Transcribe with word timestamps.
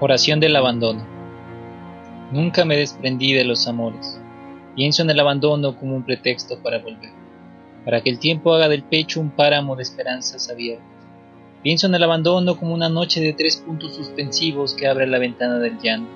Oración 0.00 0.38
del 0.38 0.54
abandono. 0.54 1.04
Nunca 2.30 2.64
me 2.64 2.76
desprendí 2.76 3.32
de 3.32 3.42
los 3.42 3.66
amores. 3.66 4.20
Pienso 4.76 5.02
en 5.02 5.10
el 5.10 5.18
abandono 5.18 5.76
como 5.76 5.96
un 5.96 6.04
pretexto 6.04 6.62
para 6.62 6.78
volver, 6.78 7.10
para 7.84 8.00
que 8.00 8.10
el 8.10 8.20
tiempo 8.20 8.54
haga 8.54 8.68
del 8.68 8.84
pecho 8.84 9.20
un 9.20 9.30
páramo 9.30 9.74
de 9.74 9.82
esperanzas 9.82 10.48
abiertas. 10.50 10.86
Pienso 11.64 11.88
en 11.88 11.96
el 11.96 12.04
abandono 12.04 12.56
como 12.56 12.74
una 12.74 12.88
noche 12.88 13.20
de 13.20 13.32
tres 13.32 13.56
puntos 13.56 13.96
suspensivos 13.96 14.74
que 14.74 14.86
abre 14.86 15.08
la 15.08 15.18
ventana 15.18 15.58
del 15.58 15.80
llanto. 15.80 16.12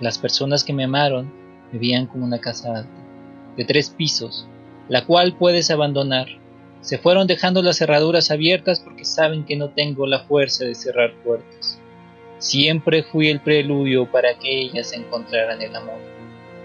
Las 0.00 0.18
personas 0.18 0.64
que 0.64 0.72
me 0.72 0.82
amaron 0.82 1.32
me 1.70 1.78
veían 1.78 2.06
como 2.06 2.24
una 2.24 2.40
casa 2.40 2.76
alta, 2.76 3.04
de 3.56 3.64
tres 3.64 3.88
pisos, 3.88 4.48
la 4.88 5.04
cual 5.04 5.36
puedes 5.36 5.70
abandonar. 5.70 6.26
Se 6.80 6.98
fueron 6.98 7.28
dejando 7.28 7.62
las 7.62 7.78
cerraduras 7.78 8.32
abiertas 8.32 8.80
porque 8.80 9.04
saben 9.04 9.44
que 9.44 9.54
no 9.54 9.68
tengo 9.70 10.08
la 10.08 10.24
fuerza 10.24 10.64
de 10.64 10.74
cerrar 10.74 11.14
puertas. 11.22 11.78
Siempre 12.38 13.02
fui 13.02 13.28
el 13.28 13.40
preludio 13.40 14.10
para 14.10 14.34
que 14.34 14.60
ellas 14.60 14.92
encontraran 14.92 15.62
el 15.62 15.74
amor, 15.74 15.98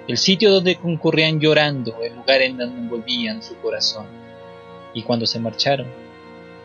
el 0.07 0.17
sitio 0.17 0.51
donde 0.51 0.75
concurrían 0.75 1.39
llorando, 1.39 2.01
el 2.03 2.15
lugar 2.15 2.41
en 2.41 2.57
donde 2.57 2.77
envolvían 2.77 3.41
su 3.41 3.55
corazón. 3.57 4.05
Y 4.93 5.03
cuando 5.03 5.25
se 5.25 5.39
marcharon, 5.39 5.87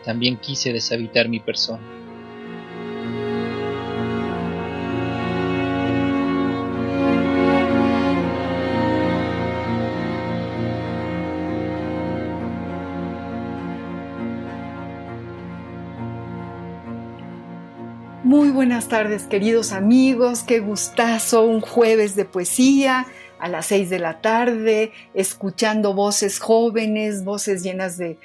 también 0.03 0.37
quise 0.37 0.73
deshabitar 0.73 1.29
mi 1.29 1.39
persona. 1.39 1.81
Muy 18.37 18.51
buenas 18.51 18.87
tardes, 18.87 19.23
queridos 19.23 19.73
amigos. 19.73 20.43
Qué 20.43 20.59
gustazo, 20.59 21.41
un 21.41 21.59
jueves 21.59 22.15
de 22.15 22.23
poesía 22.23 23.07
a 23.39 23.49
las 23.49 23.65
seis 23.65 23.89
de 23.89 23.97
la 23.97 24.21
tarde, 24.21 24.91
escuchando 25.15 25.95
voces 25.95 26.37
jóvenes, 26.37 27.25
voces 27.25 27.63
llenas 27.63 27.97
de, 27.97 28.19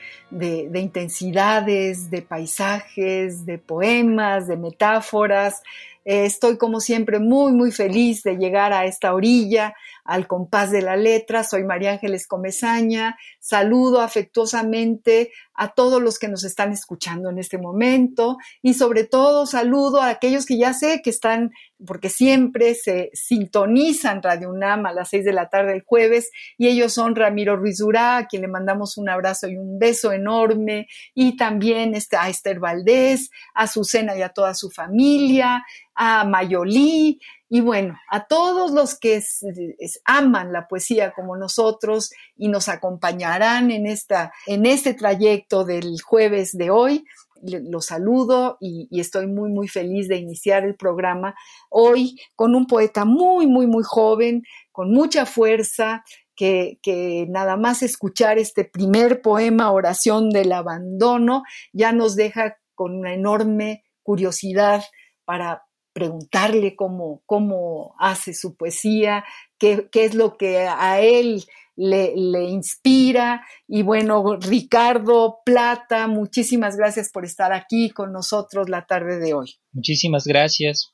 intensidades, 0.75 2.11
de 2.11 2.21
paisajes, 2.21 3.47
de 3.47 3.57
poemas, 3.57 4.49
de 4.49 4.59
metáforas. 4.59 5.63
Eh, 6.05 6.27
estoy 6.27 6.59
como 6.59 6.81
siempre 6.81 7.19
muy, 7.19 7.53
muy 7.53 7.73
feliz 7.73 8.23
de 8.23 8.37
llegar 8.37 8.75
a 8.75 8.85
esta 8.85 9.15
orilla, 9.15 9.75
al 10.05 10.27
compás 10.27 10.71
de 10.71 10.83
la 10.83 10.97
letra. 10.97 11.45
Soy 11.45 11.65
María 11.65 11.93
Ángeles 11.93 12.27
Comezaña. 12.27 13.17
Saludo 13.39 14.01
afectuosamente 14.01 15.31
a 15.55 15.75
todos 15.75 16.03
los 16.03 16.19
que 16.19 16.29
nos 16.29 16.45
están 16.45 16.73
escuchando 16.73 17.31
en 17.31 17.39
este 17.39 17.59
momento 17.59 18.39
y 18.63 18.75
sobre 18.75 19.05
todo 19.05 19.47
saludo 19.47 20.01
a 20.01 20.09
aquellos 20.09 20.47
que 20.47 20.57
ya 20.57 20.73
sé 20.73 21.03
que 21.03 21.11
están, 21.11 21.51
porque 21.87 22.09
siempre 22.09 22.75
se 22.75 23.11
sintonizan 23.13 24.23
Radio 24.23 24.51
UNAM 24.51 24.87
a 24.87 24.93
las 24.93 25.11
seis 25.11 25.25
de 25.25 25.33
la 25.33 25.49
tarde 25.49 25.75
el 25.75 25.83
jueves 25.83 26.31
y 26.57 26.69
ellos 26.69 26.95
son 26.95 27.15
Ramiro 27.15 27.57
Ruiz 27.57 27.79
Durá, 27.79 28.17
a 28.17 28.27
quien 28.27 28.43
le 28.43 28.49
mandamos 28.49 28.97
un 28.97 29.09
abrazo 29.09 29.49
y 29.49 29.57
un 29.57 29.79
beso 29.79 30.13
enorme 30.13 30.87
y 31.15 31.37
también 31.37 31.95
este, 31.95 32.17
a 32.17 32.29
Esther 32.29 32.59
Valdés, 32.59 33.31
a 33.55 33.67
Susana 33.67 34.17
y 34.17 34.23
a 34.23 34.31
toda 34.31 34.55
su 34.55 34.71
familia, 34.71 35.65
a 35.95 36.25
Mayolí, 36.25 37.21
y 37.55 37.61
bueno, 37.61 37.99
a 38.09 38.27
todos 38.29 38.71
los 38.71 38.99
que 38.99 39.23
aman 40.07 40.55
la 40.55 40.67
poesía 40.69 41.13
como 41.13 41.37
nosotros 41.37 42.11
y 42.35 42.49
nos 42.49 42.71
acompañarán 42.71 43.71
en, 43.71 43.87
esta, 43.87 44.33
en 44.47 44.65
este 44.65 44.95
trayecto 44.95 45.63
del 45.63 46.01
jueves 46.01 46.57
de 46.57 46.71
hoy, 46.71 47.05
los 47.43 47.85
saludo 47.85 48.57
y, 48.59 48.89
estoy 48.99 49.27
muy, 49.27 49.51
muy 49.51 49.69
feliz 49.69 50.09
de 50.09 50.17
iniciar 50.17 50.65
el 50.65 50.77
programa 50.77 51.35
hoy 51.69 52.19
con 52.37 52.55
un 52.55 52.67
poeta 52.67 53.05
muy, 53.05 53.47
muy, 53.47 53.67
muy 53.67 53.83
joven, 53.85 54.45
con 54.71 54.91
mucha 54.91 55.27
fuerza, 55.27 56.05
que, 56.35 57.27
nada 57.29 57.59
más 57.59 57.83
escuchar 57.83 58.39
este 58.39 58.65
primer 58.65 59.21
poema, 59.21 59.73
Oración 59.73 60.31
del 60.31 60.53
Abandono, 60.53 61.43
ya 61.75 61.93
nos 61.93 62.17
deja 62.17 62.57
con 62.75 62.97
una 62.97 63.13
enorme 63.13 63.85
curiosidad 64.03 64.83
para 65.27 65.65
preguntarle 65.93 66.77
cómo, 66.77 67.23
cómo 67.27 67.95
hace 67.99 68.35
su 68.35 68.57
poesía, 68.57 69.25
qué, 69.59 69.89
qué, 69.91 70.05
es 70.05 70.15
lo 70.15 70.37
que 70.37 70.59
a 70.59 71.01
él 71.01 71.45
le, 71.77 72.15
le, 72.17 72.45
inspira. 72.45 73.47
Y 73.67 73.83
bueno, 73.83 74.37
Ricardo 74.37 75.41
Plata, 75.45 76.07
muchísimas 76.07 76.77
gracias 76.77 77.11
por 77.11 77.25
estar 77.25 77.53
aquí 77.53 77.91
con 77.91 78.13
nosotros 78.13 78.69
la 78.69 78.87
tarde 78.87 79.19
de 79.19 79.35
hoy. 79.35 79.55
Muchísimas 79.73 80.27
gracias. 80.27 80.93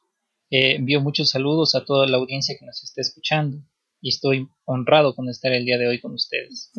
Eh, 0.50 0.76
envío 0.76 1.00
muchos 1.00 1.30
saludos 1.30 1.74
a 1.74 1.84
toda 1.84 2.06
la 2.06 2.16
audiencia 2.16 2.56
que 2.58 2.64
nos 2.64 2.82
está 2.82 3.02
escuchando 3.02 3.58
y 4.00 4.10
estoy 4.10 4.48
honrado 4.64 5.14
con 5.14 5.28
estar 5.28 5.52
el 5.52 5.64
día 5.64 5.76
de 5.76 5.88
hoy 5.88 6.00
con 6.00 6.14
ustedes. 6.14 6.72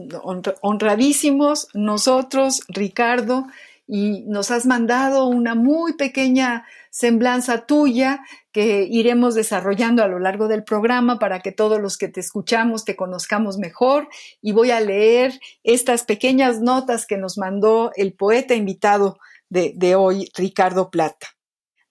Honradísimos 0.62 1.68
nosotros, 1.74 2.62
Ricardo, 2.70 3.46
y 3.92 4.22
nos 4.28 4.52
has 4.52 4.68
mandado 4.68 5.26
una 5.26 5.56
muy 5.56 5.94
pequeña 5.94 6.68
semblanza 6.92 7.66
tuya 7.66 8.20
que 8.52 8.88
iremos 8.88 9.34
desarrollando 9.34 10.04
a 10.04 10.08
lo 10.08 10.20
largo 10.20 10.48
del 10.48 10.64
programa 10.64 11.18
para 11.18 11.40
que 11.40 11.52
todos 11.52 11.82
los 11.82 11.98
que 11.98 12.08
te 12.08 12.20
escuchamos 12.20 12.86
te 12.86 12.96
conozcamos 12.96 13.58
mejor 13.58 14.08
y 14.44 14.52
voy 14.52 14.70
a 14.70 14.80
leer 14.80 15.40
estas 15.64 16.04
pequeñas 16.04 16.62
notas 16.62 17.08
que 17.08 17.18
nos 17.18 17.40
mandó 17.40 17.92
el 17.96 18.14
poeta 18.14 18.54
invitado 18.54 19.18
de, 19.50 19.96
hoy, 19.96 20.30
Ricardo 20.36 20.92
Plata. 20.92 21.26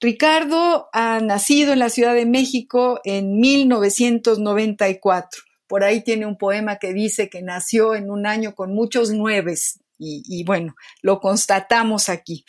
Ricardo 0.00 0.88
ha 0.92 1.19
nacido 1.19 1.72
en 1.72 1.80
la 1.80 1.91
Ciudad 1.91 2.15
de 2.15 2.26
México 2.26 3.00
en 3.03 3.41
1994. 3.41 5.42
Por 5.66 5.82
ahí 5.82 6.04
tiene 6.04 6.26
un 6.26 6.38
poema 6.38 6.76
que 6.76 6.92
dice 6.92 7.28
que 7.28 7.42
nació 7.42 7.97
en 7.97 8.09
un 8.09 8.25
año 8.25 8.54
con 8.54 8.72
muchos 8.72 9.10
nueves, 9.10 9.80
y, 9.98 10.22
y, 10.25 10.44
bueno, 10.44 10.75
lo 11.03 11.20
constatamos 11.20 12.09
aquí. 12.09 12.44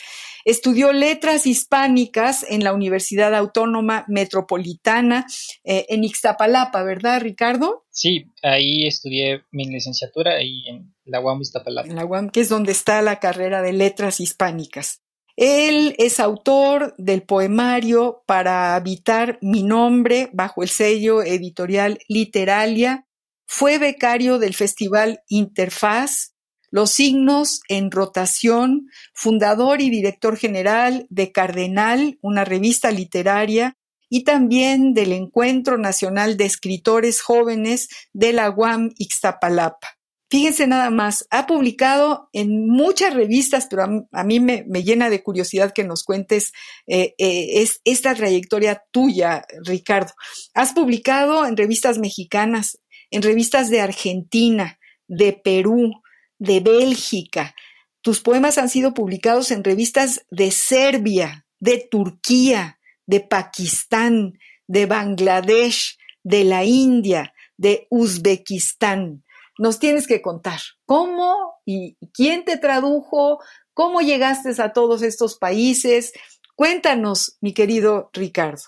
Estudió 0.46 0.94
letras 0.94 1.46
hispánicas 1.46 2.46
en 2.48 2.64
la 2.64 2.74
Universidad 2.74 3.36
Autónoma 3.36 4.06
Metropolitana 4.08 5.26
eh, 5.64 5.86
en 5.90 6.04
Ixtapalapa, 6.04 6.84
¿verdad, 6.84 7.22
Ricardo? 7.22 7.86
Sí, 7.90 8.26
ahí 8.44 8.88
estudié 8.88 9.44
mi 9.52 9.66
licenciatura 9.66 10.34
ahí 10.36 10.64
en 10.68 10.94
la 11.06 11.20
UAM 11.20 11.42
Iztapalapa. 11.42 11.88
En 11.88 11.96
la 11.96 12.06
UAM, 12.06 12.30
que 12.30 12.42
es 12.42 12.50
donde 12.50 12.72
está 12.72 13.02
la 13.02 13.20
carrera 13.20 13.62
de 13.62 13.74
letras 13.74 14.20
hispánicas. 14.20 15.02
Él 15.42 15.96
es 16.00 16.20
autor 16.20 16.94
del 16.98 17.22
poemario 17.24 18.24
Para 18.26 18.76
habitar 18.76 19.40
mi 19.42 19.64
nombre 19.64 20.30
bajo 20.34 20.64
el 20.64 20.70
sello 20.70 21.24
editorial 21.24 22.00
Literalia. 22.10 23.08
Fue 23.48 23.80
becario 23.80 24.38
del 24.38 24.54
Festival 24.54 25.22
Interfaz 25.30 26.34
los 26.72 26.92
signos 26.92 27.62
en 27.68 27.92
rotación, 27.92 28.88
fundador 29.14 29.82
y 29.82 29.90
director 29.90 30.38
general 30.38 31.08
de 31.10 31.32
Cardenal, 31.32 32.18
una 32.22 32.46
revista 32.46 32.92
literaria, 32.92 33.76
y 34.10 34.24
también 34.24 34.94
del 34.94 35.14
Encuentro 35.14 35.78
Nacional 35.78 36.36
de 36.36 36.46
Escritores 36.46 37.22
Jóvenes 37.22 37.90
de 38.12 38.34
la 38.34 38.50
UAM 38.50 38.92
Ixtapalapa. 38.98 40.00
Fíjense 40.32 40.68
nada 40.68 40.92
más, 40.92 41.26
ha 41.32 41.48
publicado 41.48 42.30
en 42.34 42.68
muchas 42.68 43.16
revistas, 43.16 43.66
pero 43.68 44.06
a, 44.12 44.24
mí 44.24 44.40
me, 44.40 44.64
me, 44.68 44.84
llena 44.84 45.10
de 45.10 45.24
curiosidad 45.24 45.74
que 45.74 45.84
nos 45.84 46.04
cuentes 46.04 46.52
eh, 46.86 47.16
eh, 47.18 47.62
es, 47.62 47.82
esta 47.84 48.14
trayectoria 48.14 48.84
tuya, 48.92 49.44
Ricardo. 49.66 50.14
Has 50.54 50.74
publicado 50.74 51.48
en 51.48 51.58
revistas 51.58 51.98
mexicanas, 51.98 52.78
en 53.10 53.24
revistas 53.24 53.72
de 53.72 53.82
Argentina, 53.82 54.78
de 55.08 55.34
Perú, 55.34 55.94
de 56.40 56.62
Bélgica. 56.62 57.54
Tus 58.02 58.22
poemas 58.22 58.58
han 58.58 58.70
sido 58.70 58.94
publicados 58.94 59.52
en 59.52 59.64
revistas 59.64 60.26
de 60.32 60.52
Serbia, 60.52 61.46
de 61.60 61.88
Turquía, 61.92 62.80
de 63.06 63.20
Pakistán, 63.20 64.40
de 64.68 64.86
Bangladesh, 64.86 65.98
de 66.24 66.44
la 66.46 66.64
India, 66.64 67.34
de 67.58 67.88
Uzbekistán. 67.90 69.24
Nos 69.58 69.80
tienes 69.80 70.08
que 70.08 70.22
contar 70.22 70.60
cómo 70.86 71.36
y 71.66 71.98
quién 72.14 72.46
te 72.46 72.58
tradujo, 72.58 73.40
cómo 73.74 74.00
llegaste 74.00 74.50
a 74.62 74.72
todos 74.72 75.02
estos 75.02 75.38
países. 75.38 76.14
Cuéntanos, 76.56 77.38
mi 77.42 77.54
querido 77.54 78.10
Ricardo. 78.14 78.62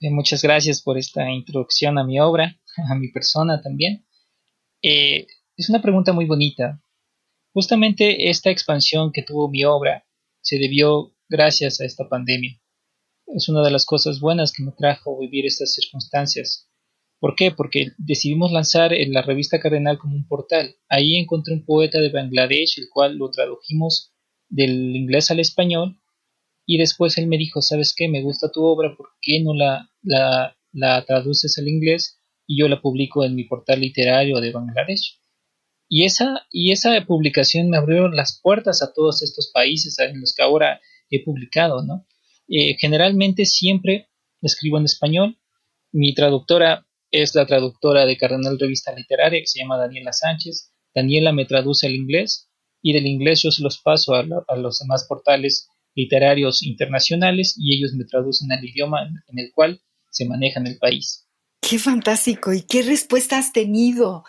Eh, 0.00 0.10
muchas 0.10 0.42
gracias 0.42 0.82
por 0.82 0.98
esta 0.98 1.30
introducción 1.30 1.98
a 1.98 2.04
mi 2.04 2.20
obra, 2.20 2.56
a 2.90 2.94
mi 2.94 3.10
persona 3.10 3.62
también. 3.62 4.06
Eh, 4.82 5.26
es 5.56 5.70
una 5.70 5.80
pregunta 5.80 6.12
muy 6.12 6.26
bonita. 6.26 6.82
Justamente 7.54 8.30
esta 8.30 8.50
expansión 8.50 9.12
que 9.12 9.22
tuvo 9.22 9.48
mi 9.48 9.64
obra 9.64 10.04
se 10.42 10.58
debió 10.58 11.14
gracias 11.28 11.80
a 11.80 11.84
esta 11.84 12.08
pandemia. 12.08 12.60
Es 13.28 13.48
una 13.48 13.62
de 13.62 13.70
las 13.70 13.86
cosas 13.86 14.18
buenas 14.18 14.52
que 14.52 14.64
me 14.64 14.72
trajo 14.72 15.18
vivir 15.18 15.46
estas 15.46 15.72
circunstancias. 15.72 16.68
¿Por 17.20 17.36
qué? 17.36 17.52
Porque 17.52 17.92
decidimos 17.96 18.50
lanzar 18.50 18.92
en 18.92 19.12
la 19.12 19.22
revista 19.22 19.60
Cardenal 19.60 19.98
como 19.98 20.16
un 20.16 20.26
portal. 20.26 20.74
Ahí 20.88 21.14
encontré 21.14 21.54
un 21.54 21.64
poeta 21.64 22.00
de 22.00 22.10
Bangladesh, 22.10 22.80
el 22.80 22.88
cual 22.92 23.16
lo 23.16 23.30
tradujimos 23.30 24.12
del 24.48 24.94
inglés 24.96 25.30
al 25.30 25.38
español, 25.40 26.00
y 26.66 26.78
después 26.78 27.16
él 27.18 27.28
me 27.28 27.38
dijo, 27.38 27.62
¿sabes 27.62 27.94
qué? 27.96 28.08
Me 28.08 28.22
gusta 28.22 28.50
tu 28.50 28.64
obra, 28.64 28.96
¿por 28.96 29.10
qué 29.22 29.40
no 29.42 29.54
la, 29.54 29.90
la, 30.02 30.56
la 30.72 31.04
traduces 31.04 31.56
al 31.58 31.68
inglés? 31.68 32.20
Y 32.46 32.58
yo 32.58 32.68
la 32.68 32.82
publico 32.82 33.24
en 33.24 33.34
mi 33.34 33.44
portal 33.44 33.80
literario 33.80 34.40
de 34.40 34.50
Bangladesh. 34.52 35.20
Y 35.96 36.06
esa, 36.06 36.44
y 36.50 36.72
esa 36.72 36.90
publicación 37.06 37.70
me 37.70 37.76
abrió 37.76 38.08
las 38.08 38.40
puertas 38.42 38.82
a 38.82 38.92
todos 38.92 39.22
estos 39.22 39.52
países 39.54 39.96
en 40.00 40.20
los 40.20 40.34
que 40.34 40.42
ahora 40.42 40.80
he 41.08 41.22
publicado, 41.22 41.84
¿no? 41.84 42.04
Eh, 42.48 42.74
generalmente 42.80 43.46
siempre 43.46 44.08
escribo 44.42 44.78
en 44.78 44.86
español. 44.86 45.38
Mi 45.92 46.12
traductora 46.12 46.84
es 47.12 47.36
la 47.36 47.46
traductora 47.46 48.06
de 48.06 48.16
Cardenal 48.16 48.58
Revista 48.58 48.92
Literaria, 48.92 49.38
que 49.38 49.46
se 49.46 49.60
llama 49.60 49.78
Daniela 49.78 50.12
Sánchez. 50.12 50.72
Daniela 50.92 51.30
me 51.30 51.44
traduce 51.44 51.86
al 51.86 51.94
inglés 51.94 52.50
y 52.82 52.92
del 52.92 53.06
inglés 53.06 53.42
yo 53.44 53.52
se 53.52 53.62
los 53.62 53.78
paso 53.78 54.14
a, 54.14 54.24
los 54.56 54.80
demás 54.80 55.06
portales 55.08 55.68
literarios 55.94 56.64
internacionales 56.64 57.54
y 57.56 57.72
ellos 57.72 57.92
me 57.94 58.04
traducen 58.04 58.50
al 58.50 58.64
idioma 58.64 59.02
en, 59.28 59.38
el 59.38 59.52
cual 59.54 59.80
se 60.10 60.24
maneja 60.24 60.58
en 60.58 60.66
el 60.66 60.76
país. 60.76 61.28
Qué 61.60 61.78
fantástico. 61.78 62.52
¿Y 62.52 62.62
qué 62.62 62.82
respuesta 62.82 63.38
has 63.38 63.52
tenido? 63.52 64.24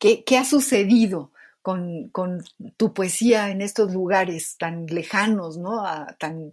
¿Qué, 0.00 0.38
ha 0.38 0.44
sucedido 0.46 1.30
con, 1.60 2.10
tu 2.78 2.94
poesía 2.94 3.50
en 3.50 3.60
estos 3.60 3.92
lugares 3.92 4.56
tan 4.58 4.86
lejanos, 4.86 5.58
¿no? 5.58 5.82
tan, 6.18 6.52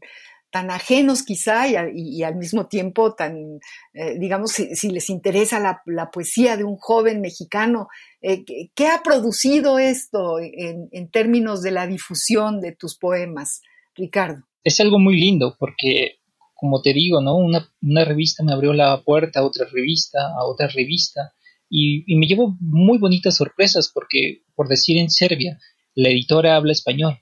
ajenos 0.69 1.21
quizá 1.21 1.67
y, 1.67 2.23
al 2.23 2.35
mismo 2.35 2.65
tiempo 2.65 3.13
tan, 3.13 3.59
eh, 3.93 4.17
digamos, 4.19 4.51
si, 4.51 4.89
les 4.89 5.09
interesa 5.09 5.59
la, 5.85 6.11
poesía 6.11 6.57
de 6.57 6.63
un 6.63 6.77
joven 6.77 7.21
mexicano, 7.21 7.87
eh, 8.21 8.43
¿qué, 8.75 8.87
ha 8.87 9.01
producido 9.03 9.79
esto 9.79 10.39
en, 10.39 11.09
términos 11.09 11.61
de 11.61 11.71
la 11.71 11.87
difusión 11.87 12.59
de 12.59 12.75
tus 12.75 12.97
poemas, 12.97 13.61
Ricardo? 13.95 14.43
Es 14.63 14.79
algo 14.81 14.99
muy 14.99 15.17
lindo 15.17 15.55
porque, 15.57 16.19
como 16.53 16.81
te 16.81 16.91
digo, 16.91 17.21
¿no? 17.21 17.37
Una, 17.37 18.03
revista 18.03 18.43
me 18.43 18.51
abrió 18.51 18.73
la 18.73 19.01
puerta 19.03 19.39
a 19.39 19.45
otra 19.45 19.67
revista, 19.71 20.33
a 20.37 20.43
otra 20.43 20.67
revista, 20.67 21.33
y, 21.69 22.03
y 22.11 22.17
me 22.17 22.27
llevo 22.27 22.55
muy 22.59 22.97
bonitas 22.97 23.37
sorpresas 23.37 23.91
porque, 23.93 24.43
por 24.55 24.67
decir 24.67 24.97
en 24.97 25.09
Serbia, 25.09 25.59
la 25.95 26.09
editora 26.09 26.55
habla 26.55 26.71
español 26.71 27.19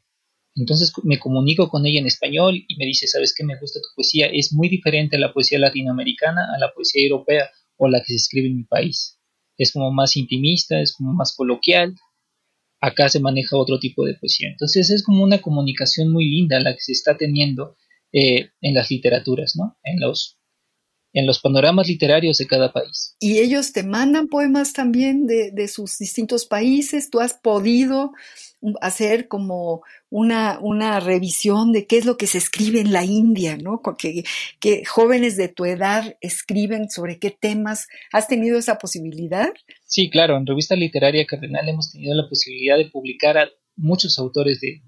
entonces 0.56 0.94
me 1.03 1.19
comunico 1.19 1.69
con 1.69 1.86
ella 1.86 2.00
en 2.00 2.07
español 2.07 2.63
y 2.68 2.77
me 2.77 2.86
dice, 2.86 3.07
¿sabes 3.07 3.33
qué? 3.36 3.44
Me 3.44 3.59
gusta 3.59 3.81
tu 3.81 3.88
poesía. 3.94 4.27
Es 4.27 4.53
muy 4.53 4.69
diferente 4.69 5.18
a 5.18 5.19
la 5.19 5.33
poesía 5.33 5.59
latinoamericana, 5.59 6.47
a 6.56 6.57
la 6.57 6.74
poesía 6.74 7.03
europea 7.03 7.50
o 7.77 7.89
la 7.89 8.00
que 8.00 8.07
se 8.07 8.15
escribe 8.15 8.47
en 8.47 8.57
mi 8.57 8.63
país. 8.63 9.19
Es 9.57 9.74
como 9.74 9.92
más 9.92 10.15
intimista, 10.15 10.80
es 10.80 10.94
como 10.94 11.13
más 11.13 11.36
coloquial. 11.36 11.95
Acá 12.80 13.09
se 13.09 13.19
maneja 13.19 13.57
otro 13.57 13.80
tipo 13.80 14.06
de 14.06 14.13
poesía. 14.15 14.50
Entonces 14.50 14.89
es 14.91 15.03
como 15.03 15.24
una 15.24 15.41
comunicación 15.41 16.12
muy 16.12 16.25
linda 16.30 16.59
la 16.62 16.74
que 16.74 16.81
se 16.81 16.94
está 16.94 17.18
teniendo 17.18 17.75
eh, 18.13 18.51
en 18.62 18.74
las 18.74 18.89
literaturas, 18.89 19.57
¿no? 19.57 19.77
En 19.83 20.00
los, 20.00 20.38
en 21.15 21.25
los 21.25 21.39
panoramas 21.39 21.88
literarios 21.88 22.38
de 22.38 22.45
cada 22.45 22.73
país. 22.73 23.15
Y 23.21 23.39
ellos 23.39 23.71
te 23.71 23.83
mandan 23.83 24.27
poemas 24.27 24.73
también 24.73 25.27
de, 25.27 25.50
de 25.51 25.69
sus 25.69 25.97
distintos 25.97 26.45
países. 26.45 27.09
Tú 27.09 27.21
has 27.21 27.33
podido 27.33 28.12
hacer 28.81 29.29
como 29.29 29.81
una, 30.09 30.59
una 30.59 31.00
revisión 31.00 31.71
de 31.71 31.88
qué 31.88 32.00
es 32.00 32.06
lo 32.06 32.17
que 32.17 32.27
se 32.27 32.38
escribe 32.38 32.81
en 32.81 32.91
la 32.91 33.06
India, 33.06 33.56
¿no? 33.56 33.81
Que, 33.97 34.25
que 34.59 34.83
jóvenes 34.83 35.38
de 35.38 35.47
tu 35.47 35.63
edad 35.63 36.17
escriben 36.19 36.89
sobre 36.89 37.17
qué 37.17 37.31
temas. 37.31 37.88
¿Has 38.12 38.27
tenido 38.27 38.57
esa 38.57 38.77
posibilidad? 38.77 39.53
Sí, 39.85 40.09
claro. 40.09 40.35
En 40.35 40.45
Revista 40.45 40.75
Literaria 40.75 41.25
Cardenal 41.25 41.69
hemos 41.69 41.94
tenido 41.94 42.13
la 42.13 42.27
posibilidad 42.27 42.77
de 42.77 42.89
publicar 42.89 43.38
a 43.38 43.47
muchos 43.77 44.19
autores 44.19 44.59
de, 44.59 44.81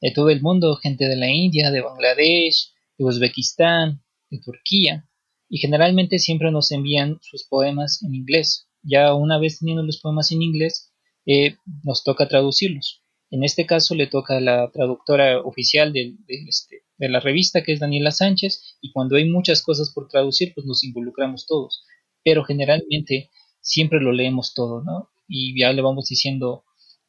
de 0.00 0.12
todo 0.12 0.30
el 0.30 0.42
mundo, 0.42 0.76
gente 0.76 1.06
de 1.06 1.16
la 1.16 1.28
India, 1.28 1.72
de 1.72 1.80
Bangladesh, 1.80 2.72
de 2.96 3.04
Uzbekistán, 3.04 4.00
de 4.30 4.38
Turquía, 4.38 5.08
y 5.52 5.58
generalmente 5.58 6.18
siempre 6.18 6.50
nos 6.50 6.72
envían 6.72 7.18
sus 7.20 7.46
poemas 7.46 8.02
en 8.02 8.14
inglés. 8.14 8.70
Ya 8.82 9.12
una 9.12 9.38
vez 9.38 9.58
teniendo 9.58 9.82
los 9.82 10.00
poemas 10.00 10.32
en 10.32 10.40
inglés, 10.40 10.94
eh, 11.26 11.56
nos 11.84 12.04
toca 12.04 12.26
traducirlos. 12.26 13.02
En 13.30 13.44
este 13.44 13.66
caso 13.66 13.94
le 13.94 14.06
toca 14.06 14.38
a 14.38 14.40
la 14.40 14.70
traductora 14.70 15.42
oficial 15.42 15.92
este, 16.26 16.84
de, 16.96 17.08
la 17.10 17.20
revista, 17.20 17.62
que 17.62 17.74
es 17.74 17.80
Daniela 17.80 18.12
Sánchez, 18.12 18.78
y 18.80 18.92
cuando 18.92 19.16
hay 19.16 19.28
muchas 19.28 19.62
cosas 19.62 19.92
por 19.92 20.08
traducir, 20.08 20.54
pues 20.54 20.64
nos 20.64 20.84
involucramos 20.84 21.44
todos. 21.46 21.84
Pero 22.24 22.44
generalmente 22.44 23.28
siempre 23.60 24.00
lo 24.00 24.12
leemos 24.12 24.54
todo, 24.54 24.82
¿no? 24.82 25.10
Y 25.28 25.60
ya 25.60 25.70
le 25.74 25.82
vamos 25.82 26.06
diciendo 26.06 26.64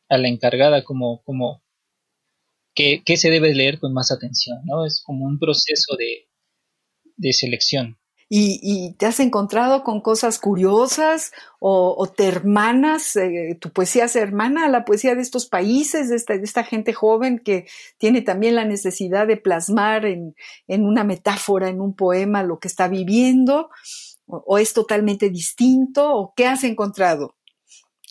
a 0.09 0.17
la 0.17 0.27
encargada 0.27 0.83
como, 0.83 1.23
como 1.23 1.63
qué, 2.75 3.01
se 3.15 3.29
debe 3.29 3.55
leer 3.55 3.79
con 3.79 3.93
más 3.93 4.11
atención, 4.11 4.59
¿no? 4.65 4.85
Es 4.85 5.01
como 5.01 5.23
un 5.23 5.39
proceso 5.39 5.95
de, 5.95 6.27
de 7.15 7.31
selección 7.31 7.99
y, 8.29 8.95
te 8.97 9.05
has 9.05 9.19
encontrado 9.19 9.83
con 9.83 10.01
cosas 10.01 10.39
curiosas 10.39 11.31
o, 11.59 12.07
te 12.15 12.27
hermanas, 12.27 13.15
eh, 13.15 13.57
tu 13.59 13.71
poesía 13.71 14.07
se 14.07 14.19
hermana 14.21 14.65
a 14.65 14.69
la 14.69 14.85
poesía 14.85 15.15
de 15.15 15.21
estos 15.21 15.45
países, 15.45 16.09
de 16.09 16.15
esta, 16.43 16.63
gente 16.63 16.93
joven 16.93 17.39
que 17.39 17.67
tiene 17.97 18.21
también 18.21 18.55
la 18.55 18.65
necesidad 18.65 19.27
de 19.27 19.37
plasmar 19.37 20.05
en, 20.05 20.35
una 20.67 21.03
metáfora, 21.03 21.69
en 21.69 21.81
un 21.81 21.95
poema, 21.95 22.43
lo 22.43 22.59
que 22.59 22.67
está 22.67 22.87
viviendo, 22.87 23.69
o, 24.25 24.57
es 24.57 24.73
totalmente 24.73 25.29
distinto, 25.29 26.11
o 26.11 26.33
qué 26.35 26.47
has 26.47 26.63
encontrado. 26.63 27.35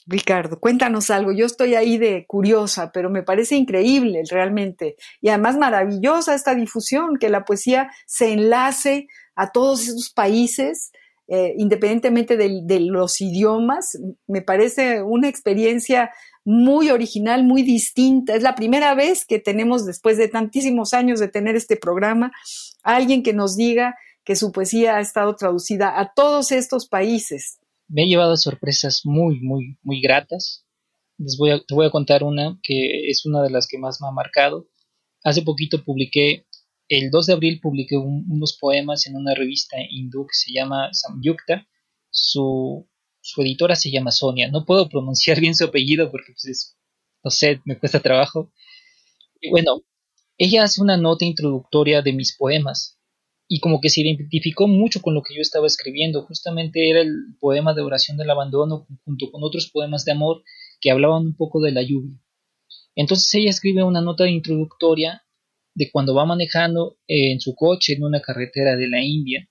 Ricardo, 0.06 0.58
cuéntanos 0.58 1.10
algo. 1.10 1.32
Yo 1.32 1.46
estoy 1.46 1.74
ahí 1.74 1.96
de 1.96 2.26
curiosa, 2.26 2.90
pero 2.92 3.08
me 3.08 3.22
parece 3.22 3.54
increíble 3.56 4.22
realmente. 4.28 4.96
Y 5.20 5.28
además 5.28 5.56
maravillosa 5.56 6.34
esta 6.34 6.54
difusión, 6.54 7.18
que 7.18 7.28
la 7.28 7.44
poesía 7.44 7.90
se 8.06 8.32
enlace 8.32 9.08
a 9.34 9.52
todos 9.52 9.82
esos 9.82 10.10
países, 10.10 10.92
eh, 11.28 11.54
independientemente 11.56 12.36
de, 12.36 12.80
los 12.80 13.20
idiomas. 13.20 13.98
Me 14.26 14.42
parece 14.42 15.02
una 15.02 15.28
experiencia 15.28 16.10
muy 16.44 16.90
original, 16.90 17.44
muy 17.44 17.62
distinta. 17.62 18.34
Es 18.34 18.42
la 18.42 18.54
primera 18.54 18.94
vez 18.94 19.24
que 19.24 19.38
tenemos, 19.38 19.86
después 19.86 20.18
de 20.18 20.28
tantísimos 20.28 20.92
años 20.92 21.20
de 21.20 21.28
tener 21.28 21.56
este 21.56 21.76
programa, 21.76 22.32
alguien 22.82 23.22
que 23.22 23.32
nos 23.32 23.56
diga 23.56 23.94
que 24.24 24.36
su 24.36 24.52
poesía 24.52 24.96
ha 24.96 25.00
estado 25.00 25.34
traducida 25.36 25.98
a 25.98 26.12
todos 26.12 26.52
estos 26.52 26.86
países. 26.88 27.58
Me 27.88 28.04
he 28.04 28.08
llevado 28.08 28.36
sorpresas 28.36 29.02
muy, 29.04 29.40
muy, 29.40 29.78
muy 29.82 30.00
gratas. 30.00 30.64
Les 31.18 31.36
voy 31.38 31.50
a, 31.50 31.58
te 31.58 31.74
voy 31.74 31.86
a 31.86 31.90
contar 31.90 32.24
una 32.24 32.58
que 32.62 33.08
es 33.08 33.24
una 33.26 33.42
de 33.42 33.50
las 33.50 33.66
que 33.66 33.78
más 33.78 34.00
me 34.00 34.08
ha 34.08 34.12
marcado. 34.12 34.68
Hace 35.24 35.42
poquito 35.42 35.84
publiqué 35.84 36.46
el 36.98 37.10
2 37.10 37.26
de 37.26 37.32
abril 37.32 37.60
publiqué 37.60 37.96
unos 37.96 38.58
poemas 38.60 39.06
en 39.06 39.16
una 39.16 39.34
revista 39.34 39.78
hindú 39.88 40.26
que 40.26 40.34
se 40.34 40.52
llama 40.52 40.90
Samyukta. 40.92 41.66
Su, 42.10 42.86
su 43.22 43.40
editora 43.40 43.76
se 43.76 43.90
llama 43.90 44.10
Sonia. 44.10 44.50
No 44.50 44.66
puedo 44.66 44.90
pronunciar 44.90 45.40
bien 45.40 45.54
su 45.54 45.64
apellido 45.64 46.10
porque, 46.10 46.34
pues, 46.34 46.76
no 47.24 47.30
sé, 47.30 47.62
me 47.64 47.78
cuesta 47.78 48.00
trabajo. 48.00 48.52
Y 49.40 49.48
bueno, 49.48 49.80
ella 50.36 50.64
hace 50.64 50.82
una 50.82 50.98
nota 50.98 51.24
introductoria 51.24 52.02
de 52.02 52.12
mis 52.12 52.36
poemas 52.36 52.98
y 53.48 53.60
como 53.60 53.80
que 53.80 53.88
se 53.88 54.02
identificó 54.02 54.68
mucho 54.68 55.00
con 55.00 55.14
lo 55.14 55.22
que 55.22 55.34
yo 55.34 55.40
estaba 55.40 55.66
escribiendo. 55.66 56.26
Justamente 56.26 56.90
era 56.90 57.00
el 57.00 57.36
poema 57.40 57.72
de 57.72 57.80
oración 57.80 58.18
del 58.18 58.28
abandono 58.28 58.86
junto 59.06 59.30
con 59.30 59.42
otros 59.42 59.70
poemas 59.70 60.04
de 60.04 60.12
amor 60.12 60.42
que 60.78 60.90
hablaban 60.90 61.24
un 61.24 61.36
poco 61.36 61.62
de 61.62 61.72
la 61.72 61.82
lluvia. 61.82 62.20
Entonces 62.94 63.32
ella 63.34 63.48
escribe 63.48 63.82
una 63.82 64.02
nota 64.02 64.28
introductoria 64.28 65.22
de 65.74 65.90
cuando 65.90 66.14
va 66.14 66.26
manejando 66.26 66.98
en 67.06 67.40
su 67.40 67.54
coche 67.54 67.94
en 67.94 68.04
una 68.04 68.20
carretera 68.20 68.76
de 68.76 68.88
la 68.88 69.02
India 69.02 69.48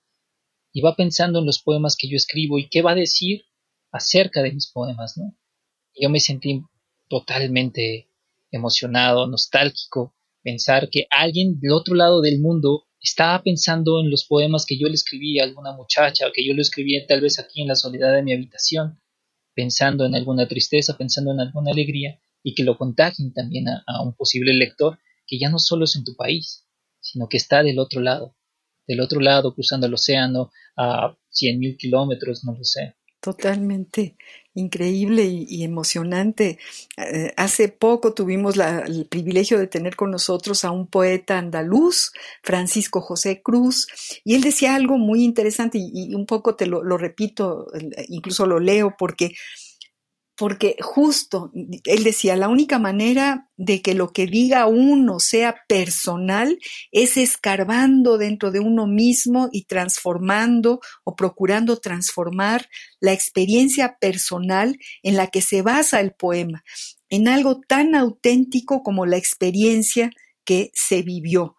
y 0.74 0.82
va 0.82 0.96
pensando 0.96 1.40
en 1.40 1.46
los 1.46 1.62
poemas 1.62 1.96
que 1.98 2.08
yo 2.08 2.16
escribo 2.16 2.60
y 2.60 2.70
qué 2.70 2.82
va 2.82 2.92
a 2.92 2.96
decir 2.96 3.44
acerca 3.92 4.42
de 4.42 4.54
mis 4.54 4.72
poemas, 4.72 5.18
¿no? 5.18 5.36
yo 6.00 6.10
me 6.10 6.20
sentí 6.20 6.62
totalmente 7.10 8.08
emocionado, 8.52 9.28
nostálgico, 9.28 10.16
pensar 10.44 10.90
que 10.90 11.08
alguien 11.10 11.60
del 11.60 11.74
otro 11.74 11.96
lado 11.96 12.22
del 12.22 12.40
mundo 12.40 12.86
estaba 13.00 13.42
pensando 13.44 14.00
en 14.00 14.10
los 14.10 14.26
poemas 14.26 14.66
que 14.66 14.78
yo 14.78 14.88
le 14.88 14.94
escribí 14.94 15.40
a 15.40 15.44
alguna 15.44 15.74
muchacha, 15.74 16.28
que 16.34 16.46
yo 16.46 16.54
le 16.54 16.62
escribí 16.62 17.06
tal 17.08 17.22
vez 17.22 17.40
aquí 17.40 17.62
en 17.62 17.68
la 17.68 17.76
soledad 17.76 18.14
de 18.14 18.24
mi 18.24 18.34
habitación, 18.34 19.02
pensando 19.54 20.06
en 20.06 20.16
alguna 20.16 20.48
tristeza, 20.48 20.98
pensando 20.98 21.32
en 21.32 21.42
alguna 21.42 21.72
alegría, 21.72 22.20
y 22.44 22.56
que 22.56 22.64
lo 22.64 22.78
contagien 22.78 23.34
también 23.34 23.68
a 23.68 24.02
un 24.04 24.14
posible 24.14 24.54
lector 24.54 24.98
que 25.32 25.40
ya 25.40 25.50
no 25.50 25.60
solo 25.60 25.86
es 25.86 25.96
en 25.96 26.04
tu 26.04 26.14
país, 26.14 26.68
sino 27.00 27.30
que 27.30 27.38
está 27.38 27.64
del 27.64 27.80
otro 27.80 28.02
lado, 28.02 28.36
del 28.86 29.00
otro 29.00 29.22
lado, 29.22 29.56
cruzando 29.56 29.88
el 29.88 29.94
océano 29.94 30.52
a 30.76 31.16
cien 31.30 31.58
mil 31.58 31.78
kilómetros, 31.78 32.44
no 32.44 32.52
lo 32.52 32.64
sé. 32.66 32.96
Totalmente 33.22 34.18
increíble 34.56 35.24
y, 35.24 35.64
emocionante. 35.64 36.60
Eh, 36.98 37.34
hace 37.38 37.70
poco 37.70 38.14
tuvimos 38.14 38.58
el 38.58 39.06
privilegio 39.08 39.58
de 39.58 39.68
tener 39.68 39.96
con 39.96 40.12
nosotros 40.12 40.66
a 40.66 40.72
un 40.72 40.88
poeta 40.88 41.38
andaluz, 41.38 42.12
Francisco 42.44 43.00
José 43.00 43.42
Cruz, 43.42 43.88
y 44.26 44.36
él 44.36 44.42
decía 44.42 44.76
algo 44.76 44.98
muy 44.98 45.24
interesante 45.24 45.78
y, 45.80 46.14
un 46.14 46.26
poco 46.26 46.56
te 46.56 46.66
lo 46.66 46.98
repito, 46.98 47.68
incluso 48.10 48.46
lo 48.46 48.60
leo 48.60 48.96
porque 48.98 49.32
porque 50.42 50.76
justo, 50.82 51.52
él 51.84 52.04
decía, 52.04 52.36
la 52.36 52.50
única 52.50 52.80
manera 52.80 53.48
de 53.58 53.84
que 53.84 53.94
lo 53.94 54.12
que 54.12 54.26
diga 54.26 54.66
uno 54.66 55.20
sea 55.20 55.56
personal 55.68 56.58
es 56.92 57.16
escarbando 57.16 58.18
dentro 58.18 58.50
de 58.50 58.60
uno 58.60 58.88
mismo 58.88 59.50
y 59.52 59.66
transformando 59.66 60.80
o 61.04 61.16
procurando 61.16 61.78
transformar 61.78 62.68
la 63.00 63.14
experiencia 63.14 63.98
personal 64.02 64.80
en 65.04 65.16
la 65.16 65.28
que 65.28 65.44
se 65.44 65.62
basa 65.62 66.00
el 66.00 66.14
poema, 66.14 66.64
en 67.10 67.28
algo 67.28 67.62
tan 67.62 67.94
auténtico 67.94 68.82
como 68.82 69.06
la 69.06 69.18
experiencia 69.18 70.10
que 70.44 70.72
se 70.74 71.04
vivió. 71.04 71.56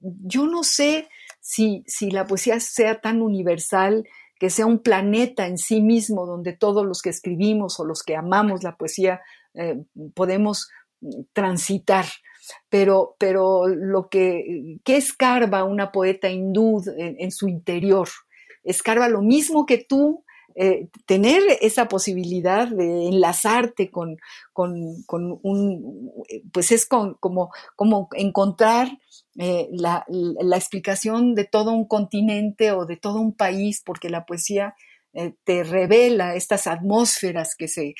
Yo 0.00 0.48
no 0.48 0.64
sé 0.64 1.08
si, 1.40 1.84
si 1.86 2.10
la 2.10 2.26
poesía 2.26 2.58
sea 2.58 3.00
tan 3.00 3.22
universal, 3.22 4.04
que 4.44 4.50
sea 4.50 4.66
un 4.66 4.80
planeta 4.80 5.46
en 5.46 5.56
sí 5.56 5.80
mismo 5.80 6.26
donde 6.26 6.52
todos 6.52 6.84
los 6.84 7.00
que 7.00 7.08
escribimos 7.08 7.80
o 7.80 7.86
los 7.86 8.02
que 8.02 8.14
amamos 8.14 8.62
la 8.62 8.76
poesía 8.76 9.22
eh, 9.54 9.82
podemos 10.12 10.68
transitar. 11.32 12.04
Pero, 12.68 13.16
pero 13.18 13.66
lo 13.68 14.10
que, 14.10 14.76
¿qué 14.84 14.98
escarba 14.98 15.64
una 15.64 15.92
poeta 15.92 16.28
hindú 16.28 16.82
en, 16.98 17.32
su 17.32 17.48
interior? 17.48 18.06
Escarba 18.64 19.08
lo 19.08 19.22
mismo 19.22 19.64
que 19.64 19.78
tú, 19.78 20.26
eh, 20.56 20.86
tener 21.04 21.42
esa 21.62 21.88
posibilidad 21.88 22.68
de 22.68 23.08
enlazarte 23.08 23.90
con, 23.90 24.18
con, 24.52 24.72
un, 25.08 26.12
pues 26.52 26.70
es 26.70 26.86
como, 26.86 27.18
como 27.74 28.08
encontrar 28.12 28.88
eh, 29.36 29.68
la, 29.72 30.04
la, 30.08 30.56
explicación 30.56 31.34
de 31.34 31.44
todo 31.44 31.72
un 31.72 31.88
continente 31.88 32.70
o 32.70 32.86
de 32.86 32.96
todo 32.96 33.20
un 33.20 33.34
país, 33.34 33.82
porque 33.84 34.08
la 34.10 34.26
poesía 34.26 34.76
eh, 35.12 35.34
te 35.42 35.64
revela 35.64 36.36
estas 36.36 36.68
atmósferas 36.68 37.56
que 37.56 37.66
se, 37.66 37.94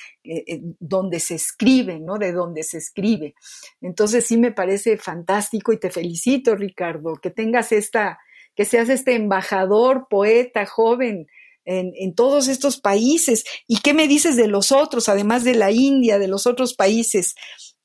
donde 0.78 1.18
se 1.18 1.34
escribe, 1.34 1.98
¿no? 1.98 2.18
De 2.18 2.30
donde 2.30 2.62
se 2.62 2.78
escribe. 2.78 3.34
Entonces 3.80 4.26
sí 4.26 4.36
me 4.36 4.52
parece 4.52 4.96
fantástico 4.96 5.72
y 5.72 5.80
te 5.80 5.90
felicito, 5.90 6.54
Ricardo, 6.54 7.16
que 7.16 7.30
tengas 7.30 7.72
esta, 7.72 8.20
que 8.54 8.64
seas 8.64 8.88
este 8.90 9.16
embajador, 9.16 10.06
poeta, 10.08 10.66
joven, 10.66 11.26
en, 11.64 12.14
todos 12.14 12.48
estos 12.48 12.80
países. 12.80 13.44
¿Y 13.66 13.78
qué 13.78 13.94
me 13.94 14.08
dices 14.08 14.36
de 14.36 14.48
los 14.48 14.72
otros, 14.72 15.08
además 15.08 15.44
de 15.44 15.54
la 15.54 15.70
India, 15.70 16.18
de 16.18 16.28
los 16.28 16.46
otros 16.46 16.74
países? 16.74 17.34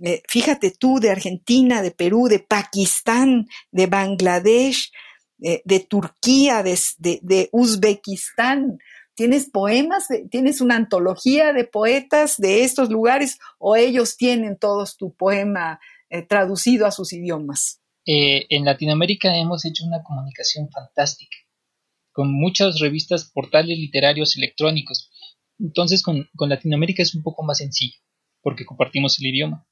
Eh, 0.01 0.21
fíjate 0.27 0.71
tú, 0.71 0.99
de 0.99 1.11
Argentina, 1.11 1.81
de 1.81 1.91
Perú, 1.91 2.27
de 2.27 2.39
Pakistán, 2.39 3.47
de 3.71 3.87
Bangladesh, 3.87 4.91
eh, 5.41 5.61
de 5.65 5.79
Turquía, 5.79 6.63
de, 6.63 7.49
Uzbekistán. 7.51 8.79
¿Tienes 9.15 9.49
poemas? 9.49 10.07
¿Tienes 10.31 10.61
una 10.61 10.77
antología 10.77 11.51
de 11.51 11.65
poetas 11.65 12.37
de 12.37 12.63
estos 12.63 12.89
lugares 12.89 13.37
o 13.57 13.75
ellos 13.75 14.15
tienen 14.15 14.57
todos 14.57 14.95
tu 14.95 15.13
poema 15.13 15.81
eh, 16.09 16.21
traducido 16.21 16.85
a 16.85 16.91
sus 16.91 17.13
idiomas? 17.13 17.81
en 18.11 18.65
Latinoamérica 18.65 19.37
hemos 19.37 19.65
hecho 19.65 19.85
una 19.85 20.01
comunicación 20.01 20.67
fantástica, 20.71 21.37
con 22.19 22.33
muchas 22.33 22.79
revistas, 22.79 23.31
portales 23.33 23.77
literarios 23.77 24.35
electrónicos. 24.35 25.09
Entonces 25.57 26.03
con, 26.03 26.27
con 26.35 26.49
Latinoamérica 26.49 27.01
es 27.01 27.15
un 27.15 27.23
poco 27.23 27.43
más 27.43 27.59
sencillo, 27.59 27.97
porque 28.41 28.65
compartimos 28.65 29.17
el 29.21 29.27
idioma. 29.27 29.65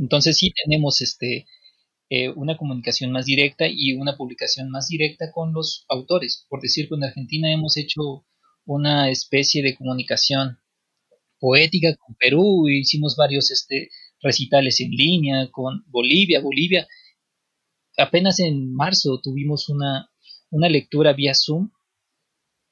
Entonces 0.00 0.38
sí 0.38 0.50
tenemos 0.64 1.02
este, 1.02 1.44
eh, 2.08 2.30
una 2.30 2.56
comunicación 2.56 3.12
más 3.12 3.26
directa 3.26 3.66
y 3.68 3.92
una 3.92 4.16
publicación 4.16 4.70
más 4.70 4.88
directa 4.88 5.30
con 5.30 5.52
los 5.52 5.84
autores. 5.90 6.46
Por 6.48 6.62
decir 6.62 6.88
que 6.88 6.94
en 6.94 7.04
Argentina 7.04 7.52
hemos 7.52 7.76
hecho 7.76 8.24
una 8.64 9.10
especie 9.10 9.62
de 9.62 9.76
comunicación 9.76 10.60
poética 11.38 11.94
con 11.96 12.14
Perú, 12.14 12.66
hicimos 12.70 13.14
varios 13.14 13.50
este, 13.50 13.90
recitales 14.22 14.80
en 14.80 14.92
línea 14.92 15.50
con 15.50 15.84
Bolivia. 15.88 16.40
Bolivia, 16.40 16.88
apenas 17.98 18.40
en 18.40 18.72
marzo 18.72 19.20
tuvimos 19.22 19.68
una, 19.68 20.10
una 20.50 20.68
lectura 20.68 21.12
vía 21.12 21.32
Zoom. 21.34 21.70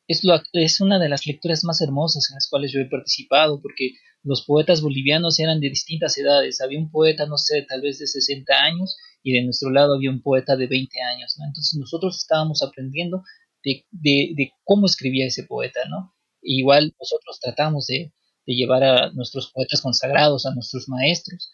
Es, 0.09 0.23
lo, 0.25 0.41
es 0.53 0.81
una 0.81 0.99
de 0.99 1.09
las 1.09 1.27
lecturas 1.27 1.65
más 1.65 1.81
hermosas 1.81 2.31
en 2.31 2.37
las 2.37 2.49
cuales 2.49 2.73
yo 2.73 2.81
he 2.81 2.87
participado 2.87 3.61
porque 3.61 3.93
los 4.23 4.45
poetas 4.45 4.81
bolivianos 4.81 5.39
eran 5.41 5.61
de 5.61 5.69
distintas 5.69 6.17
edades. 6.19 6.61
Había 6.61 6.79
un 6.79 6.91
poeta, 6.91 7.27
no 7.27 7.39
sé, 7.39 7.63
tal 7.63 7.81
vez 7.81 7.99
de 7.99 8.07
60 8.07 8.53
años 8.53 8.97
y 9.23 9.33
de 9.33 9.43
nuestro 9.43 9.71
lado 9.71 9.95
había 9.95 10.11
un 10.11 10.23
poeta 10.23 10.57
de 10.57 10.67
20 10.67 11.01
años, 11.03 11.35
¿no? 11.39 11.47
Entonces 11.47 11.79
nosotros 11.79 12.19
estábamos 12.19 12.63
aprendiendo 12.63 13.23
de, 13.65 13.85
de, 13.91 14.53
cómo 14.65 14.87
escribía 14.87 15.27
ese 15.27 15.45
poeta, 15.45 15.81
¿no? 15.89 16.13
igual 16.43 16.95
nosotros 17.01 17.41
tratamos 17.41 17.87
de, 17.87 18.13
de, 18.47 18.55
llevar 18.55 18.85
a 18.85 19.11
nuestros 19.11 19.51
poetas 19.51 19.81
consagrados, 19.81 20.47
a 20.47 20.55
nuestros 20.55 20.89
maestros, 20.89 21.53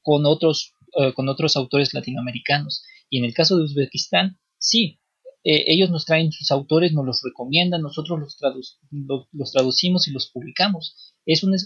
con 0.00 0.24
otros, 0.26 0.74
eh, 1.00 1.12
con 1.12 1.28
otros 1.28 1.56
autores 1.56 1.92
latinoamericanos. 1.92 2.84
Y 3.10 3.18
en 3.18 3.24
el 3.24 3.34
caso 3.34 3.56
de 3.56 3.64
Uzbekistán, 3.64 4.38
sí, 4.58 5.00
eh, 5.50 5.64
ellos 5.68 5.90
nos 5.90 6.04
traen 6.04 6.30
sus 6.30 6.50
autores, 6.50 6.92
nos 6.92 7.06
los 7.06 7.20
recomiendan, 7.24 7.80
nosotros 7.82 8.18
los, 8.20 8.78
los 9.32 9.52
traducimos 9.52 10.06
y 10.08 10.12
los 10.12 10.30
publicamos 10.30 11.14
es 11.28 11.44
una, 11.44 11.56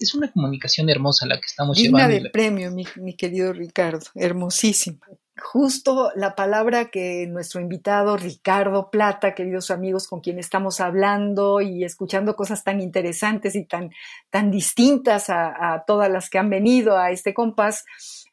es 0.00 0.14
una 0.14 0.32
comunicación 0.32 0.90
hermosa 0.90 1.26
la 1.26 1.36
que 1.36 1.46
estamos 1.46 1.76
Digna 1.76 2.08
llevando. 2.08 2.22
del 2.22 2.30
premio, 2.32 2.72
mi, 2.72 2.84
mi 2.96 3.14
querido 3.14 3.52
Ricardo, 3.52 4.04
hermosísima. 4.16 4.98
Justo 5.38 6.12
la 6.14 6.34
palabra 6.34 6.86
que 6.90 7.26
nuestro 7.26 7.60
invitado 7.60 8.16
Ricardo 8.16 8.90
Plata, 8.90 9.34
queridos 9.34 9.70
amigos 9.70 10.08
con 10.08 10.20
quien 10.20 10.38
estamos 10.38 10.80
hablando 10.80 11.60
y 11.60 11.84
escuchando 11.84 12.34
cosas 12.34 12.64
tan 12.64 12.80
interesantes 12.80 13.54
y 13.54 13.66
tan, 13.66 13.90
tan 14.30 14.50
distintas 14.50 15.28
a, 15.28 15.84
todas 15.86 16.10
las 16.10 16.30
que 16.30 16.38
han 16.38 16.48
venido 16.48 16.96
a 16.96 17.10
este 17.10 17.34
compás, 17.34 17.84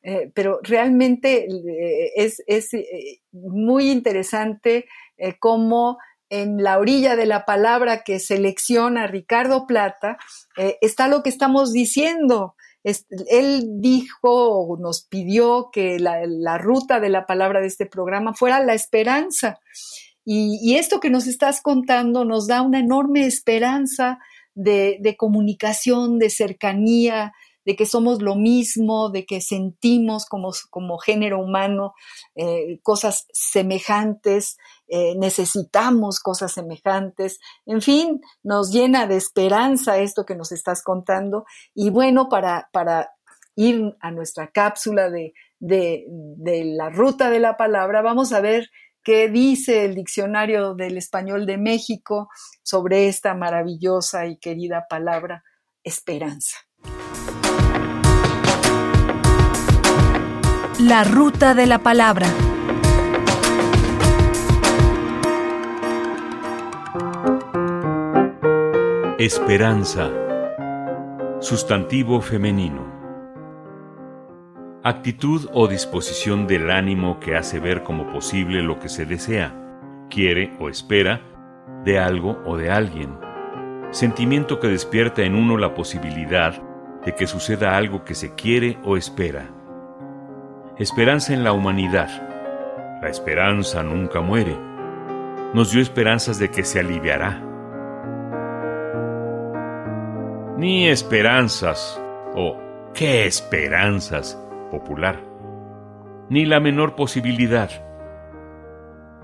eh, 0.01 0.31
pero 0.33 0.61
realmente 0.63 1.45
eh, 1.45 2.11
es, 2.15 2.41
es 2.47 2.73
eh, 2.73 3.19
muy 3.33 3.91
interesante 3.91 4.85
cómo 5.39 5.97
en 6.29 6.63
la 6.63 6.79
orilla 6.79 7.17
de 7.17 7.25
la 7.25 7.43
palabra 7.43 8.03
que 8.03 8.19
selecciona 8.19 9.07
Ricardo 9.07 9.67
Plata, 9.67 10.17
está 10.81 11.07
lo 11.07 11.21
que 11.21 11.29
estamos 11.29 11.71
diciendo. 11.71 12.55
Él 12.83 13.63
dijo, 13.79 14.77
nos 14.79 15.03
pidió 15.03 15.69
que 15.71 15.99
la, 15.99 16.57
ruta 16.57 16.99
de 16.99 17.09
la 17.09 17.25
palabra 17.25 17.61
de 17.61 17.67
este 17.67 17.85
programa 17.85 18.33
fuera 18.33 18.59
la 18.59 18.73
esperanza. 18.73 19.59
Y, 20.25 20.75
esto 20.75 20.99
que 20.99 21.09
nos 21.09 21.27
estás 21.27 21.61
contando 21.61 22.25
nos 22.25 22.47
da 22.47 22.61
una 22.61 22.79
enorme 22.79 23.25
esperanza 23.25 24.19
de 24.53 25.15
comunicación, 25.17 26.19
de 26.19 26.29
cercanía, 26.29 27.33
de 27.65 27.75
que 27.75 27.85
somos 27.85 28.21
lo 28.21 28.35
mismo, 28.35 29.09
de 29.09 29.25
que 29.25 29.41
sentimos 29.41 30.25
como, 30.25 30.51
como 30.69 30.97
género 30.97 31.39
humano 31.39 31.93
eh, 32.35 32.79
cosas 32.81 33.27
semejantes, 33.33 34.57
eh, 34.87 35.15
necesitamos 35.17 36.19
cosas 36.19 36.51
semejantes, 36.51 37.39
en 37.65 37.81
fin, 37.81 38.21
nos 38.43 38.71
llena 38.71 39.07
de 39.07 39.17
esperanza 39.17 39.97
esto 39.97 40.25
que 40.25 40.35
nos 40.35 40.51
estás 40.51 40.83
contando. 40.83 41.45
Y 41.73 41.89
bueno, 41.89 42.29
para, 42.29 42.69
para 42.71 43.11
ir 43.55 43.95
a 43.99 44.11
nuestra 44.11 44.51
cápsula 44.51 45.09
de, 45.09 45.33
de, 45.59 46.05
de 46.07 46.65
la 46.65 46.89
ruta 46.89 47.29
de 47.29 47.39
la 47.39 47.57
palabra, 47.57 48.01
vamos 48.01 48.33
a 48.33 48.41
ver 48.41 48.69
qué 49.03 49.29
dice 49.29 49.85
el 49.85 49.95
diccionario 49.95 50.73
del 50.75 50.97
español 50.97 51.45
de 51.45 51.57
México 51.57 52.29
sobre 52.63 53.07
esta 53.07 53.33
maravillosa 53.35 54.25
y 54.25 54.37
querida 54.37 54.85
palabra 54.89 55.43
esperanza. 55.83 56.57
La 60.83 61.05
ruta 61.05 61.53
de 61.53 61.65
la 61.65 61.79
palabra. 61.79 62.27
Esperanza. 69.17 70.11
Sustantivo 71.39 72.19
femenino. 72.19 72.85
Actitud 74.83 75.47
o 75.53 75.69
disposición 75.69 76.47
del 76.47 76.69
ánimo 76.69 77.17
que 77.21 77.37
hace 77.37 77.61
ver 77.61 77.83
como 77.83 78.11
posible 78.11 78.61
lo 78.61 78.77
que 78.79 78.89
se 78.89 79.05
desea, 79.05 79.55
quiere 80.09 80.51
o 80.59 80.67
espera 80.67 81.21
de 81.85 81.97
algo 81.97 82.41
o 82.45 82.57
de 82.57 82.71
alguien. 82.71 83.17
Sentimiento 83.91 84.59
que 84.59 84.67
despierta 84.67 85.21
en 85.21 85.35
uno 85.35 85.55
la 85.55 85.75
posibilidad 85.75 86.61
de 87.05 87.15
que 87.15 87.25
suceda 87.25 87.77
algo 87.77 88.03
que 88.03 88.15
se 88.15 88.35
quiere 88.35 88.79
o 88.83 88.97
espera. 88.97 89.62
Esperanza 90.77 91.33
en 91.33 91.43
la 91.43 91.53
humanidad. 91.53 92.09
La 93.01 93.09
esperanza 93.09 93.83
nunca 93.83 94.21
muere. 94.21 94.57
Nos 95.53 95.71
dio 95.71 95.81
esperanzas 95.81 96.39
de 96.39 96.49
que 96.49 96.63
se 96.63 96.79
aliviará. 96.79 97.41
Ni 100.57 100.87
esperanzas, 100.87 102.01
o 102.35 102.57
qué 102.93 103.25
esperanzas, 103.25 104.41
popular. 104.71 105.19
Ni 106.29 106.45
la 106.45 106.59
menor 106.59 106.95
posibilidad. 106.95 107.69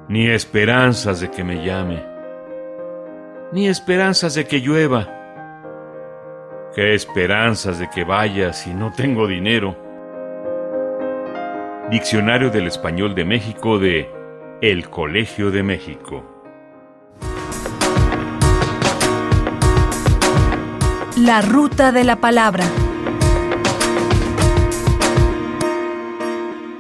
Ni 0.08 0.28
esperanzas 0.28 1.22
de 1.22 1.32
que 1.32 1.44
me 1.44 1.66
llame. 1.66 2.04
Ni 3.52 3.68
esperanzas 3.68 4.36
de 4.36 4.46
que 4.46 4.60
llueva 4.60 5.20
Qué 6.76 6.94
esperanzas 6.94 7.80
de 7.80 7.90
que 7.90 8.04
vaya 8.04 8.54
si 8.54 8.74
no 8.74 8.92
tengo 8.92 9.26
dinero. 9.26 9.89
Diccionario 11.90 12.52
del 12.52 12.68
Español 12.68 13.16
de 13.16 13.26
México 13.26 13.80
de 13.80 14.08
El 14.62 14.92
Colegio 14.92 15.50
de 15.50 15.64
México. 15.64 16.24
La 21.18 21.42
ruta 21.42 21.92
de 21.92 22.04
la 22.04 22.18
palabra. 22.18 22.64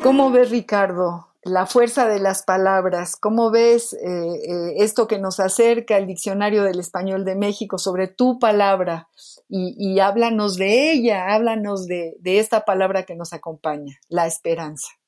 ¿Cómo 0.04 0.30
ves, 0.30 0.51
Ricardo, 0.51 1.30
la 1.44 1.66
fuerza 1.66 2.08
de 2.08 2.20
las 2.20 2.44
palabras. 2.44 3.16
¿Cómo 3.16 3.50
ves 3.50 3.94
eh, 3.94 3.98
eh, 4.04 4.74
esto 4.78 5.08
que 5.08 5.20
nos 5.20 5.39
acerca 5.39 5.98
el 5.98 6.08
Diccionario 6.08 6.63
del 6.63 6.80
Español 6.80 7.25
de 7.25 7.36
México 7.36 7.78
sobre 7.78 8.08
tu 8.08 8.39
palabra? 8.39 9.10
Y, 9.51 10.00
háblanos 10.00 10.58
de 10.58 10.92
ella, 10.92 11.34
háblanos 11.34 11.88
de, 11.88 12.20
esta 12.24 12.66
palabra 12.66 13.04
que 13.04 13.16
nos 13.16 13.34
acompaña, 13.34 13.98
la 14.08 14.28
esperanza. 14.28 14.99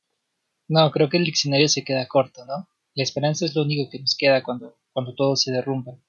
No, 0.71 0.89
creo 0.89 1.09
que 1.09 1.17
el 1.17 1.25
diccionario 1.25 1.67
se 1.67 1.83
queda 1.83 2.07
corto, 2.07 2.45
¿no? 2.45 2.69
La 2.95 3.03
esperanza 3.03 3.43
es 3.43 3.53
lo 3.53 3.63
único 3.63 3.89
que 3.89 3.99
nos 3.99 4.15
queda 4.15 4.41
cuando, 4.41 4.79
cuando 4.93 5.13
todo 5.13 5.35
se 5.35 5.51
derrumba. 5.51 5.99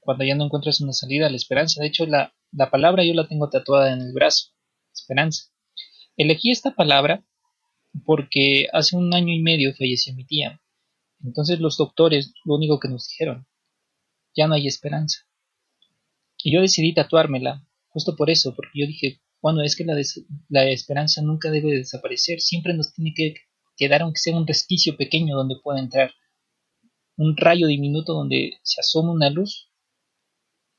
Cuando 0.00 0.22
ya 0.22 0.34
no 0.34 0.44
encuentras 0.44 0.82
una 0.82 0.92
salida, 0.92 1.30
la 1.30 1.36
esperanza. 1.36 1.80
De 1.80 1.88
hecho, 1.88 2.04
la, 2.04 2.34
la 2.52 2.70
palabra 2.70 3.06
yo 3.06 3.14
la 3.14 3.26
tengo 3.26 3.48
tatuada 3.48 3.94
en 3.94 4.02
el 4.02 4.12
brazo, 4.12 4.50
esperanza. 4.92 5.44
Elegí 6.18 6.50
esta 6.50 6.74
palabra 6.74 7.24
porque 8.04 8.66
hace 8.70 8.98
un 8.98 9.14
año 9.14 9.32
y 9.32 9.40
medio 9.40 9.74
falleció 9.74 10.14
mi 10.14 10.26
tía. 10.26 10.60
Entonces 11.24 11.58
los 11.58 11.78
doctores 11.78 12.34
lo 12.44 12.56
único 12.56 12.78
que 12.80 12.88
nos 12.88 13.08
dijeron, 13.08 13.46
ya 14.36 14.46
no 14.46 14.56
hay 14.56 14.66
esperanza. 14.66 15.26
Y 16.36 16.52
yo 16.52 16.60
decidí 16.60 16.92
tatuármela, 16.92 17.66
justo 17.88 18.14
por 18.14 18.28
eso, 18.28 18.54
porque 18.54 18.78
yo 18.78 18.86
dije, 18.86 19.22
bueno, 19.40 19.62
es 19.62 19.74
que 19.74 19.86
la, 19.86 19.98
la 20.50 20.64
esperanza 20.64 21.22
nunca 21.22 21.50
debe 21.50 21.74
desaparecer, 21.74 22.40
siempre 22.40 22.74
nos 22.74 22.92
tiene 22.92 23.14
que 23.14 23.36
quedar 23.80 24.02
aunque 24.02 24.20
sea 24.20 24.36
un 24.36 24.46
resquicio 24.46 24.96
pequeño 24.96 25.34
donde 25.34 25.56
pueda 25.56 25.80
entrar, 25.80 26.12
un 27.16 27.34
rayo 27.36 27.66
diminuto 27.66 28.12
donde 28.12 28.58
se 28.62 28.80
asoma 28.80 29.12
una 29.12 29.30
luz 29.30 29.70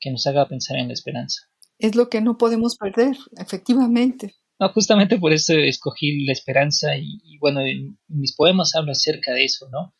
que 0.00 0.10
nos 0.10 0.26
haga 0.26 0.48
pensar 0.48 0.78
en 0.78 0.88
la 0.88 0.94
esperanza. 0.94 1.42
Es 1.78 1.96
lo 1.96 2.08
que 2.08 2.20
no 2.20 2.38
podemos 2.38 2.76
perder, 2.76 3.16
efectivamente. 3.36 4.34
No, 4.60 4.68
justamente 4.68 5.18
por 5.18 5.32
eso 5.32 5.54
escogí 5.54 6.24
la 6.24 6.32
esperanza 6.32 6.96
y, 6.96 7.38
bueno, 7.38 7.60
en, 7.60 7.98
mis 8.06 8.36
poemas 8.36 8.74
hablo 8.76 8.92
acerca 8.92 9.32
de 9.32 9.44
eso, 9.44 9.68
¿no? 9.70 9.94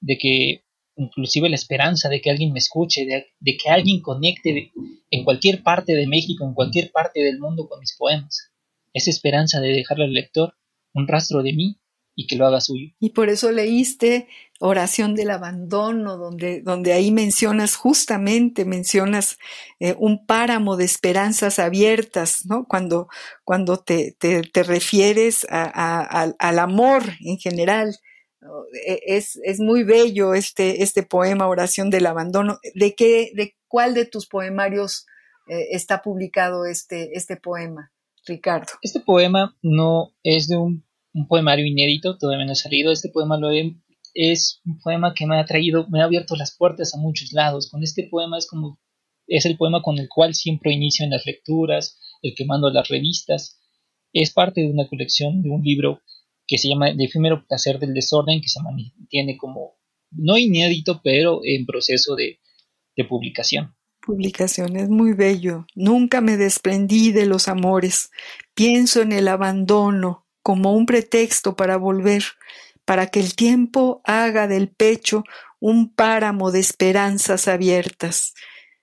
De 0.00 0.16
que 0.16 0.64
inclusive 0.96 1.50
la 1.50 1.56
esperanza 1.56 2.08
de 2.08 2.22
que 2.22 2.30
alguien 2.30 2.52
me 2.52 2.58
escuche, 2.58 3.04
de, 3.04 3.26
de 3.38 3.56
que 3.58 3.68
alguien 3.68 4.00
conecte 4.00 4.72
en 5.10 5.24
cualquier 5.24 5.62
parte 5.62 5.94
de 5.94 6.06
México, 6.06 6.46
en 6.46 6.54
cualquier 6.54 6.90
parte 6.90 7.20
del 7.20 7.38
mundo 7.38 7.68
con 7.68 7.80
mis 7.80 7.94
poemas. 7.96 8.50
Esa 8.94 9.10
esperanza 9.10 9.60
de 9.60 9.72
dejarle 9.72 10.04
al 10.04 10.14
lector 10.14 10.54
un 10.94 11.06
rastro 11.06 11.42
de 11.42 11.52
mí 11.52 11.78
y 12.16 12.26
que 12.26 12.36
lo 12.36 12.46
haga 12.46 12.60
suyo. 12.60 12.88
Y 12.98 13.10
por 13.10 13.28
eso 13.28 13.52
leíste 13.52 14.26
Oración 14.58 15.14
del 15.14 15.30
Abandono, 15.30 16.16
donde, 16.16 16.62
donde 16.62 16.94
ahí 16.94 17.12
mencionas 17.12 17.76
justamente, 17.76 18.64
mencionas 18.64 19.38
eh, 19.80 19.94
un 19.98 20.26
páramo 20.26 20.78
de 20.78 20.86
esperanzas 20.86 21.58
abiertas, 21.58 22.46
¿no? 22.46 22.64
Cuando, 22.66 23.08
cuando 23.44 23.76
te, 23.76 24.16
te, 24.18 24.42
te 24.42 24.62
refieres 24.62 25.46
a, 25.50 26.32
al 26.38 26.58
amor 26.58 27.02
en 27.20 27.38
general. 27.38 27.96
E, 28.86 29.00
es, 29.06 29.38
es, 29.42 29.60
muy 29.60 29.82
bello 29.82 30.32
este, 30.32 30.82
este 30.82 31.02
poema, 31.02 31.48
Oración 31.48 31.90
del 31.90 32.06
Abandono. 32.06 32.58
¿De 32.74 32.94
qué, 32.94 33.32
de 33.34 33.56
cuál 33.68 33.92
de 33.92 34.06
tus 34.06 34.26
poemarios 34.26 35.04
eh, 35.48 35.68
está 35.72 36.00
publicado 36.00 36.64
este, 36.64 37.16
este 37.16 37.36
poema, 37.36 37.92
Ricardo? 38.24 38.72
Este 38.80 39.00
poema 39.00 39.54
no 39.62 40.14
es 40.22 40.46
de 40.48 40.56
un 40.56 40.85
un 41.16 41.26
poemario 41.26 41.64
inédito, 41.64 42.18
todavía 42.18 42.44
no 42.44 42.52
ha 42.52 42.56
salido. 42.56 42.92
Este 42.92 43.08
poema 43.08 43.38
lo 43.38 43.48
es 44.12 44.60
un 44.66 44.78
poema 44.80 45.14
que 45.14 45.26
me 45.26 45.40
ha 45.40 45.46
traído, 45.46 45.86
me 45.88 46.02
ha 46.02 46.04
abierto 46.04 46.36
las 46.36 46.54
puertas 46.54 46.94
a 46.94 46.98
muchos 46.98 47.32
lados. 47.32 47.70
Con 47.70 47.82
este 47.82 48.06
poema 48.10 48.36
es 48.36 48.46
como, 48.46 48.78
es 49.26 49.46
el 49.46 49.56
poema 49.56 49.80
con 49.80 49.98
el 49.98 50.08
cual 50.10 50.34
siempre 50.34 50.74
inicio 50.74 51.04
en 51.04 51.12
las 51.12 51.24
lecturas, 51.24 51.98
el 52.20 52.34
que 52.34 52.44
mando 52.44 52.68
las 52.70 52.88
revistas. 52.88 53.58
Es 54.12 54.30
parte 54.30 54.60
de 54.60 54.70
una 54.70 54.86
colección, 54.88 55.42
de 55.42 55.48
un 55.48 55.62
libro 55.62 56.02
que 56.46 56.58
se 56.58 56.68
llama 56.68 56.92
De 56.92 57.04
efímero 57.04 57.46
placer 57.46 57.78
del 57.78 57.94
desorden, 57.94 58.42
que 58.42 58.48
se 58.48 58.60
mantiene 58.62 59.38
como, 59.38 59.78
no 60.10 60.36
inédito, 60.36 61.00
pero 61.02 61.40
en 61.44 61.64
proceso 61.64 62.14
de, 62.14 62.40
de 62.94 63.04
publicación. 63.04 63.74
Publicación 64.04 64.76
es 64.76 64.90
muy 64.90 65.14
bello. 65.14 65.64
Nunca 65.74 66.20
me 66.20 66.36
desprendí 66.36 67.10
de 67.10 67.24
los 67.24 67.48
amores. 67.48 68.10
Pienso 68.54 69.00
en 69.00 69.12
el 69.12 69.28
abandono, 69.28 70.25
como 70.46 70.76
un 70.76 70.86
pretexto 70.86 71.56
para 71.56 71.76
volver, 71.76 72.22
para 72.84 73.08
que 73.08 73.18
el 73.18 73.34
tiempo 73.34 74.00
haga 74.04 74.46
del 74.46 74.68
pecho 74.68 75.24
un 75.58 75.92
páramo 75.92 76.52
de 76.52 76.60
esperanzas 76.60 77.48
abiertas. 77.48 78.32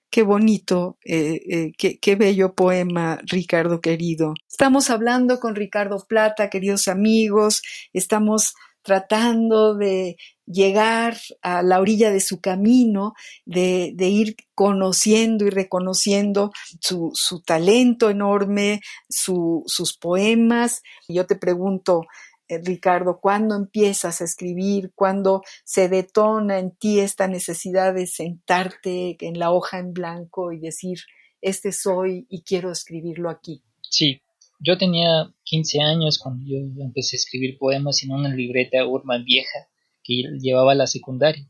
Qué 0.09 0.23
bonito, 0.23 0.97
eh, 1.05 1.39
eh, 1.49 1.71
qué, 1.77 1.99
qué, 1.99 2.17
bello 2.17 2.53
poema, 2.53 3.17
Ricardo 3.23 3.79
querido. 3.79 4.33
Estamos 4.45 4.89
hablando 4.89 5.39
con 5.39 5.55
Ricardo 5.55 6.03
Plata, 6.05 6.49
queridos 6.49 6.89
amigos, 6.89 7.61
estamos 7.93 8.55
tratando 8.83 9.75
de 9.75 10.17
llegar 10.45 11.17
a 11.41 11.63
la 11.63 11.79
orilla 11.79 12.11
de 12.11 12.19
su 12.19 12.41
camino, 12.41 13.13
de, 13.45 13.95
ir 13.97 14.35
conociendo 14.53 15.45
y 15.45 15.49
reconociendo 15.49 16.51
su, 16.79 17.13
talento 17.45 18.09
enorme, 18.09 18.81
sus 19.09 19.97
poemas. 19.99 20.81
Yo 21.07 21.25
te 21.25 21.35
pregunto, 21.35 22.03
eh, 22.47 22.59
Ricardo, 22.63 23.19
¿cuándo 23.21 23.55
empiezas 23.55 24.21
a 24.21 24.25
escribir? 24.25 24.91
¿Cuándo 24.95 25.43
se 25.63 25.87
detona 25.87 26.59
en 26.59 26.71
ti 26.75 26.99
esta 26.99 27.27
necesidad 27.27 27.93
de 27.93 28.07
sentarte 28.07 29.15
en 29.19 29.39
la 29.39 29.51
hoja 29.51 29.79
en 29.79 29.93
blanco 29.93 30.51
y 30.51 30.59
decir, 30.59 30.99
este 31.41 31.71
soy 31.71 32.25
y 32.29 32.43
quiero 32.43 32.71
escribirlo 32.71 33.29
aquí? 33.29 33.63
Sí, 33.81 34.22
yo 34.63 34.77
tenía 34.77 35.33
15 35.43 35.81
años 35.81 36.19
cuando 36.19 36.45
yo 36.45 36.57
empecé 36.81 37.15
a 37.15 37.19
escribir 37.19 37.57
poemas 37.57 38.01
en 38.03 38.11
una 38.11 38.33
libreta 38.33 38.85
Urban 38.85 39.25
vieja 39.25 39.67
que 40.03 40.23
llevaba 40.39 40.71
a 40.71 40.75
la 40.75 40.87
secundaria. 40.87 41.49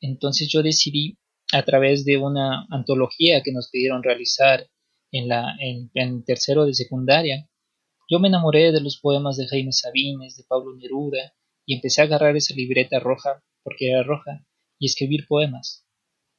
Entonces 0.00 0.48
yo 0.48 0.62
decidí, 0.62 1.18
a 1.52 1.64
través 1.64 2.04
de 2.04 2.16
una 2.16 2.66
antología 2.70 3.42
que 3.42 3.52
nos 3.52 3.70
pidieron 3.70 4.02
realizar 4.02 4.68
en, 5.12 5.28
la, 5.28 5.54
en, 5.60 6.24
tercero 6.24 6.64
de 6.64 6.74
secundaria, 6.74 7.48
yo 8.08 8.18
me 8.18 8.28
enamoré 8.28 8.72
de 8.72 8.80
los 8.80 8.98
poemas 8.98 9.36
de 9.36 9.46
Jaime 9.46 9.72
Sabines, 9.72 10.36
de 10.36 10.44
Pablo 10.48 10.74
Neruda, 10.76 11.32
y 11.66 11.74
empecé 11.74 12.00
a 12.00 12.04
agarrar 12.04 12.36
esa 12.36 12.54
libreta 12.54 12.98
roja, 12.98 13.44
porque 13.62 13.90
era 13.90 14.02
roja, 14.02 14.44
y 14.78 14.86
escribir 14.86 15.26
poemas. 15.28 15.86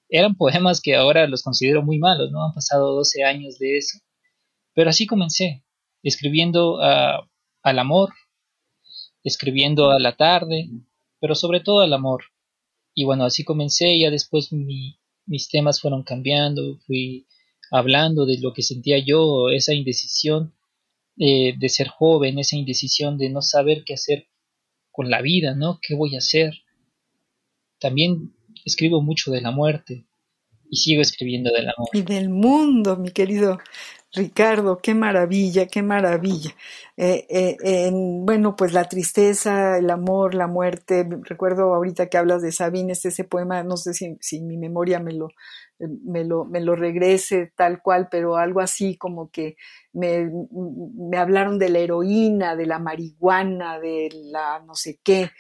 Eran 0.10 0.36
poemas 0.36 0.82
que 0.82 0.96
ahora 0.96 1.28
los 1.28 1.44
considero 1.44 1.84
muy 1.84 2.00
malos, 2.00 2.32
¿no? 2.32 2.44
Han 2.44 2.54
pasado 2.54 2.94
12 2.96 3.24
años 3.24 3.60
de 3.60 3.78
eso. 3.78 4.00
Pero 4.74 4.90
así 4.90 5.06
comencé, 5.06 5.64
escribiendo 6.04 6.80
al 6.82 7.80
amor, 7.80 8.10
escribiendo 9.24 9.92
a 9.92 10.00
la 10.00 10.16
tarde, 10.16 10.70
pero 11.20 11.36
sobre 11.36 11.60
todo 11.60 11.82
al 11.82 11.94
amor. 11.94 12.24
Y 12.94 13.06
bueno, 13.06 13.26
así 13.26 13.44
comencé, 13.44 14.00
ya 14.00 14.10
después 14.10 14.52
mis 14.52 15.50
temas 15.50 15.80
fueron 15.80 16.04
cambiando, 16.04 16.78
fui 16.86 17.28
hablando 17.72 18.26
de 18.26 18.38
lo 18.40 18.54
que 18.54 18.64
sentía 18.64 19.00
yo, 19.00 19.50
esa 19.50 19.74
indecisión 19.74 20.54
eh, 21.18 21.54
de 21.58 21.70
ser 21.70 21.88
joven, 21.88 22.40
esa 22.40 22.58
indecisión 22.58 23.18
de 23.18 23.30
no 23.30 23.42
saber 23.42 23.84
qué 23.86 23.94
hacer 23.94 24.28
con 24.92 25.10
la 25.10 25.22
vida, 25.22 25.56
¿no? 25.56 25.80
¿Qué 25.82 25.96
voy 25.96 26.16
a 26.16 26.18
hacer? 26.18 26.54
También 27.80 28.34
escribo 28.66 29.02
mucho 29.02 29.32
de 29.32 29.42
la 29.42 29.52
muerte 29.52 30.06
y 30.70 30.78
sigo 30.78 31.02
escribiendo 31.02 31.52
del 31.52 31.70
amor. 31.70 31.90
Y 31.94 32.02
del 32.02 32.30
mundo, 32.30 32.98
mi 32.98 33.12
querido 33.12 33.60
Ricardo, 34.14 34.80
qué 34.82 34.94
maravilla, 34.94 35.68
qué 35.68 35.82
maravilla. 35.82 36.52
Eh, 36.98 37.26
eh, 37.30 37.90
bueno, 37.94 38.58
pues 38.58 38.74
la 38.74 38.84
tristeza, 38.90 39.78
el 39.78 39.90
amor, 39.90 40.36
la 40.36 40.48
muerte. 40.48 41.08
Recuerdo 41.24 41.74
ahorita 41.74 42.08
que 42.08 42.18
hablas 42.18 42.42
de 42.42 42.52
Sabines, 42.52 43.06
ese 43.06 43.24
poema, 43.24 43.64
no 43.64 43.78
sé 43.78 43.94
si, 43.94 44.42
mi 44.42 44.58
memoria 44.58 45.00
me 45.00 45.14
lo, 45.14 45.30
me 45.80 46.26
lo, 46.26 46.44
me 46.44 46.60
lo, 46.60 46.76
regrese 46.76 47.54
tal 47.56 47.82
cual, 47.82 48.10
pero 48.12 48.36
algo 48.36 48.60
así 48.60 48.98
como 48.98 49.32
que 49.32 49.56
me, 49.94 50.30
me 50.52 51.18
hablaron 51.18 51.58
de 51.58 51.70
la 51.70 51.80
heroína, 51.80 52.58
de 52.58 52.66
la 52.66 52.80
marihuana, 52.80 53.80
de 53.80 54.10
la 54.14 54.62
no 54.66 54.76
sé 54.76 55.00
qué 55.04 55.32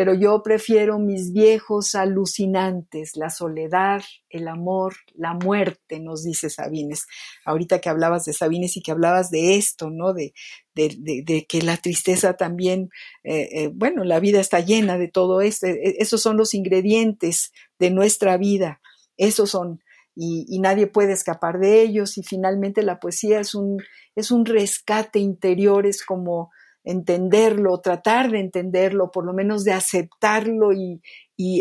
pero 0.00 0.14
yo 0.14 0.42
prefiero 0.42 0.98
mis 0.98 1.30
viejos 1.30 1.94
alucinantes, 1.94 3.16
la 3.16 3.28
soledad, 3.28 4.00
el 4.30 4.48
amor, 4.48 4.94
la 5.12 5.34
muerte, 5.34 6.00
nos 6.00 6.24
dice 6.24 6.48
Sabines. 6.48 7.06
Ahorita 7.44 7.82
que 7.82 7.90
hablabas 7.90 8.24
de 8.24 8.32
Sabines 8.32 8.78
y 8.78 8.80
que 8.80 8.92
hablabas 8.92 9.30
de 9.30 9.58
esto, 9.58 9.90
¿no? 9.90 10.14
De, 10.14 10.32
que 10.74 11.60
la 11.62 11.76
tristeza 11.76 12.38
también, 12.38 12.88
eh, 13.24 13.50
eh, 13.52 13.70
bueno, 13.74 14.02
la 14.02 14.20
vida 14.20 14.40
está 14.40 14.60
llena 14.60 14.96
de 14.96 15.08
todo 15.08 15.42
esto, 15.42 15.66
e, 15.66 15.96
esos 15.98 16.22
son 16.22 16.38
los 16.38 16.54
ingredientes 16.54 17.52
de 17.78 17.90
nuestra 17.90 18.38
vida, 18.38 18.80
esos 19.18 19.50
son, 19.50 19.82
y, 20.14 20.46
y, 20.48 20.60
nadie 20.60 20.86
puede 20.86 21.12
escapar 21.12 21.58
de 21.58 21.82
ellos, 21.82 22.16
y 22.16 22.22
finalmente 22.22 22.82
la 22.82 23.00
poesía 23.00 23.38
es 23.38 23.54
un, 23.54 23.82
es 24.16 24.30
un 24.30 24.46
rescate 24.46 25.18
interior, 25.18 25.84
es 25.84 26.02
como 26.02 26.50
entenderlo, 26.84 27.80
tratar 27.80 28.30
de 28.30 28.40
entenderlo, 28.40 29.10
por 29.10 29.24
lo 29.24 29.32
menos 29.32 29.64
de 29.64 29.72
aceptarlo 29.72 30.72
y, 30.72 31.00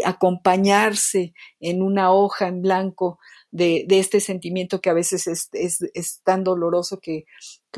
acompañarse 0.04 1.34
en 1.62 1.82
una 1.82 2.12
hoja 2.12 2.50
en 2.50 2.62
blanco 2.62 3.18
de, 3.50 3.86
este 3.90 4.20
sentimiento 4.20 4.82
que 4.82 4.90
a 4.90 4.94
veces 4.94 5.26
es, 5.54 6.22
tan 6.24 6.44
doloroso 6.44 7.00
que, 7.00 7.26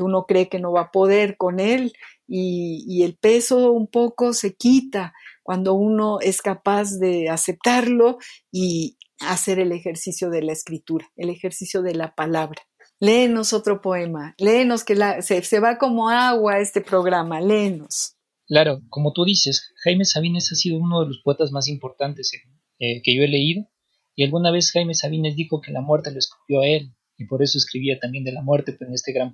uno 0.00 0.24
cree 0.26 0.48
que 0.48 0.58
no 0.58 0.72
va 0.72 0.80
a 0.82 0.90
poder 0.90 1.36
con 1.36 1.60
él 1.60 1.92
y, 2.26 3.04
el 3.04 3.16
peso 3.16 3.70
un 3.70 3.86
poco 3.86 4.32
se 4.32 4.54
quita 4.54 5.12
cuando 5.44 5.74
uno 5.74 6.18
es 6.20 6.42
capaz 6.42 6.98
de 6.98 7.28
aceptarlo 7.28 8.18
y 8.50 8.96
hacer 9.20 9.60
el 9.60 9.70
ejercicio 9.70 10.30
de 10.30 10.42
la 10.42 10.52
escritura, 10.52 11.10
el 11.16 11.30
ejercicio 11.30 11.82
de 11.82 11.94
la 11.94 12.14
palabra. 12.14 12.62
Léenos 13.04 13.52
otro 13.52 13.80
poema, 13.80 14.36
léenos 14.38 14.84
que 14.84 14.94
se, 15.22 15.58
va 15.58 15.76
como 15.76 16.08
agua 16.08 16.60
este 16.60 16.80
programa, 16.80 17.40
léenos. 17.40 18.14
Claro, 18.46 18.80
como 18.90 19.12
tú 19.12 19.24
dices, 19.24 19.72
Jaime 19.82 20.04
Sabines 20.04 20.52
ha 20.52 20.54
sido 20.54 20.78
uno 20.78 21.00
de 21.00 21.08
los 21.08 21.20
poetas 21.24 21.50
más 21.50 21.66
importantes 21.66 22.30
eh, 22.78 23.02
que 23.02 23.16
yo 23.16 23.24
he 23.24 23.26
leído, 23.26 23.68
y 24.14 24.22
alguna 24.22 24.52
vez 24.52 24.70
Jaime 24.70 24.94
Sabines 24.94 25.34
dijo 25.34 25.60
que 25.60 25.72
la 25.72 25.80
muerte 25.80 26.12
lo 26.12 26.20
escogió 26.20 26.60
a 26.60 26.68
él, 26.68 26.94
y 27.18 27.24
por 27.24 27.42
eso 27.42 27.58
escribía 27.58 27.98
también 27.98 28.22
de 28.22 28.30
la 28.30 28.42
muerte 28.42 28.76
en 28.78 28.92
este 28.92 29.12
gran 29.12 29.32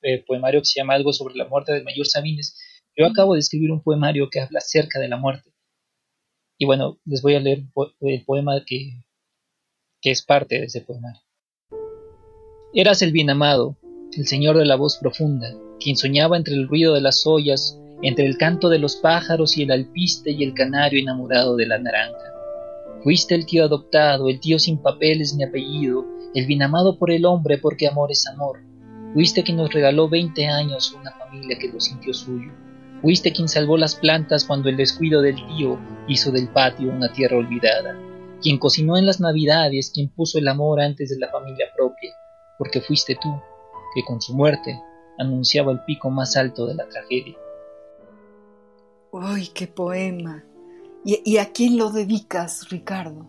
eh, 0.00 0.24
poemario 0.26 0.60
que 0.60 0.66
se 0.66 0.80
llama 0.80 0.94
Algo 0.94 1.12
sobre 1.12 1.34
la 1.34 1.46
muerte 1.46 1.74
del 1.74 1.84
mayor 1.84 2.06
Sabines. 2.06 2.58
Yo 2.96 3.04
acabo 3.04 3.34
de 3.34 3.40
escribir 3.40 3.70
un 3.70 3.82
poemario 3.82 4.30
que 4.30 4.40
habla 4.40 4.60
acerca 4.60 4.98
de 4.98 5.08
la 5.08 5.18
muerte. 5.18 5.52
Y 6.56 6.64
bueno, 6.64 6.98
les 7.04 7.20
voy 7.20 7.34
a 7.34 7.40
leer 7.40 7.64
el 8.00 8.24
poema 8.24 8.64
que, 8.66 9.04
que 10.00 10.10
es 10.10 10.24
parte 10.24 10.58
de 10.58 10.64
ese 10.64 10.80
poemario. 10.80 11.20
Eras 12.76 13.02
el 13.02 13.12
bien 13.12 13.30
amado, 13.30 13.76
el 14.16 14.26
señor 14.26 14.58
de 14.58 14.66
la 14.66 14.74
voz 14.74 14.98
profunda, 14.98 15.54
quien 15.78 15.96
soñaba 15.96 16.36
entre 16.36 16.54
el 16.54 16.66
ruido 16.66 16.94
de 16.94 17.00
las 17.00 17.24
ollas, 17.24 17.78
entre 18.02 18.26
el 18.26 18.36
canto 18.36 18.68
de 18.68 18.80
los 18.80 18.96
pájaros 18.96 19.56
y 19.56 19.62
el 19.62 19.70
alpiste 19.70 20.32
y 20.32 20.42
el 20.42 20.54
canario 20.54 20.98
enamorado 20.98 21.54
de 21.54 21.66
la 21.66 21.78
naranja. 21.78 22.32
Fuiste 23.04 23.36
el 23.36 23.46
tío 23.46 23.62
adoptado, 23.62 24.28
el 24.28 24.40
tío 24.40 24.58
sin 24.58 24.78
papeles 24.78 25.36
ni 25.36 25.44
apellido, 25.44 26.04
el 26.34 26.46
bien 26.46 26.64
amado 26.64 26.98
por 26.98 27.12
el 27.12 27.26
hombre 27.26 27.58
porque 27.58 27.86
amor 27.86 28.10
es 28.10 28.26
amor. 28.26 28.58
Fuiste 29.12 29.44
quien 29.44 29.58
nos 29.58 29.72
regaló 29.72 30.08
veinte 30.08 30.48
años 30.48 30.92
una 30.98 31.12
familia 31.12 31.56
que 31.56 31.68
lo 31.68 31.78
sintió 31.80 32.12
suyo. 32.12 32.50
Fuiste 33.02 33.32
quien 33.32 33.46
salvó 33.46 33.76
las 33.76 33.94
plantas 33.94 34.44
cuando 34.44 34.68
el 34.68 34.76
descuido 34.76 35.22
del 35.22 35.36
tío 35.46 35.78
hizo 36.08 36.32
del 36.32 36.48
patio 36.48 36.90
una 36.90 37.12
tierra 37.12 37.36
olvidada. 37.36 37.96
Quien 38.42 38.58
cocinó 38.58 38.96
en 38.98 39.06
las 39.06 39.20
navidades, 39.20 39.92
quien 39.94 40.08
puso 40.08 40.38
el 40.38 40.48
amor 40.48 40.80
antes 40.80 41.10
de 41.10 41.20
la 41.20 41.30
familia 41.30 41.66
propia 41.76 42.10
porque 42.58 42.80
fuiste 42.80 43.16
tú 43.20 43.40
que 43.94 44.02
con 44.04 44.20
su 44.20 44.34
muerte 44.34 44.80
anunciaba 45.18 45.72
el 45.72 45.80
pico 45.84 46.10
más 46.10 46.36
alto 46.36 46.66
de 46.66 46.74
la 46.74 46.88
tragedia. 46.88 47.36
¡Ay, 49.12 49.48
qué 49.54 49.66
poema! 49.66 50.44
¿Y, 51.04 51.36
a 51.36 51.52
quién 51.52 51.76
lo 51.76 51.90
dedicas, 51.90 52.68
Ricardo? 52.70 53.28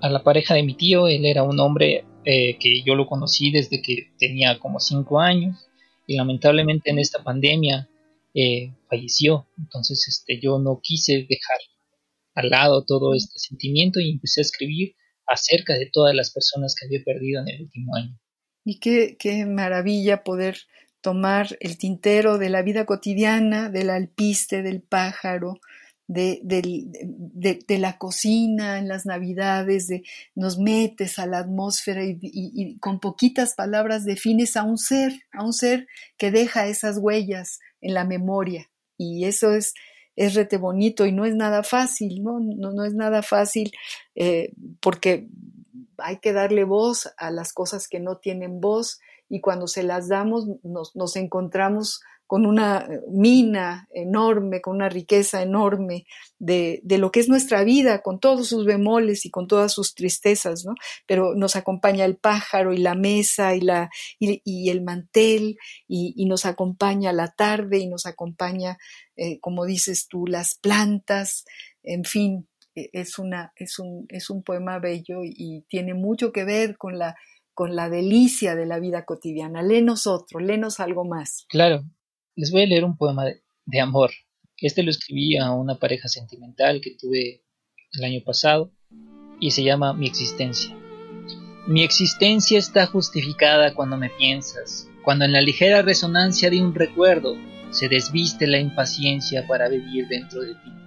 A 0.00 0.08
la 0.08 0.22
pareja 0.22 0.54
de 0.54 0.62
mi 0.62 0.74
tío, 0.74 1.08
él 1.08 1.26
era 1.26 1.42
un 1.42 1.58
hombre 1.58 2.04
eh, 2.24 2.56
que 2.58 2.82
yo 2.82 2.94
lo 2.94 3.06
conocí 3.06 3.50
desde 3.50 3.82
que 3.82 4.12
tenía 4.16 4.58
como 4.60 4.78
cinco 4.78 5.18
años 5.18 5.66
y 6.06 6.16
lamentablemente 6.16 6.90
en 6.90 7.00
esta 7.00 7.24
pandemia 7.24 7.88
eh, 8.32 8.72
falleció. 8.88 9.48
Entonces 9.58 10.06
este, 10.06 10.40
yo 10.40 10.58
no 10.60 10.80
quise 10.80 11.26
dejar 11.28 11.58
al 12.34 12.50
lado 12.50 12.84
todo 12.84 13.14
este 13.14 13.38
sentimiento 13.38 13.98
y 13.98 14.10
empecé 14.10 14.40
a 14.40 14.42
escribir 14.42 14.94
acerca 15.26 15.74
de 15.74 15.90
todas 15.92 16.14
las 16.14 16.30
personas 16.30 16.76
que 16.78 16.86
había 16.86 17.02
perdido 17.04 17.42
en 17.42 17.48
el 17.48 17.62
último 17.62 17.96
año. 17.96 18.16
Y 18.66 18.80
qué, 18.80 19.16
qué 19.18 19.46
maravilla 19.46 20.22
poder 20.24 20.58
tomar 21.00 21.56
el 21.60 21.78
tintero 21.78 22.36
de 22.36 22.50
la 22.50 22.62
vida 22.62 22.84
cotidiana, 22.84 23.70
del 23.70 23.90
alpiste, 23.90 24.62
del 24.62 24.82
pájaro, 24.82 25.60
de, 26.08 26.40
de, 26.42 27.78
la 27.78 27.98
cocina 27.98 28.78
en 28.78 28.88
las 28.88 29.06
navidades, 29.06 29.88
de, 29.88 30.04
nos 30.34 30.58
metes 30.58 31.18
a 31.18 31.26
la 31.26 31.38
atmósfera 31.38 32.02
y, 32.04 32.76
con 32.78 33.00
poquitas 33.00 33.54
palabras 33.54 34.04
defines 34.04 34.56
a 34.56 34.62
un 34.62 34.78
ser, 34.78 35.12
a 35.32 35.44
un 35.44 35.52
ser 35.52 35.86
que 36.16 36.30
deja 36.30 36.66
esas 36.66 36.98
huellas 36.98 37.60
en 37.80 37.94
la 37.94 38.04
memoria. 38.04 38.70
Y 38.96 39.24
eso 39.24 39.52
es, 39.52 39.74
es 40.14 40.34
rete 40.34 40.56
bonito 40.56 41.06
y 41.06 41.12
no 41.12 41.24
es 41.24 41.34
nada 41.34 41.62
fácil, 41.62 42.22
¿no? 42.22 42.40
No, 42.40 42.72
no 42.72 42.84
es 42.84 42.94
nada 42.94 43.22
fácil 43.22 43.72
eh, 44.14 44.52
porque 44.80 45.28
hay 45.98 46.18
que 46.18 46.32
darle 46.32 46.64
voz 46.64 47.12
a 47.16 47.30
las 47.30 47.52
cosas 47.52 47.88
que 47.88 48.00
no 48.00 48.18
tienen 48.18 48.60
voz 48.60 49.00
y 49.28 49.40
cuando 49.40 49.66
se 49.66 49.82
las 49.82 50.08
damos 50.08 50.46
nos, 50.62 51.16
encontramos 51.16 52.00
con 52.26 52.44
una 52.44 52.88
mina 53.08 53.88
enorme, 53.92 54.60
con 54.60 54.76
una 54.76 54.88
riqueza 54.88 55.42
enorme 55.42 56.06
de, 56.38 56.80
lo 56.84 57.12
que 57.12 57.20
es 57.20 57.28
nuestra 57.28 57.62
vida, 57.62 58.02
con 58.02 58.18
todos 58.18 58.48
sus 58.48 58.64
bemoles 58.64 59.24
y 59.26 59.30
con 59.30 59.46
todas 59.46 59.72
sus 59.72 59.94
tristezas, 59.94 60.64
¿no? 60.64 60.74
Pero 61.06 61.34
nos 61.36 61.54
acompaña 61.54 62.04
el 62.04 62.16
pájaro 62.16 62.72
y 62.72 62.78
la 62.78 62.96
mesa 62.96 63.54
y, 63.54 63.60
la, 63.60 63.90
y, 64.18 64.70
el 64.70 64.82
mantel 64.82 65.56
y, 65.86 66.24
nos 66.26 66.46
acompaña 66.46 67.12
la 67.12 67.28
tarde 67.28 67.78
y 67.78 67.86
nos 67.86 68.06
acompaña, 68.06 68.76
eh, 69.16 69.38
como 69.38 69.64
dices 69.64 70.08
tú, 70.08 70.26
las 70.26 70.56
plantas, 70.56 71.44
en 71.84 72.04
fin, 72.04 72.48
es, 72.76 73.18
una, 73.18 73.52
es, 73.56 73.78
un, 73.78 74.06
es 74.08 74.30
un 74.30 74.42
poema 74.42 74.78
bello 74.78 75.20
y 75.24 75.64
tiene 75.68 75.94
mucho 75.94 76.32
que 76.32 76.44
ver 76.44 76.76
con 76.76 76.98
la, 76.98 77.16
con 77.54 77.74
la 77.74 77.88
delicia 77.88 78.54
de 78.54 78.66
la 78.66 78.78
vida 78.78 79.04
cotidiana. 79.04 79.62
Léenos 79.62 80.06
otro, 80.06 80.40
léenos 80.40 80.78
algo 80.78 81.04
más. 81.04 81.46
Claro, 81.48 81.84
les 82.34 82.50
voy 82.50 82.62
a 82.62 82.66
leer 82.66 82.84
un 82.84 82.96
poema 82.96 83.24
de, 83.24 83.42
de 83.64 83.80
amor. 83.80 84.10
Este 84.58 84.82
lo 84.82 84.90
escribí 84.90 85.36
a 85.36 85.52
una 85.52 85.78
pareja 85.78 86.08
sentimental 86.08 86.80
que 86.80 86.96
tuve 86.98 87.44
el 87.92 88.04
año 88.04 88.20
pasado 88.24 88.72
y 89.40 89.50
se 89.50 89.64
llama 89.64 89.92
Mi 89.92 90.06
existencia. 90.06 90.76
Mi 91.66 91.82
existencia 91.82 92.58
está 92.58 92.86
justificada 92.86 93.74
cuando 93.74 93.96
me 93.96 94.10
piensas, 94.10 94.88
cuando 95.02 95.24
en 95.24 95.32
la 95.32 95.40
ligera 95.40 95.82
resonancia 95.82 96.48
de 96.48 96.62
un 96.62 96.74
recuerdo 96.74 97.36
se 97.70 97.88
desviste 97.88 98.46
la 98.46 98.58
impaciencia 98.58 99.46
para 99.46 99.68
vivir 99.68 100.06
dentro 100.08 100.42
de 100.42 100.54
ti. 100.54 100.85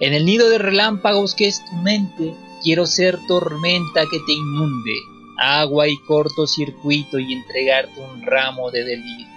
En 0.00 0.12
el 0.12 0.24
nido 0.24 0.50
de 0.50 0.58
relámpagos 0.58 1.34
que 1.34 1.46
es 1.46 1.64
tu 1.64 1.76
mente, 1.76 2.34
quiero 2.62 2.86
ser 2.86 3.18
tormenta 3.28 4.02
que 4.10 4.18
te 4.26 4.32
inunde, 4.32 4.92
agua 5.38 5.88
y 5.88 5.96
cortocircuito 5.98 7.18
y 7.18 7.32
entregarte 7.32 8.00
un 8.00 8.22
ramo 8.22 8.70
de 8.70 8.84
delirios. 8.84 9.30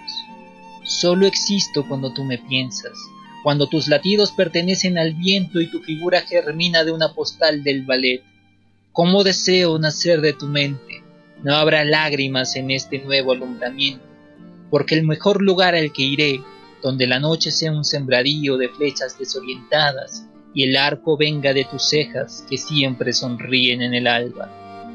Solo 0.84 1.26
existo 1.26 1.86
cuando 1.86 2.12
tú 2.12 2.24
me 2.24 2.38
piensas, 2.38 2.98
cuando 3.44 3.68
tus 3.68 3.86
latidos 3.88 4.32
pertenecen 4.32 4.98
al 4.98 5.14
viento 5.14 5.60
y 5.60 5.70
tu 5.70 5.80
figura 5.80 6.22
germina 6.22 6.82
de 6.82 6.92
una 6.92 7.14
postal 7.14 7.62
del 7.62 7.84
ballet. 7.84 8.22
¿Cómo 8.92 9.22
deseo 9.22 9.78
nacer 9.78 10.20
de 10.20 10.32
tu 10.32 10.46
mente? 10.46 11.02
No 11.44 11.54
habrá 11.54 11.84
lágrimas 11.84 12.56
en 12.56 12.72
este 12.72 12.98
nuevo 12.98 13.32
alumbramiento, 13.32 14.04
porque 14.70 14.96
el 14.96 15.06
mejor 15.06 15.40
lugar 15.40 15.76
al 15.76 15.92
que 15.92 16.02
iré, 16.02 16.42
donde 16.82 17.06
la 17.06 17.20
noche 17.20 17.52
sea 17.52 17.70
un 17.70 17.84
sembradío 17.84 18.56
de 18.56 18.68
flechas 18.68 19.18
desorientadas, 19.18 20.24
y 20.54 20.64
el 20.64 20.76
arco 20.76 21.16
venga 21.16 21.52
de 21.52 21.64
tus 21.64 21.88
cejas 21.88 22.44
que 22.48 22.56
siempre 22.56 23.12
sonríen 23.12 23.82
en 23.82 23.94
el 23.94 24.06
alba, 24.06 24.50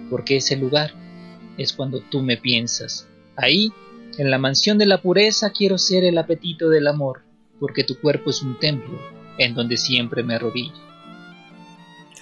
porque 0.09 0.37
ese 0.37 0.55
lugar 0.55 0.91
es 1.57 1.73
cuando 1.73 2.01
tú 2.01 2.21
me 2.21 2.37
piensas. 2.37 3.07
Ahí, 3.35 3.71
en 4.17 4.29
la 4.31 4.37
mansión 4.37 4.77
de 4.77 4.85
la 4.85 5.01
pureza, 5.01 5.51
quiero 5.51 5.77
ser 5.77 6.03
el 6.03 6.17
apetito 6.17 6.69
del 6.69 6.87
amor, 6.87 7.23
porque 7.59 7.83
tu 7.83 7.99
cuerpo 7.99 8.29
es 8.29 8.41
un 8.41 8.59
templo 8.59 8.99
en 9.37 9.53
donde 9.53 9.77
siempre 9.77 10.23
me 10.23 10.35
arrodillo. 10.35 10.93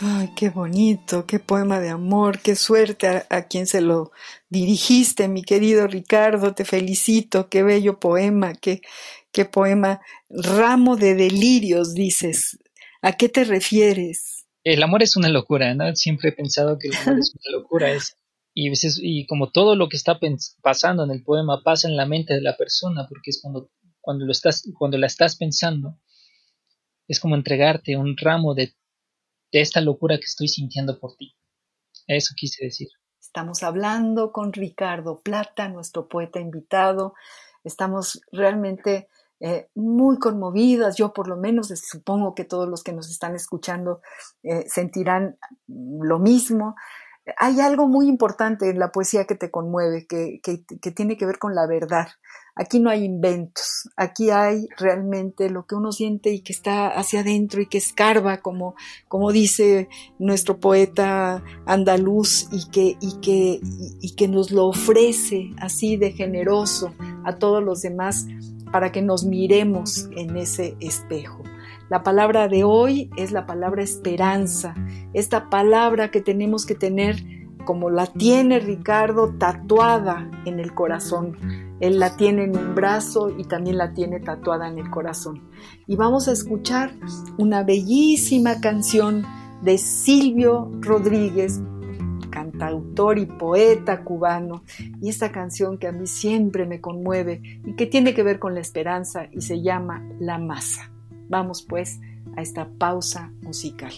Ay, 0.04 0.32
qué 0.36 0.50
bonito, 0.50 1.28
qué 1.28 1.38
poema 1.38 1.80
de 1.80 1.90
amor, 1.90 2.40
qué 2.40 2.56
suerte 2.56 3.24
a, 3.30 3.42
quien 3.44 3.68
se 3.68 3.82
lo 3.82 4.12
dirigiste, 4.50 5.28
mi 5.28 5.44
querido 5.44 5.86
Ricardo, 5.86 6.56
te 6.56 6.66
felicito, 6.66 7.50
qué 7.50 7.62
bello 7.62 8.00
poema, 8.00 8.56
qué, 8.56 8.82
qué 9.32 9.46
poema, 9.46 10.02
ramo 10.28 10.96
de 10.96 11.14
delirios, 11.14 11.94
dices. 11.94 12.58
¿A 13.02 13.14
qué 13.14 13.30
te 13.30 13.44
refieres? 13.44 14.46
El 14.64 14.84
amor 14.84 15.02
es 15.02 15.16
una 15.16 15.30
locura, 15.30 15.74
¿no? 15.74 15.96
Siempre 15.96 16.30
he 16.30 16.34
pensado 16.34 16.78
que 16.78 16.90
el 16.90 16.96
amor 16.96 17.20
es 17.20 17.34
una 17.46 17.58
locura, 17.58 17.92
es, 17.92 18.18
y, 18.54 18.72
y 19.02 19.26
como 19.26 19.52
todo 19.52 19.76
lo 19.76 19.90
que 19.90 19.98
está 19.98 20.20
pasando 20.62 21.04
en 21.04 21.12
el 21.12 21.24
poema 21.24 21.62
pasa 21.64 21.88
en 21.88 21.98
la 21.98 22.06
mente 22.06 22.34
de 22.34 22.42
la 22.42 22.58
persona, 22.58 23.08
porque 23.08 23.32
es 23.32 23.40
cuando, 23.42 23.72
cuando, 24.00 24.26
lo 24.26 24.32
estás, 24.32 24.64
cuando 24.78 24.98
la 24.98 25.08
estás 25.08 25.36
pensando, 25.36 25.98
es 27.08 27.20
como 27.20 27.36
entregarte 27.36 27.98
un 27.98 28.16
ramo 28.18 28.54
de 28.54 28.74
de 29.52 29.62
esta 29.62 29.82
locura 29.82 30.18
que 30.18 30.26
estoy 30.26 30.48
sintiendo 30.48 31.00
por 31.00 31.16
ti. 31.16 31.36
Eso 32.08 32.34
quise 32.36 32.66
decir. 32.66 32.88
Estamos 33.20 33.64
hablando 33.64 34.32
con 34.32 34.54
Ricardo 34.54 35.22
Plata, 35.22 35.68
nuestro 35.70 36.08
poeta 36.08 36.40
invitado. 36.40 37.14
Estamos 37.64 38.22
realmente 38.32 39.10
eh, 39.42 39.70
muy 39.76 40.20
conmovidas. 40.20 40.96
Yo 40.96 41.14
por 41.14 41.28
lo 41.28 41.36
menos 41.36 41.68
supongo 41.68 42.34
que 42.34 42.46
todos 42.46 42.70
los 42.70 42.84
que 42.84 42.94
nos 42.94 43.10
están 43.10 43.36
escuchando 43.36 44.02
eh, 44.44 44.66
sentirán 44.68 45.38
lo 45.68 46.20
mismo 46.20 46.76
hay 47.38 47.60
algo 47.60 47.88
muy 47.88 48.08
importante 48.08 48.70
en 48.70 48.80
la 48.80 48.92
poesía 48.92 49.26
que 49.26 49.36
te 49.36 49.52
conmueve, 49.52 50.08
que, 50.08 50.42
tiene 50.96 51.18
que 51.18 51.26
ver 51.26 51.38
con 51.38 51.54
la 51.54 51.68
verdad. 51.68 52.08
Aquí 52.56 52.80
no 52.80 52.90
hay 52.90 53.06
inventos, 53.06 53.90
aquí 53.96 54.30
hay 54.30 54.68
realmente 54.78 55.50
lo 55.50 55.66
que 55.66 55.76
uno 55.76 55.92
siente 55.92 56.32
y 56.32 56.42
que 56.42 56.52
está 56.52 56.90
hacia 56.90 57.22
adentro 57.22 57.62
y 57.62 57.68
que 57.68 57.78
escarba, 57.78 58.42
como, 58.42 58.76
como 59.08 59.32
dice 59.32 59.88
nuestro 60.20 60.60
poeta 60.60 61.44
andaluz, 61.66 62.50
y 62.52 62.70
que, 62.70 62.98
y, 63.00 63.20
que, 63.22 63.62
y 64.02 64.16
que 64.16 64.28
nos 64.28 64.52
lo 64.52 64.68
ofrece 64.68 65.52
así 65.60 65.96
de 65.96 66.12
generoso 66.12 66.94
a 67.24 67.38
todos 67.38 67.64
los 67.64 67.82
demás 67.82 68.26
para 68.72 68.92
que 68.92 69.02
nos 69.02 69.26
miremos 69.26 70.10
en 70.16 70.38
ese 70.38 70.76
espejo. 70.80 71.44
La 71.90 72.04
palabra 72.04 72.48
de 72.48 72.64
hoy 72.64 73.10
es 73.18 73.32
la 73.32 73.46
palabra 73.46 73.84
esperanza, 73.84 74.76
esta 75.14 75.50
palabra 75.50 76.10
que 76.10 76.22
tenemos 76.22 76.66
que 76.66 76.76
tener 76.76 77.24
como 77.66 77.90
la 77.90 78.08
tiene 78.08 78.60
Ricardo 78.60 79.36
tatuada 79.38 80.30
en 80.46 80.60
el 80.60 80.74
corazón. 80.74 81.38
Él 81.80 82.00
la 82.00 82.16
tiene 82.16 82.44
en 82.46 82.58
un 82.58 82.76
brazo 82.76 83.34
y 83.38 83.44
también 83.44 83.78
la 83.78 83.94
tiene 83.94 84.20
tatuada 84.20 84.68
en 84.68 84.78
el 84.78 84.90
corazón. 84.90 85.50
Y 85.88 85.96
vamos 85.96 86.28
a 86.28 86.32
escuchar 86.32 86.94
una 87.38 87.64
bellísima 87.64 88.62
canción 88.62 89.26
de 89.62 89.78
Silvio 89.78 90.72
Rodríguez, 90.80 91.62
cantautor 92.62 93.18
y 93.18 93.26
poeta 93.26 94.04
cubano, 94.04 94.64
y 95.02 95.10
esta 95.10 95.32
canción 95.32 95.80
que 95.80 95.88
a 95.88 95.92
mí 95.92 96.06
siempre 96.06 96.68
me 96.68 96.80
conmueve 96.80 97.42
y 97.66 97.76
que 97.76 97.88
tiene 97.88 98.14
que 98.14 98.22
ver 98.22 98.38
con 98.38 98.54
la 98.54 98.60
esperanza 98.60 99.26
y 99.32 99.42
se 99.42 99.64
llama 99.64 100.04
La 100.20 100.38
Masa. 100.38 100.92
Vamos 101.28 101.64
pues 101.64 102.00
a 102.38 102.42
esta 102.42 102.68
pausa 102.78 103.32
musical. 103.42 103.92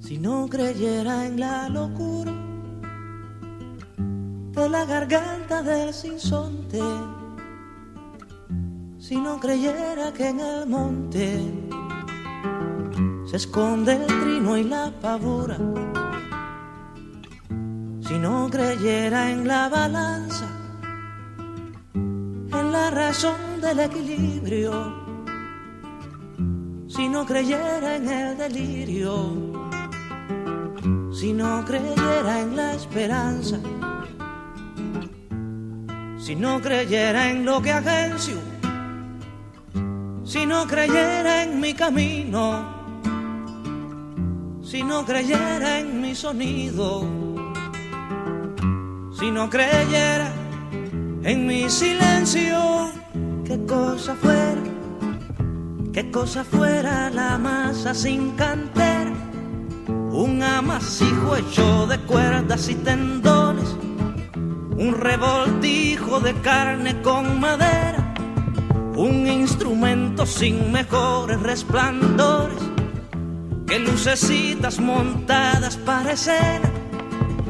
Si 0.00 0.18
no 0.18 0.48
creyera 0.48 1.26
en 1.26 1.38
la 1.38 1.68
locura 1.68 2.32
de 3.96 4.68
la 4.68 4.84
garganta 4.84 5.62
del 5.62 5.94
sinsonte, 5.94 6.80
si 8.98 9.16
no 9.20 9.38
creyera 9.38 10.12
que 10.12 10.28
en 10.30 10.40
el 10.40 10.66
monte 10.66 11.38
se 13.26 13.36
esconde 13.36 13.92
el 13.92 14.06
trino 14.06 14.56
y 14.56 14.64
la 14.64 14.90
pavura, 15.00 15.56
si 18.10 18.18
no 18.18 18.50
creyera 18.50 19.30
en 19.30 19.46
la 19.46 19.68
balanza, 19.68 20.48
en 21.94 22.72
la 22.72 22.90
razón 22.90 23.60
del 23.60 23.78
equilibrio, 23.78 24.72
si 26.88 27.08
no 27.08 27.24
creyera 27.24 27.94
en 27.94 28.08
el 28.08 28.36
delirio, 28.36 29.14
si 31.12 31.32
no 31.32 31.64
creyera 31.64 32.40
en 32.40 32.56
la 32.56 32.74
esperanza, 32.74 33.60
si 36.18 36.34
no 36.34 36.60
creyera 36.60 37.30
en 37.30 37.44
lo 37.44 37.62
que 37.62 37.70
agencio, 37.70 38.38
si 40.24 40.46
no 40.46 40.66
creyera 40.66 41.44
en 41.44 41.60
mi 41.60 41.74
camino, 41.74 42.74
si 44.64 44.82
no 44.82 45.06
creyera 45.06 45.78
en 45.78 46.00
mi 46.00 46.12
sonido, 46.16 47.29
si 49.20 49.30
no 49.30 49.48
creyera 49.48 50.32
en 51.22 51.46
mi 51.46 51.68
silencio, 51.70 52.90
qué 53.44 53.64
cosa 53.66 54.14
fuera 54.14 54.60
qué 55.92 56.10
cosa 56.10 56.44
fuera 56.44 57.10
la 57.10 57.36
masa 57.36 57.94
sin 57.94 58.30
cantera, 58.30 59.12
un 59.88 60.42
amasijo 60.42 61.36
hecho 61.36 61.86
de 61.86 61.98
cuerdas 62.00 62.68
y 62.68 62.76
tendones, 62.76 63.76
un 64.34 64.94
revoltijo 64.98 66.20
de 66.20 66.32
carne 66.40 67.02
con 67.02 67.40
madera, 67.40 68.14
un 68.96 69.26
instrumento 69.26 70.24
sin 70.26 70.70
mejores 70.72 71.40
resplandores, 71.42 72.62
que 73.66 73.78
lucecitas 73.80 74.80
montadas 74.80 75.76
para 75.76 76.12
escena, 76.12 76.69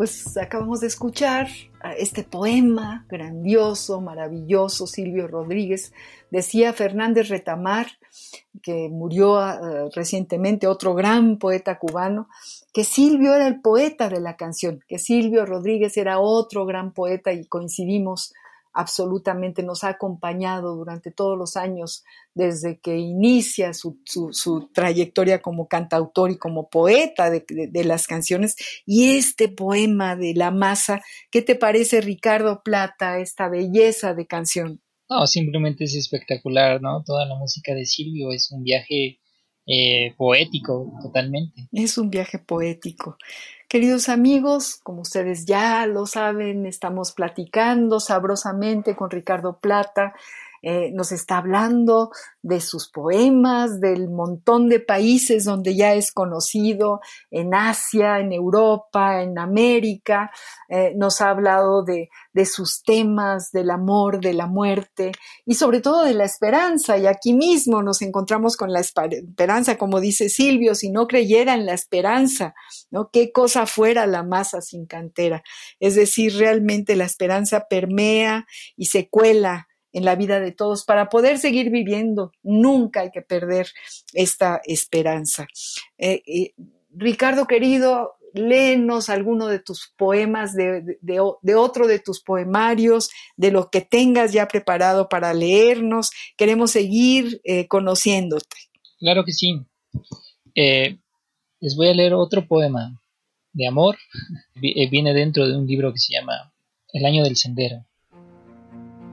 Pues 0.00 0.34
acabamos 0.38 0.80
de 0.80 0.86
escuchar 0.86 1.48
este 1.98 2.24
poema 2.24 3.04
grandioso, 3.10 4.00
maravilloso, 4.00 4.86
Silvio 4.86 5.28
Rodríguez. 5.28 5.92
Decía 6.30 6.72
Fernández 6.72 7.28
Retamar, 7.28 7.86
que 8.62 8.88
murió 8.88 9.36
ah, 9.36 9.90
recientemente, 9.94 10.66
otro 10.66 10.94
gran 10.94 11.36
poeta 11.36 11.78
cubano, 11.78 12.30
que 12.72 12.82
Silvio 12.82 13.34
era 13.34 13.46
el 13.46 13.60
poeta 13.60 14.08
de 14.08 14.20
la 14.20 14.38
canción, 14.38 14.82
que 14.88 14.98
Silvio 14.98 15.44
Rodríguez 15.44 15.94
era 15.98 16.18
otro 16.18 16.64
gran 16.64 16.92
poeta 16.92 17.34
y 17.34 17.44
coincidimos 17.44 18.32
absolutamente, 18.72 19.62
nos 19.62 19.84
ha 19.84 19.88
acompañado 19.90 20.76
durante 20.76 21.10
todos 21.10 21.36
los 21.36 21.56
años 21.56 22.04
desde 22.34 22.78
que 22.78 22.98
inicia 22.98 23.72
su, 23.74 23.98
trayectoria 24.72 25.42
como 25.42 25.68
cantautor 25.68 26.30
y 26.30 26.38
como 26.38 26.68
poeta 26.68 27.30
de, 27.30 27.44
de, 27.48 27.84
las 27.84 28.06
canciones. 28.06 28.56
Y 28.86 29.16
este 29.16 29.48
poema 29.48 30.16
de 30.16 30.34
La 30.34 30.50
Masa, 30.50 31.02
¿qué 31.30 31.42
te 31.42 31.54
parece 31.54 32.00
Ricardo 32.00 32.62
Plata, 32.62 33.18
esta 33.18 33.48
belleza 33.48 34.14
de 34.14 34.26
canción? 34.26 34.80
No, 35.08 35.26
simplemente 35.26 35.84
es 35.84 35.96
espectacular, 35.96 36.80
¿no? 36.80 37.02
Toda 37.04 37.26
la 37.26 37.34
música 37.34 37.74
de 37.74 37.84
Silvio 37.84 38.30
es 38.30 38.52
un 38.52 38.62
viaje 38.62 39.18
eh, 39.66 40.14
poético 40.16 40.92
totalmente. 41.02 41.68
Es 41.72 41.98
un 41.98 42.10
viaje 42.10 42.38
poético. 42.38 43.16
Queridos 43.70 44.08
amigos, 44.08 44.80
como 44.82 45.02
ustedes 45.02 45.46
ya 45.46 45.86
lo 45.86 46.04
saben, 46.04 46.66
estamos 46.66 47.12
platicando 47.12 48.00
sabrosamente 48.00 48.96
con 48.96 49.10
Ricardo 49.10 49.58
Plata. 49.58 50.12
Eh, 50.62 50.90
nos 50.92 51.12
está 51.12 51.38
hablando 51.38 52.10
de 52.42 52.60
sus 52.60 52.90
poemas, 52.90 53.80
del 53.80 54.08
montón 54.08 54.68
de 54.68 54.80
países 54.80 55.44
donde 55.44 55.74
ya 55.76 55.94
es 55.94 56.12
conocido, 56.12 57.00
en 57.30 57.54
Asia, 57.54 58.18
en 58.18 58.32
Europa, 58.32 59.22
en 59.22 59.38
América, 59.38 60.30
eh, 60.68 60.92
nos 60.96 61.20
ha 61.20 61.30
hablado 61.30 61.82
de, 61.82 62.08
de 62.32 62.46
sus 62.46 62.82
temas, 62.82 63.50
del 63.52 63.70
amor, 63.70 64.20
de 64.20 64.34
la 64.34 64.46
muerte 64.46 65.12
y 65.44 65.54
sobre 65.54 65.80
todo 65.80 66.04
de 66.04 66.14
la 66.14 66.24
esperanza. 66.24 66.96
Y 66.98 67.06
aquí 67.06 67.34
mismo 67.34 67.82
nos 67.82 68.02
encontramos 68.02 68.56
con 68.56 68.72
la 68.72 68.80
esperanza, 68.80 69.76
como 69.78 70.00
dice 70.00 70.28
Silvio, 70.28 70.74
si 70.74 70.90
no 70.90 71.06
creyera 71.06 71.54
en 71.54 71.66
la 71.66 71.74
esperanza, 71.74 72.54
¿no? 72.90 73.10
¿Qué 73.10 73.32
cosa 73.32 73.66
fuera 73.66 74.06
la 74.06 74.22
masa 74.22 74.60
sin 74.60 74.86
cantera? 74.86 75.42
Es 75.78 75.94
decir, 75.94 76.36
realmente 76.36 76.96
la 76.96 77.04
esperanza 77.04 77.66
permea 77.68 78.46
y 78.76 78.86
se 78.86 79.08
cuela 79.08 79.68
en 79.92 80.04
la 80.04 80.16
vida 80.16 80.40
de 80.40 80.52
todos 80.52 80.84
para 80.84 81.08
poder 81.08 81.38
seguir 81.38 81.70
viviendo. 81.70 82.32
Nunca 82.42 83.02
hay 83.02 83.10
que 83.10 83.22
perder 83.22 83.68
esta 84.14 84.60
esperanza. 84.64 85.46
Eh, 85.98 86.22
eh, 86.26 86.54
Ricardo 86.94 87.46
querido, 87.46 88.14
léenos 88.34 89.08
alguno 89.08 89.46
de 89.46 89.58
tus 89.58 89.92
poemas, 89.96 90.54
de, 90.54 90.98
otro 91.56 91.86
de 91.86 91.98
tus 91.98 92.20
poemarios, 92.20 93.10
de 93.36 93.50
lo 93.50 93.70
que 93.70 93.80
tengas 93.80 94.32
ya 94.32 94.48
preparado 94.48 95.08
para 95.08 95.34
leernos. 95.34 96.10
Queremos 96.36 96.70
seguir 96.70 97.40
eh, 97.44 97.66
conociéndote. 97.66 98.56
Claro 98.98 99.24
que 99.24 99.32
sí. 99.32 99.60
les 100.54 101.76
voy 101.76 101.88
a 101.88 101.94
leer 101.94 102.14
otro 102.14 102.46
poema 102.46 103.00
de 103.52 103.66
amor. 103.66 103.96
Viene 104.54 105.14
dentro 105.14 105.48
de 105.48 105.56
un 105.56 105.66
libro 105.66 105.92
que 105.92 105.98
se 105.98 106.14
llama 106.14 106.52
El 106.92 107.04
año 107.06 107.24
del 107.24 107.36
sendero. 107.36 107.84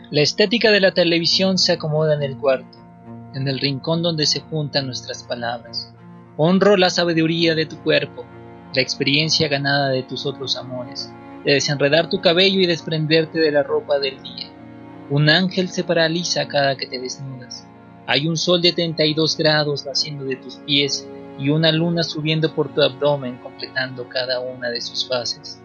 La 0.09 0.21
estética 0.21 0.71
de 0.71 0.79
la 0.79 0.93
televisión 0.93 1.57
se 1.57 1.73
acomoda 1.73 2.13
en 2.13 2.23
el 2.23 2.37
cuarto, 2.37 2.77
en 3.33 3.45
el 3.49 3.59
rincón 3.59 4.01
donde 4.01 4.25
se 4.25 4.39
juntan 4.39 4.85
nuestras 4.85 5.23
palabras. 5.23 5.93
Honro 6.37 6.77
la 6.77 6.89
sabiduría 6.89 7.55
de 7.55 7.65
tu 7.65 7.83
cuerpo, 7.83 8.25
la 8.73 8.81
experiencia 8.81 9.49
ganada 9.49 9.89
de 9.89 10.03
tus 10.03 10.25
otros 10.25 10.55
amores, 10.55 11.11
de 11.43 11.55
desenredar 11.55 12.09
tu 12.09 12.21
cabello 12.21 12.61
y 12.61 12.67
desprenderte 12.67 13.39
de 13.39 13.51
la 13.51 13.63
ropa 13.63 13.99
del 13.99 14.23
día. 14.23 14.47
Un 15.09 15.27
ángel 15.27 15.67
se 15.67 15.83
paraliza 15.83 16.47
cada 16.47 16.77
que 16.77 16.87
te 16.87 16.99
desnudas. 16.99 17.67
Hay 18.05 18.29
un 18.29 18.37
sol 18.37 18.61
de 18.61 18.71
32 18.71 19.35
grados 19.35 19.85
naciendo 19.85 20.23
de 20.23 20.37
tus 20.37 20.55
pies 20.55 21.05
y 21.37 21.49
una 21.49 21.73
luna 21.73 22.03
subiendo 22.03 22.55
por 22.55 22.73
tu 22.73 22.81
abdomen 22.81 23.39
completando 23.39 24.07
cada 24.07 24.39
una 24.39 24.69
de 24.69 24.79
sus 24.79 25.05
fases. 25.05 25.61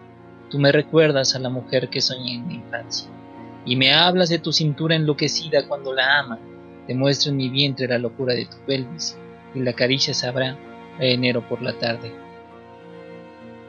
Tú 0.49 0.59
me 0.59 0.73
recuerdas 0.73 1.33
a 1.33 1.39
la 1.39 1.47
mujer 1.47 1.87
que 1.89 2.01
soñé 2.01 2.35
en 2.35 2.45
mi 2.45 2.55
infancia 2.55 3.09
y 3.65 3.75
me 3.75 3.93
hablas 3.93 4.29
de 4.29 4.39
tu 4.39 4.51
cintura 4.51 4.95
enloquecida 4.95 5.67
cuando 5.67 5.93
la 5.93 6.19
ama, 6.19 6.39
te 6.87 6.93
muestro 6.93 7.31
en 7.31 7.37
mi 7.37 7.49
vientre 7.49 7.87
la 7.87 7.97
locura 7.97 8.33
de 8.33 8.45
tu 8.45 8.57
pelvis, 8.65 9.17
y 9.55 9.59
la 9.59 9.73
caricia 9.73 10.13
sabrá 10.13 10.57
enero 10.99 11.47
por 11.47 11.61
la 11.61 11.77
tarde. 11.79 12.11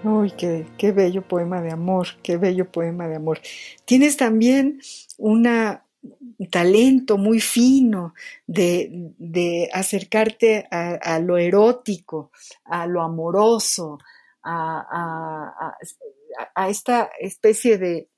Uy, 0.02 0.32
qué, 0.32 0.66
qué 0.76 0.92
bello 0.92 1.22
poema 1.22 1.62
de 1.62 1.70
amor, 1.70 2.08
qué 2.22 2.36
bello 2.36 2.70
poema 2.70 3.08
de 3.08 3.16
amor. 3.16 3.40
Tienes 3.86 4.16
también 4.16 4.80
una, 5.16 5.84
un 6.02 6.50
talento 6.50 7.16
muy 7.16 7.40
fino 7.40 8.12
de, 8.46 9.12
de 9.16 9.70
acercarte 9.72 10.66
a, 10.70 11.18
lo 11.20 11.38
erótico, 11.38 12.32
a 12.64 12.86
lo 12.86 13.00
amoroso, 13.00 13.98
a, 14.42 15.74
a 16.54 16.68
esta 16.68 17.10
especie 17.18 17.78
de, 17.78 18.08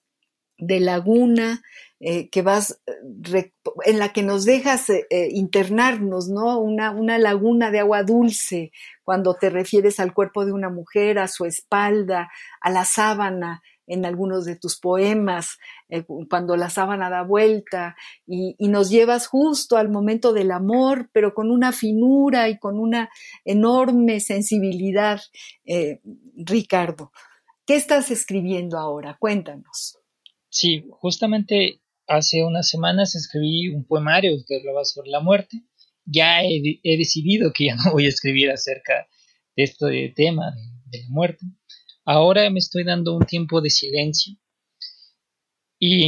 de 0.59 0.81
laguna 0.81 1.63
eh, 1.99 2.29
que 2.29 2.43
vas 2.43 2.79
eh, 2.87 3.53
en 3.87 3.99
la 3.99 4.13
que 4.13 4.23
nos 4.23 4.45
dejas 4.45 4.91
eh, 4.91 5.05
internarnos, 5.31 6.29
¿no? 6.29 6.59
Una, 6.61 6.91
una, 6.91 7.17
laguna 7.17 7.71
de 7.71 7.79
agua 7.79 8.03
dulce 8.03 8.71
cuando 9.03 9.33
te 9.35 9.49
refieres 9.49 9.99
al 9.99 10.13
cuerpo 10.13 10.45
de 10.45 10.53
una 10.53 10.69
mujer, 10.69 11.19
a 11.19 11.27
su 11.27 11.47
espalda, 11.47 12.31
a 12.61 12.71
la 12.71 12.85
sábana 12.85 13.63
en 13.87 14.05
algunos 14.05 14.45
de 14.45 14.57
tus 14.57 14.79
poemas, 14.79 15.59
cuando 16.29 16.57
la 16.57 16.71
sábana 16.71 17.09
da 17.09 17.23
vuelta 17.23 17.95
y, 18.27 18.57
y, 18.59 18.67
nos 18.67 18.91
llevas 18.91 19.29
justo 19.29 19.77
al 19.77 19.89
momento 19.89 20.33
del 20.33 20.51
amor, 20.51 21.09
pero 21.13 21.33
con 21.35 21.53
una 21.53 21.71
finura 21.71 22.49
y 22.49 22.59
con 22.59 22.81
una 22.81 23.09
enorme 23.45 24.19
sensibilidad. 24.19 25.21
Ricardo, 26.35 27.13
¿qué 27.65 27.77
estás 27.77 28.11
escribiendo 28.11 28.77
ahora? 28.77 29.17
Cuéntanos. 29.21 30.01
Sí, 30.59 30.87
justamente 30.89 31.83
hace 32.07 32.43
unas 32.43 32.71
semanas 32.71 33.15
escribí 33.15 33.69
un 33.69 33.85
poemario 33.85 34.33
que 34.49 34.57
hablaba 34.57 34.87
sobre 34.87 35.11
la 35.11 35.21
muerte. 35.21 35.65
Ya 36.07 36.43
he, 36.43 36.81
decidido 36.97 37.53
que 37.53 37.67
ya 37.67 37.75
no 37.75 37.93
voy 37.93 38.07
a 38.07 38.09
escribir 38.09 38.51
acerca 38.51 39.07
de 39.55 39.65
este 39.65 40.15
tema 40.17 40.55
de, 40.87 41.03
la 41.03 41.09
muerte. 41.11 41.45
Ahora 42.07 42.49
me 42.49 42.59
estoy 42.59 42.85
dando 42.85 43.15
un 43.15 43.27
tiempo 43.27 43.61
de 43.61 43.69
silencio 43.69 44.33
y 45.79 46.07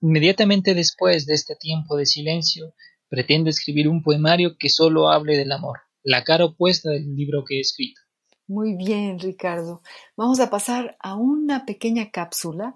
inmediatamente 0.00 0.72
después 0.72 1.26
de 1.26 1.34
este 1.34 1.54
tiempo 1.56 1.98
de 1.98 2.06
silencio 2.06 2.74
pretendo 3.10 3.50
escribir 3.50 3.86
un 3.86 4.02
poemario 4.02 4.56
que 4.58 4.70
solo 4.70 5.10
hable 5.10 5.36
del 5.36 5.52
amor, 5.52 5.80
la 6.02 6.24
cara 6.24 6.46
opuesta 6.46 6.88
del 6.88 7.14
libro 7.14 7.44
que 7.44 7.58
he 7.58 7.60
escrito. 7.60 8.00
Muy 8.46 8.76
bien, 8.76 9.18
Ricardo. 9.18 9.82
Vamos 10.16 10.40
a 10.40 10.48
pasar 10.48 10.96
a 11.00 11.16
una 11.16 11.66
pequeña 11.66 12.10
cápsula 12.10 12.74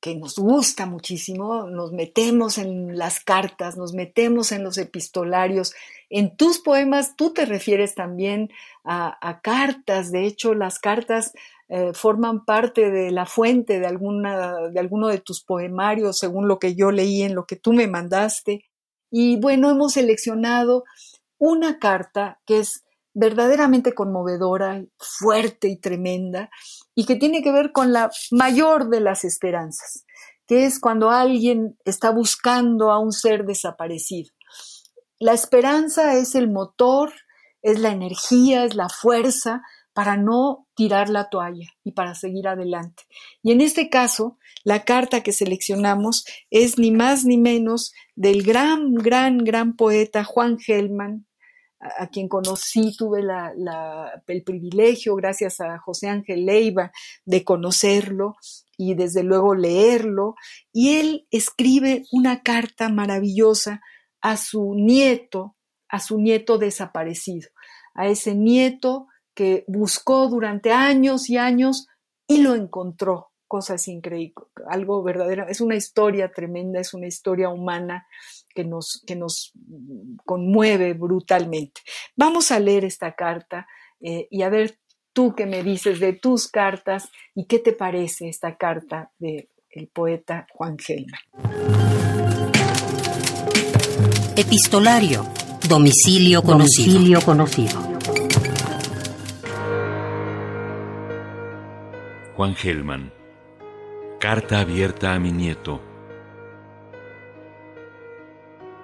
que 0.00 0.14
nos 0.14 0.36
gusta 0.36 0.86
muchísimo, 0.86 1.68
nos 1.68 1.92
metemos 1.92 2.56
en 2.56 2.96
las 2.96 3.20
cartas, 3.20 3.76
nos 3.76 3.92
metemos 3.92 4.50
en 4.50 4.64
los 4.64 4.78
epistolarios. 4.78 5.74
En 6.08 6.36
tus 6.36 6.58
poemas 6.58 7.16
tú 7.16 7.32
te 7.34 7.44
refieres 7.44 7.94
también 7.94 8.50
a, 8.82 9.40
cartas, 9.42 10.10
de 10.10 10.24
hecho 10.26 10.54
las 10.54 10.78
cartas 10.78 11.32
eh, 11.68 11.92
forman 11.92 12.46
parte 12.46 12.90
de 12.90 13.10
la 13.10 13.26
fuente 13.26 13.78
de, 13.78 13.86
alguna, 13.86 14.68
de 14.70 14.80
alguno 14.80 15.08
de 15.08 15.18
tus 15.18 15.44
poemarios, 15.44 16.18
según 16.18 16.48
lo 16.48 16.58
que 16.58 16.74
yo 16.74 16.90
leí 16.90 17.22
en 17.22 17.34
lo 17.34 17.44
que 17.44 17.56
tú 17.56 17.74
me 17.74 17.86
mandaste. 17.86 18.64
Y 19.10 19.36
bueno, 19.36 19.70
hemos 19.70 19.92
seleccionado 19.92 20.84
una 21.38 21.78
carta 21.78 22.40
que 22.46 22.60
es 22.60 22.84
verdaderamente 23.14 23.94
conmovedora, 23.94 24.84
fuerte 24.98 25.68
y 25.68 25.76
tremenda, 25.76 26.50
y 26.94 27.06
que 27.06 27.16
tiene 27.16 27.42
que 27.42 27.52
ver 27.52 27.72
con 27.72 27.92
la 27.92 28.10
mayor 28.30 28.88
de 28.88 29.00
las 29.00 29.24
esperanzas, 29.24 30.04
que 30.46 30.64
es 30.64 30.80
cuando 30.80 31.10
alguien 31.10 31.78
está 31.84 32.10
buscando 32.10 32.90
a 32.90 32.98
un 32.98 33.12
ser 33.12 33.44
desaparecido. 33.44 34.30
La 35.18 35.32
esperanza 35.32 36.14
es 36.14 36.34
el 36.34 36.50
motor, 36.50 37.12
es 37.62 37.78
la 37.78 37.90
energía, 37.90 38.64
es 38.64 38.74
la 38.74 38.88
fuerza 38.88 39.62
para 39.92 40.16
no 40.16 40.66
tirar 40.74 41.08
la 41.08 41.28
toalla 41.28 41.68
y 41.84 41.92
para 41.92 42.14
seguir 42.14 42.48
adelante. 42.48 43.02
Y 43.42 43.52
en 43.52 43.60
este 43.60 43.90
caso, 43.90 44.38
la 44.64 44.84
carta 44.84 45.22
que 45.22 45.32
seleccionamos 45.32 46.24
es 46.50 46.78
ni 46.78 46.90
más 46.90 47.24
ni 47.24 47.36
menos 47.36 47.92
del 48.14 48.42
gran, 48.42 48.94
gran, 48.94 49.38
gran 49.38 49.76
poeta 49.76 50.24
Juan 50.24 50.58
Gelman, 50.58 51.26
a, 51.80 52.08
quien 52.08 52.28
conocí, 52.28 52.94
tuve 52.96 53.20
el 53.20 54.42
privilegio, 54.42 55.16
gracias 55.16 55.60
a 55.60 55.78
José 55.78 56.08
Ángel 56.08 56.44
Leiva, 56.44 56.92
de 57.24 57.42
conocerlo 57.42 58.36
y 58.76 58.94
desde 58.94 59.22
luego 59.22 59.54
leerlo. 59.54 60.34
Y 60.72 60.96
él 60.96 61.26
escribe 61.30 62.04
una 62.12 62.42
carta 62.42 62.88
maravillosa 62.90 63.80
a 64.20 64.36
su 64.36 64.74
nieto, 64.74 65.56
a 65.88 66.00
su 66.00 66.18
nieto 66.18 66.58
desaparecido, 66.58 67.48
a 67.94 68.08
ese 68.08 68.34
nieto 68.34 69.08
que 69.34 69.64
buscó 69.66 70.28
durante 70.28 70.72
años 70.72 71.30
y 71.30 71.38
años 71.38 71.88
y 72.26 72.42
lo 72.42 72.54
encontró. 72.54 73.28
Cosas 73.48 73.88
increíbles, 73.88 74.46
algo 74.68 75.02
verdadero. 75.02 75.48
Es 75.48 75.60
una 75.60 75.74
historia 75.74 76.30
tremenda, 76.30 76.78
es 76.78 76.94
una 76.94 77.08
historia 77.08 77.48
humana 77.48 78.06
que 78.54 78.64
nos, 78.64 79.02
que 79.06 79.16
nos 79.16 79.52
conmueve 80.24 80.94
brutalmente. 80.94 81.80
Vamos 82.16 82.50
a 82.50 82.58
leer 82.58 82.84
esta 82.84 83.14
carta 83.14 83.66
eh, 84.00 84.28
y 84.30 84.42
a 84.42 84.48
ver 84.48 84.78
tú 85.12 85.34
qué 85.34 85.46
me 85.46 85.62
dices 85.62 86.00
de 86.00 86.12
tus 86.12 86.48
cartas 86.48 87.10
y 87.34 87.46
qué 87.46 87.58
te 87.58 87.72
parece 87.72 88.28
esta 88.28 88.56
carta 88.56 89.12
del 89.18 89.48
poeta 89.92 90.46
Juan 90.52 90.78
Gelman. 90.78 91.20
Epistolario. 94.36 95.26
Domicilio 95.68 96.42
conocido. 96.42 96.92
Domicilio 96.92 97.20
conocido. 97.20 97.80
Juan 102.34 102.54
Gelman. 102.54 103.12
Carta 104.18 104.60
abierta 104.60 105.14
a 105.14 105.18
mi 105.18 105.30
nieto 105.30 105.89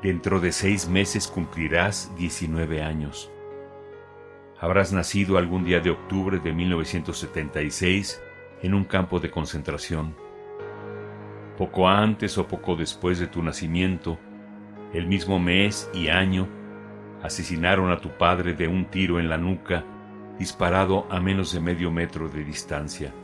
Dentro 0.02 0.40
de 0.40 0.52
seis 0.52 0.88
meses 0.88 1.26
cumplirás 1.26 2.14
19 2.18 2.82
años. 2.82 3.30
Habrás 4.60 4.92
nacido 4.92 5.38
algún 5.38 5.64
día 5.64 5.80
de 5.80 5.88
octubre 5.88 6.38
de 6.38 6.52
1976 6.52 8.22
en 8.62 8.74
un 8.74 8.84
campo 8.84 9.20
de 9.20 9.30
concentración. 9.30 10.14
Poco 11.56 11.88
antes 11.88 12.36
o 12.36 12.46
poco 12.46 12.76
después 12.76 13.18
de 13.18 13.26
tu 13.26 13.42
nacimiento, 13.42 14.18
el 14.92 15.06
mismo 15.06 15.38
mes 15.38 15.90
y 15.94 16.08
año, 16.08 16.46
asesinaron 17.22 17.90
a 17.90 17.98
tu 17.98 18.10
padre 18.10 18.52
de 18.52 18.68
un 18.68 18.84
tiro 18.90 19.18
en 19.18 19.30
la 19.30 19.38
nuca, 19.38 19.82
disparado 20.38 21.06
a 21.10 21.20
menos 21.20 21.54
de 21.54 21.60
medio 21.60 21.90
metro 21.90 22.28
de 22.28 22.44
distancia. 22.44 23.14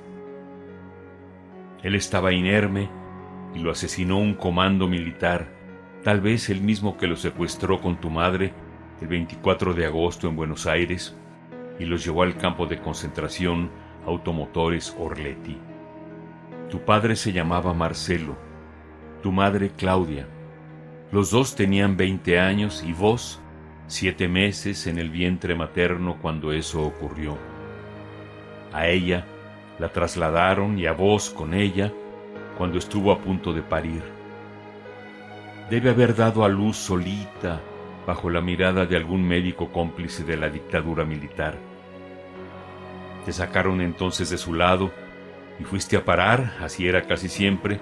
Él 1.83 1.95
estaba 1.95 2.33
inerme 2.33 2.89
y 3.55 3.59
lo 3.59 3.70
asesinó 3.70 4.16
un 4.16 4.35
comando 4.35 4.89
militar, 4.89 5.62
tal 6.03 6.20
vez 6.20 6.50
el 6.50 6.61
mismo 6.61 6.96
que 6.96 7.07
lo 7.07 7.16
secuestró 7.16 7.80
con 7.80 8.00
tu 8.00 8.11
madre 8.11 8.53
el 9.00 9.07
24 9.07 9.74
de 9.74 9.86
agosto 9.86 10.28
en 10.28 10.36
Buenos 10.36 10.66
Aires 10.66 11.14
y 11.78 11.84
los 11.84 12.05
llevó 12.05 12.22
al 12.22 12.36
campo 12.36 12.66
de 12.66 12.80
concentración 12.80 13.70
Automotores 14.07 14.96
Orleti. 14.98 15.57
Tu 16.70 16.80
padre 16.80 17.14
se 17.16 17.32
llamaba 17.32 17.72
Marcelo, 17.72 18.36
tu 19.22 19.30
madre 19.30 19.70
Claudia. 19.76 20.26
Los 21.12 21.30
dos 21.30 21.55
tenían 21.55 21.96
20 21.96 22.40
años 22.40 22.82
y 22.86 22.92
vos, 22.92 23.40
siete 23.86 24.26
meses 24.26 24.86
en 24.86 24.98
el 24.98 25.11
vientre 25.11 25.55
materno 25.55 26.18
cuando 26.20 26.53
eso 26.53 26.82
ocurrió. 26.82 27.36
A 28.72 28.88
ella 28.88 29.24
la 29.78 29.92
trasladaron 29.92 30.78
y 30.78 30.86
a 30.86 30.92
vos 30.92 31.30
con 31.30 31.55
ella 31.55 31.92
cuando 32.57 32.78
estuvo 32.78 33.12
a 33.12 33.18
punto 33.18 33.53
de 33.53 33.62
parir. 33.62 34.22
Debe 35.73 35.89
haber 35.89 36.14
dado 36.14 36.45
a 36.45 36.51
luz 36.51 36.77
solita 36.77 37.59
bajo 38.07 38.29
la 38.29 38.43
mirada 38.43 38.85
de 38.85 38.95
algún 38.95 39.27
médico 39.27 39.73
cómplice 39.73 40.23
de 40.23 40.37
la 40.37 40.51
dictadura 40.51 41.07
militar. 41.07 41.55
Te 43.25 43.33
sacaron 43.33 43.81
entonces 43.81 44.29
de 44.29 44.37
su 44.37 44.53
lado 44.53 44.93
y 45.59 45.64
fuiste 45.64 45.97
a 45.97 46.05
parar, 46.05 46.57
así 46.61 46.87
era 46.87 47.07
casi 47.07 47.31
siempre, 47.31 47.81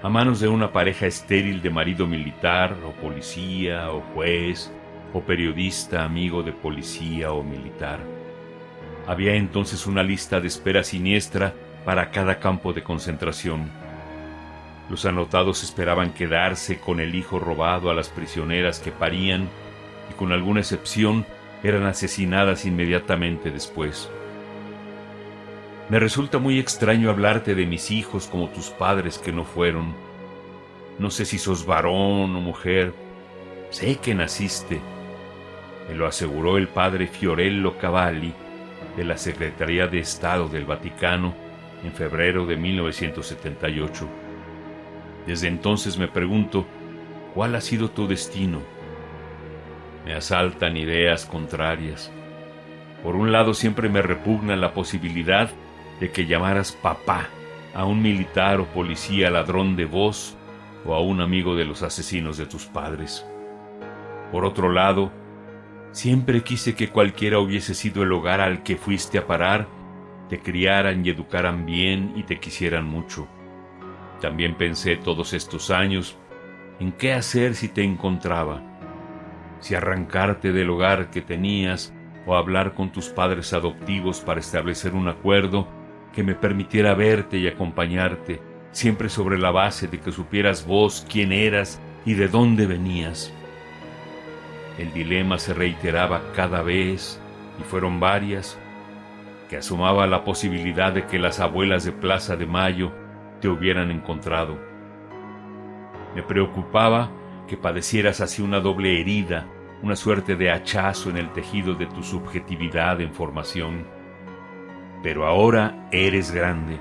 a 0.00 0.08
manos 0.08 0.38
de 0.38 0.46
una 0.46 0.72
pareja 0.72 1.06
estéril 1.06 1.60
de 1.60 1.70
marido 1.70 2.06
militar 2.06 2.76
o 2.86 2.92
policía 2.92 3.90
o 3.90 4.00
juez 4.14 4.70
o 5.12 5.20
periodista 5.20 6.04
amigo 6.04 6.44
de 6.44 6.52
policía 6.52 7.32
o 7.32 7.42
militar. 7.42 7.98
Había 9.08 9.34
entonces 9.34 9.88
una 9.88 10.04
lista 10.04 10.40
de 10.40 10.46
espera 10.46 10.84
siniestra 10.84 11.52
para 11.84 12.12
cada 12.12 12.38
campo 12.38 12.72
de 12.72 12.84
concentración. 12.84 13.77
Los 14.90 15.04
anotados 15.04 15.62
esperaban 15.62 16.14
quedarse 16.14 16.78
con 16.78 17.00
el 17.00 17.14
hijo 17.14 17.38
robado 17.38 17.90
a 17.90 17.94
las 17.94 18.08
prisioneras 18.08 18.80
que 18.80 18.90
parían 18.90 19.48
y 20.10 20.14
con 20.14 20.32
alguna 20.32 20.60
excepción 20.60 21.26
eran 21.62 21.84
asesinadas 21.84 22.64
inmediatamente 22.64 23.50
después. 23.50 24.10
Me 25.90 25.98
resulta 25.98 26.38
muy 26.38 26.58
extraño 26.58 27.10
hablarte 27.10 27.54
de 27.54 27.66
mis 27.66 27.90
hijos 27.90 28.26
como 28.26 28.48
tus 28.48 28.68
padres 28.70 29.18
que 29.18 29.32
no 29.32 29.44
fueron. 29.44 29.94
No 30.98 31.10
sé 31.10 31.24
si 31.24 31.38
sos 31.38 31.66
varón 31.66 32.36
o 32.36 32.40
mujer. 32.40 32.92
Sé 33.70 33.96
que 33.96 34.14
naciste. 34.14 34.80
Me 35.88 35.94
lo 35.94 36.06
aseguró 36.06 36.58
el 36.58 36.68
padre 36.68 37.06
Fiorello 37.06 37.78
Cavalli 37.78 38.34
de 38.96 39.04
la 39.04 39.16
Secretaría 39.16 39.86
de 39.86 40.00
Estado 40.00 40.48
del 40.48 40.64
Vaticano 40.64 41.34
en 41.82 41.92
febrero 41.92 42.46
de 42.46 42.56
1978. 42.56 44.27
Desde 45.28 45.46
entonces 45.46 45.98
me 45.98 46.08
pregunto, 46.08 46.64
¿cuál 47.34 47.54
ha 47.54 47.60
sido 47.60 47.90
tu 47.90 48.08
destino? 48.08 48.62
Me 50.06 50.14
asaltan 50.14 50.78
ideas 50.78 51.26
contrarias. 51.26 52.10
Por 53.02 53.14
un 53.14 53.30
lado 53.30 53.52
siempre 53.52 53.90
me 53.90 54.00
repugna 54.00 54.56
la 54.56 54.72
posibilidad 54.72 55.50
de 56.00 56.10
que 56.10 56.24
llamaras 56.24 56.72
papá 56.72 57.28
a 57.74 57.84
un 57.84 58.00
militar 58.00 58.58
o 58.58 58.64
policía 58.68 59.28
ladrón 59.28 59.76
de 59.76 59.84
voz 59.84 60.34
o 60.86 60.94
a 60.94 61.02
un 61.02 61.20
amigo 61.20 61.56
de 61.56 61.66
los 61.66 61.82
asesinos 61.82 62.38
de 62.38 62.46
tus 62.46 62.64
padres. 62.64 63.26
Por 64.32 64.46
otro 64.46 64.72
lado, 64.72 65.12
siempre 65.92 66.42
quise 66.42 66.74
que 66.74 66.88
cualquiera 66.88 67.38
hubiese 67.38 67.74
sido 67.74 68.02
el 68.02 68.12
hogar 68.12 68.40
al 68.40 68.62
que 68.62 68.78
fuiste 68.78 69.18
a 69.18 69.26
parar, 69.26 69.68
te 70.30 70.40
criaran 70.40 71.04
y 71.04 71.10
educaran 71.10 71.66
bien 71.66 72.14
y 72.16 72.22
te 72.22 72.40
quisieran 72.40 72.86
mucho. 72.86 73.28
También 74.20 74.56
pensé 74.56 74.96
todos 74.96 75.32
estos 75.32 75.70
años 75.70 76.16
en 76.80 76.92
qué 76.92 77.12
hacer 77.12 77.54
si 77.54 77.68
te 77.68 77.82
encontraba, 77.82 78.62
si 79.60 79.74
arrancarte 79.74 80.52
del 80.52 80.70
hogar 80.70 81.10
que 81.10 81.20
tenías 81.20 81.92
o 82.26 82.36
hablar 82.36 82.74
con 82.74 82.90
tus 82.92 83.08
padres 83.08 83.52
adoptivos 83.52 84.20
para 84.20 84.40
establecer 84.40 84.94
un 84.94 85.08
acuerdo 85.08 85.68
que 86.12 86.22
me 86.22 86.34
permitiera 86.34 86.94
verte 86.94 87.38
y 87.38 87.46
acompañarte, 87.46 88.40
siempre 88.72 89.08
sobre 89.08 89.38
la 89.38 89.50
base 89.50 89.88
de 89.88 90.00
que 90.00 90.12
supieras 90.12 90.66
vos 90.66 91.06
quién 91.10 91.32
eras 91.32 91.80
y 92.04 92.14
de 92.14 92.28
dónde 92.28 92.66
venías. 92.66 93.32
El 94.78 94.92
dilema 94.92 95.38
se 95.38 95.54
reiteraba 95.54 96.22
cada 96.34 96.62
vez, 96.62 97.20
y 97.60 97.62
fueron 97.64 97.98
varias, 97.98 98.58
que 99.48 99.56
asomaba 99.56 100.06
la 100.06 100.24
posibilidad 100.24 100.92
de 100.92 101.06
que 101.06 101.18
las 101.18 101.40
abuelas 101.40 101.84
de 101.84 101.92
Plaza 101.92 102.36
de 102.36 102.46
Mayo 102.46 102.92
te 103.40 103.48
hubieran 103.48 103.90
encontrado. 103.90 104.58
Me 106.14 106.22
preocupaba 106.22 107.10
que 107.46 107.56
padecieras 107.56 108.20
así 108.20 108.42
una 108.42 108.60
doble 108.60 109.00
herida, 109.00 109.46
una 109.82 109.96
suerte 109.96 110.36
de 110.36 110.50
hachazo 110.50 111.10
en 111.10 111.16
el 111.16 111.32
tejido 111.32 111.74
de 111.74 111.86
tu 111.86 112.02
subjetividad 112.02 113.00
en 113.00 113.12
formación 113.12 113.98
pero 115.02 115.26
ahora 115.26 115.88
eres 115.92 116.32
grande. 116.32 116.78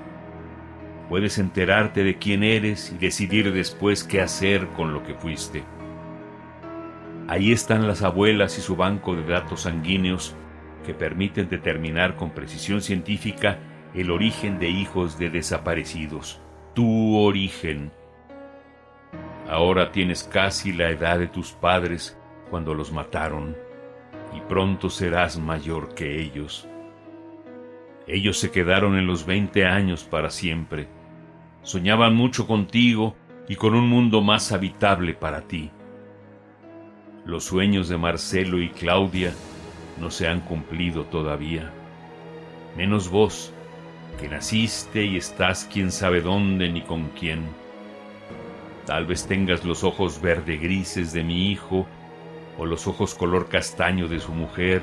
Puedes 1.10 1.38
enterarte 1.38 2.04
de 2.04 2.18
quién 2.18 2.44
eres 2.44 2.92
y 2.92 2.98
decidir 2.98 3.54
después 3.54 4.04
qué 4.04 4.22
hacer 4.22 4.68
con 4.70 4.94
lo 4.94 5.04
que 5.04 5.14
fuiste. 5.14 5.64
Ahí 7.28 7.52
están 7.52 7.88
las 7.88 8.04
abuelas 8.04 8.58
y 8.58 8.62
su 8.62 8.76
banco 8.76 9.16
de 9.16 9.24
datos 9.24 9.62
sanguíneos 9.62 10.36
que 10.86 10.94
permiten 10.94 11.50
determinar 11.50 12.16
con 12.16 12.32
precisión 12.32 12.82
científica 12.82 13.60
el 13.94 14.12
origen 14.12 14.60
de 14.60 14.70
hijos 14.70 15.18
de 15.18 15.30
desaparecidos, 15.30 16.42
tu 16.78 17.18
origen. 17.18 17.92
Ahora 19.50 19.92
tienes 19.92 20.24
casi 20.24 20.72
la 20.72 20.92
edad 20.92 21.18
de 21.18 21.26
tus 21.26 21.54
padres 21.54 22.16
cuando 22.52 22.76
los 22.76 22.92
mataron 22.92 23.58
y 24.36 24.42
pronto 24.42 24.92
serás 24.92 25.40
mayor 25.40 25.96
que 25.96 26.22
ellos. 26.22 26.68
Ellos 28.06 28.38
se 28.38 28.52
quedaron 28.52 28.96
en 28.96 29.08
los 29.08 29.26
veinte 29.26 29.66
años 29.66 30.04
para 30.04 30.30
siempre. 30.30 30.88
Soñaban 31.64 32.14
mucho 32.14 32.46
contigo 32.46 33.16
y 33.50 33.56
con 33.56 33.74
un 33.74 33.90
mundo 33.90 34.22
más 34.22 34.52
habitable 34.52 35.16
para 35.16 35.48
ti. 35.48 35.72
Los 37.26 37.44
sueños 37.46 37.90
de 37.90 37.98
Marcelo 37.98 38.62
y 38.62 38.70
Claudia 38.70 39.34
no 40.00 40.12
se 40.12 40.28
han 40.28 40.42
cumplido 40.42 41.06
todavía. 41.06 41.74
Menos 42.78 43.10
vos, 43.10 43.52
que 44.20 44.28
naciste 44.28 45.04
y 45.04 45.18
estás 45.18 45.68
quién 45.72 45.92
sabe 45.92 46.22
dónde 46.22 46.70
ni 46.70 46.82
con 46.82 47.10
quién. 47.10 47.48
Tal 48.86 49.06
vez 49.06 49.28
tengas 49.28 49.64
los 49.64 49.84
ojos 49.84 50.22
verde 50.22 50.58
grises 50.58 51.14
de 51.14 51.24
mi 51.24 51.52
hijo 51.52 51.88
o 52.58 52.66
los 52.66 52.88
ojos 52.88 53.14
color 53.14 53.48
castaño 53.48 54.08
de 54.08 54.20
su 54.20 54.32
mujer, 54.32 54.82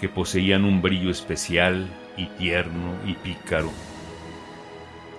que 0.00 0.08
poseían 0.08 0.64
un 0.64 0.82
brillo 0.82 1.10
especial 1.10 1.88
y 2.16 2.26
tierno 2.26 2.94
y 3.06 3.14
pícaro. 3.14 3.70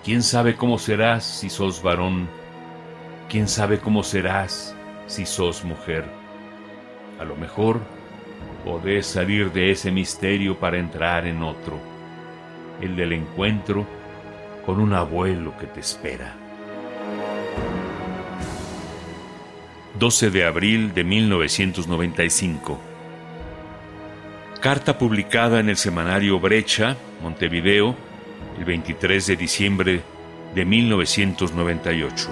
¿Quién 0.04 0.22
sabe 0.22 0.54
cómo 0.54 0.78
serás 0.78 1.24
si 1.24 1.50
sos 1.50 1.82
varón? 1.82 2.28
¿Quién 3.28 3.48
sabe 3.48 3.78
cómo 3.78 4.02
serás 4.02 4.76
si 5.06 5.26
sos 5.26 5.64
mujer? 5.64 6.04
A 7.18 7.24
lo 7.24 7.36
mejor 7.36 7.80
podés 8.64 9.06
salir 9.06 9.52
de 9.52 9.70
ese 9.70 9.90
misterio 9.90 10.58
para 10.58 10.78
entrar 10.78 11.26
en 11.26 11.42
otro, 11.42 11.78
el 12.80 12.96
del 12.96 13.12
encuentro 13.12 13.86
con 14.64 14.80
un 14.80 14.92
abuelo 14.92 15.56
que 15.58 15.66
te 15.66 15.80
espera. 15.80 16.34
12 19.98 20.30
de 20.30 20.44
abril 20.44 20.92
de 20.92 21.04
1995 21.04 22.94
Carta 24.64 24.96
publicada 24.96 25.60
en 25.60 25.68
el 25.68 25.76
semanario 25.76 26.40
Brecha, 26.40 26.96
Montevideo, 27.22 27.94
el 28.58 28.64
23 28.64 29.26
de 29.26 29.36
diciembre 29.36 30.00
de 30.54 30.64
1998. 30.64 32.30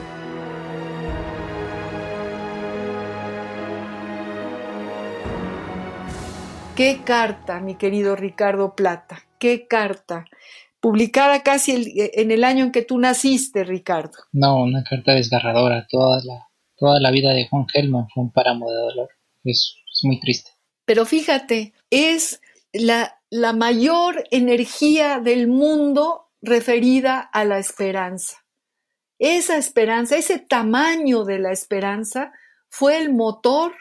Qué 6.74 7.02
carta, 7.04 7.60
mi 7.60 7.74
querido 7.74 8.16
Ricardo 8.16 8.74
Plata, 8.74 9.26
qué 9.42 9.66
carta. 9.66 10.24
Publicada 10.78 11.42
casi 11.42 11.92
en 11.96 12.30
el 12.30 12.44
año 12.44 12.64
en 12.64 12.72
que 12.72 12.82
tú 12.82 12.96
naciste, 12.98 13.64
Ricardo. 13.64 14.18
No, 14.30 14.62
una 14.62 14.84
carta 14.84 15.14
desgarradora. 15.14 15.86
Toda 15.90 16.20
la, 16.24 16.48
toda 16.76 17.00
la 17.00 17.10
vida 17.10 17.32
de 17.32 17.48
Juan 17.48 17.66
Gelman 17.68 18.08
fue 18.08 18.22
un 18.22 18.32
páramo 18.32 18.70
de 18.70 18.76
dolor. 18.76 19.08
es 19.44 19.74
muy 20.04 20.20
triste. 20.20 20.52
Pero 20.84 21.04
fíjate, 21.06 21.72
es 21.90 22.40
la, 22.72 23.20
la 23.30 23.52
mayor 23.52 24.24
energía 24.30 25.18
del 25.18 25.48
mundo 25.48 26.28
referida 26.40 27.18
a 27.18 27.44
la 27.44 27.58
esperanza. 27.58 28.44
Esa 29.18 29.56
esperanza, 29.56 30.16
ese 30.16 30.38
tamaño 30.38 31.24
de 31.24 31.38
la 31.40 31.52
esperanza 31.52 32.32
fue 32.68 32.98
el 32.98 33.12
motor 33.12 33.72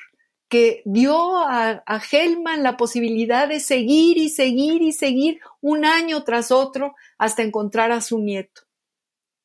que 0.52 0.82
dio 0.84 1.38
a, 1.38 1.82
a 1.86 2.02
Hellman 2.12 2.62
la 2.62 2.76
posibilidad 2.76 3.48
de 3.48 3.62
seguir 3.62 4.18
y 4.18 4.28
seguir 4.28 4.82
y 4.82 4.92
seguir 4.92 5.40
un 5.62 5.86
año 5.86 6.26
tras 6.26 6.52
otro 6.52 6.94
hasta 7.18 7.42
encontrar 7.42 7.94
a 7.94 8.02
su 8.02 8.20
nieto. 8.20 8.64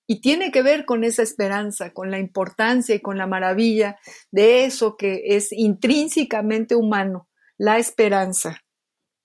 Y 0.09 0.21
tiene 0.21 0.51
que 0.51 0.63
ver 0.63 0.85
con 0.85 1.05
esa 1.05 1.23
esperanza, 1.23 1.93
con 1.93 2.11
la 2.11 2.19
importancia 2.19 2.93
y 2.97 2.99
con 2.99 3.19
la 3.19 3.29
maravilla 3.29 4.01
de 4.33 4.65
eso 4.65 4.97
que 4.97 5.23
es 5.27 5.53
intrínsecamente 5.53 6.75
humano, 6.75 7.29
la 7.57 7.79
esperanza. 7.79 8.65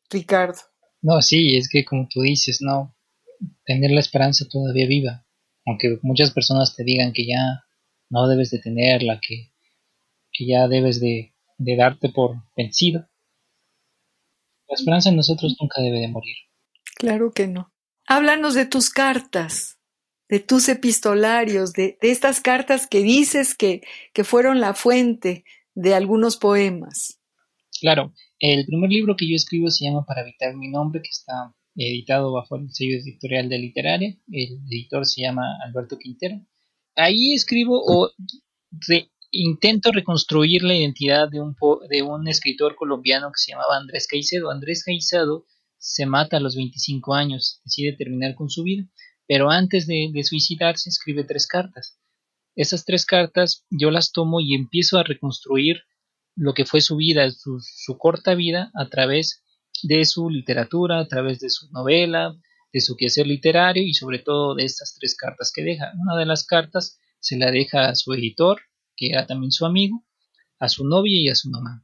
Ricardo. 0.07 0.59
No, 1.01 1.19
sí, 1.23 1.57
es 1.57 1.67
que 1.67 1.83
como 1.83 2.07
tú 2.07 2.21
dices, 2.21 2.59
no, 2.61 2.95
tener 3.65 3.89
la 3.89 4.01
esperanza 4.01 4.45
todavía 4.47 4.85
viva, 4.85 5.25
aunque 5.65 5.97
muchas 6.03 6.29
personas 6.29 6.75
te 6.75 6.83
digan 6.83 7.11
que 7.11 7.25
ya 7.25 7.65
no 8.11 8.27
debes 8.27 8.51
de 8.51 8.59
tenerla, 8.59 9.19
que, 9.19 9.51
que 10.31 10.45
ya 10.45 10.67
debes 10.67 11.01
de, 11.01 11.30
de 11.63 11.75
darte 11.75 12.09
por 12.09 12.35
vencido. 12.55 13.07
La 14.67 14.75
esperanza 14.75 15.09
en 15.09 15.17
nosotros 15.17 15.55
nunca 15.59 15.81
debe 15.81 15.99
de 15.99 16.07
morir. 16.07 16.35
Claro 16.95 17.31
que 17.31 17.47
no. 17.47 17.73
Háblanos 18.07 18.53
de 18.53 18.65
tus 18.65 18.89
cartas 18.89 19.81
de 20.31 20.39
tus 20.39 20.69
epistolarios, 20.69 21.73
de, 21.73 21.97
estas 22.01 22.39
cartas 22.39 22.87
que 22.87 23.03
dices 23.03 23.53
que, 23.53 23.81
que 24.13 24.23
fueron 24.23 24.61
la 24.61 24.73
fuente 24.73 25.43
de 25.75 25.93
algunos 25.93 26.37
poemas. 26.37 27.19
Claro, 27.81 28.13
el 28.39 28.65
primer 28.65 28.89
libro 28.89 29.17
que 29.17 29.29
yo 29.29 29.35
escribo 29.35 29.69
se 29.69 29.83
llama 29.83 30.05
Para 30.05 30.21
evitar 30.21 30.55
mi 30.55 30.69
nombre, 30.69 31.01
que 31.01 31.09
está 31.09 31.53
editado 31.75 32.31
bajo 32.31 32.55
el 32.55 32.71
sello 32.71 32.97
editorial 32.97 33.49
de 33.49 33.59
Literaria. 33.59 34.17
El 34.31 34.61
editor 34.69 35.05
se 35.05 35.21
llama 35.21 35.57
Alberto 35.65 35.97
Quintero. 35.97 36.39
Ahí 36.95 37.33
escribo 37.33 37.81
o 37.85 38.09
intento 39.31 39.91
reconstruir 39.91 40.63
la 40.63 40.75
identidad 40.75 41.29
de 41.29 41.41
un, 41.41 41.55
de 41.89 42.01
un 42.03 42.27
escritor 42.27 42.75
colombiano 42.75 43.27
que 43.27 43.39
se 43.39 43.51
llamaba 43.51 43.77
Andrés 43.77 44.07
Caicedo. 44.07 44.51
Andrés 44.51 44.83
Caicedo 44.83 45.45
se 45.77 46.05
mata 46.05 46.37
a 46.37 46.39
los 46.39 46.55
25 46.55 47.13
años, 47.13 47.61
decide 47.65 47.93
terminar 47.93 48.35
con 48.35 48.49
su 48.49 48.63
vida 48.63 48.85
pero 49.31 49.49
antes 49.49 49.87
de, 49.87 50.11
suicidarse 50.25 50.89
escribe 50.89 51.23
tres 51.23 51.47
cartas. 51.47 51.97
Esas 52.53 52.83
tres 52.83 53.05
cartas 53.05 53.65
yo 53.69 53.89
las 53.89 54.11
tomo 54.11 54.41
y 54.41 54.55
empiezo 54.55 54.97
a 54.97 55.03
reconstruir 55.03 55.83
lo 56.35 56.53
que 56.53 56.65
fue 56.65 56.81
su 56.81 56.97
vida, 56.97 57.31
su, 57.31 57.97
corta 57.97 58.35
vida, 58.35 58.71
a 58.75 58.89
través 58.89 59.41
de 59.83 60.03
su 60.03 60.29
literatura, 60.29 60.99
a 60.99 61.07
través 61.07 61.39
de 61.39 61.49
su 61.49 61.71
novela, 61.71 62.35
de 62.73 62.81
su 62.81 62.97
quehacer 62.97 63.25
literario 63.25 63.83
y 63.83 63.93
sobre 63.93 64.19
todo 64.19 64.53
de 64.53 64.65
estas 64.65 64.95
tres 64.99 65.15
cartas 65.15 65.53
que 65.55 65.63
deja. 65.63 65.93
Una 65.97 66.17
de 66.17 66.25
las 66.25 66.45
cartas 66.45 66.99
se 67.21 67.37
la 67.37 67.51
deja 67.51 67.87
a 67.87 67.95
su 67.95 68.11
editor, 68.11 68.59
que 69.01 69.09
era 69.09 69.25
también 69.25 69.51
su 69.51 69.65
amigo, 69.65 70.05
a 70.59 70.69
su 70.69 70.87
novia 70.87 71.19
y 71.19 71.27
a 71.27 71.35
su 71.35 71.49
mamá. 71.49 71.83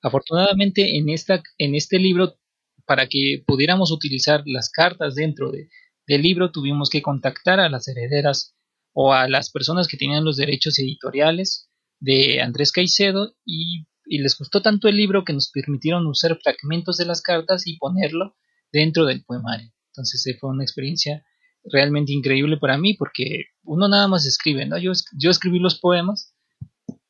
Afortunadamente 0.00 0.96
en, 0.96 1.08
esta, 1.08 1.42
en 1.58 1.74
este 1.74 1.98
libro, 1.98 2.38
para 2.86 3.08
que 3.08 3.42
pudiéramos 3.44 3.90
utilizar 3.90 4.42
las 4.46 4.70
cartas 4.70 5.16
dentro 5.16 5.50
de, 5.50 5.68
del 6.06 6.22
libro 6.22 6.52
tuvimos 6.52 6.88
que 6.88 7.02
contactar 7.02 7.58
a 7.58 7.68
las 7.68 7.88
herederas 7.88 8.54
o 8.92 9.12
a 9.12 9.28
las 9.28 9.50
personas 9.50 9.88
que 9.88 9.96
tenían 9.96 10.24
los 10.24 10.36
derechos 10.36 10.78
editoriales 10.78 11.68
de 11.98 12.40
Andrés 12.40 12.70
Caicedo 12.72 13.34
y, 13.44 13.86
les 14.06 14.36
gustó 14.36 14.60
tanto 14.60 14.88
el 14.88 14.96
libro 14.96 15.24
que 15.24 15.32
nos 15.32 15.52
permitieron 15.52 16.04
usar 16.08 16.36
fragmentos 16.42 16.96
de 16.96 17.06
las 17.06 17.22
cartas 17.22 17.64
y 17.66 17.76
ponerlo 17.76 18.36
dentro 18.72 19.04
del 19.04 19.24
poemario. 19.24 19.72
Entonces 19.92 20.26
eh, 20.26 20.36
fue 20.40 20.50
una 20.50 20.64
experiencia 20.64 21.24
realmente 21.64 22.12
increíble 22.12 22.56
para 22.56 22.78
mí 22.78 22.94
porque 22.94 23.44
uno 23.62 23.88
nada 23.88 24.08
más 24.08 24.26
escribe, 24.26 24.66
¿no? 24.66 24.78
Yo, 24.78 24.92
yo 25.16 25.30
escribí 25.30 25.58
los 25.58 25.78
poemas, 25.78 26.34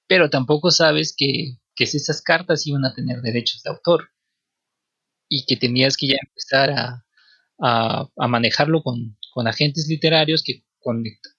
pero 0.07 0.31
tampoco 0.31 0.71
sabes 0.71 1.15
que, 1.17 1.59
que 1.75 1.85
esas 1.85 2.23
cartas 2.23 2.67
iban 2.67 2.85
a 2.85 2.95
tener 2.95 3.21
derechos 3.21 3.63
de 3.63 3.71
autor 3.71 4.11
y 5.29 5.45
que 5.47 5.57
tenías 5.57 5.97
que 5.97 6.09
ya 6.09 6.17
empezar 6.21 6.71
a, 6.71 7.05
a, 7.61 8.29
manejarlo 8.29 8.83
con, 8.83 9.17
agentes 9.47 9.87
literarios 9.89 10.43
que 10.45 10.65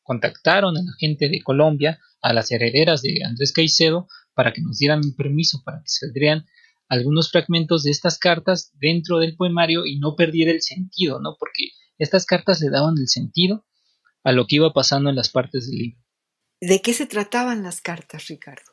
contactaron 0.03 0.78
a 0.78 0.82
la 0.82 0.91
gente 0.99 1.30
de 1.30 1.41
Colombia, 1.41 1.99
a 2.22 2.34
las 2.34 2.51
herederas 2.51 3.01
de 3.01 3.24
Andrés 3.24 3.51
Caicedo, 3.53 4.07
para 4.34 4.53
que 4.53 4.62
nos 4.62 4.78
dieran 4.78 5.01
un 5.03 5.16
permiso 5.16 5.62
para 5.64 5.80
que 5.80 5.89
saldrían 5.89 6.45
algunos 6.88 7.32
fragmentos 7.32 7.84
de 7.84 7.91
estas 7.91 8.18
cartas 8.18 8.72
dentro 8.80 9.20
del 9.20 9.36
poemario 9.36 9.86
y 9.86 9.99
no 9.99 10.16
perdiera 10.16 10.51
el 10.51 10.62
sentido, 10.62 11.20
¿no? 11.20 11.36
Porque 11.39 11.70
estas 12.02 12.26
cartas 12.26 12.60
le 12.62 12.70
daban 12.70 12.95
el 12.97 13.08
sentido 13.08 13.64
a 14.24 14.32
lo 14.32 14.45
que 14.47 14.56
iba 14.58 14.74
pasando 14.74 15.10
en 15.10 15.16
las 15.16 15.30
partes 15.30 15.70
del 15.70 15.78
libro. 15.78 15.99
¿De 16.60 16.82
qué 16.82 16.93
se 16.93 17.06
trataban 17.06 17.64
las 17.64 17.82
cartas, 17.82 18.28
Ricardo? 18.28 18.72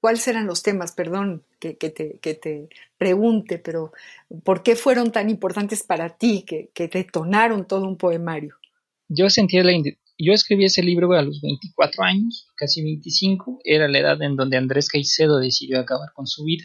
cuáles 0.00 0.28
eran 0.28 0.46
los 0.46 0.62
temas? 0.62 0.92
Perdón 0.92 1.44
que, 1.58 1.74
te, 1.74 2.18
que, 2.20 2.34
te, 2.34 2.68
pregunte, 2.96 3.58
pero 3.58 3.92
¿por 4.44 4.62
qué 4.62 4.76
fueron 4.76 5.10
tan 5.12 5.28
importantes 5.28 5.82
para 5.82 6.16
ti 6.16 6.44
que, 6.46 6.70
que 6.72 6.88
detonaron 6.88 7.66
todo 7.66 7.86
un 7.86 7.96
poemario? 7.96 8.56
Yo 9.08 9.28
sentía 9.28 9.64
la... 9.64 9.72
Yo 10.16 10.32
escribí 10.32 10.66
ese 10.66 10.82
libro 10.82 11.12
a 11.12 11.22
los 11.22 11.40
24 11.40 12.04
años, 12.04 12.46
casi 12.54 12.82
25, 12.82 13.58
era 13.64 13.88
la 13.88 13.98
edad 13.98 14.22
en 14.22 14.36
donde 14.36 14.56
Andrés 14.56 14.88
Caicedo 14.88 15.38
decidió 15.38 15.80
acabar 15.80 16.12
con 16.14 16.28
su 16.28 16.44
vida. 16.44 16.64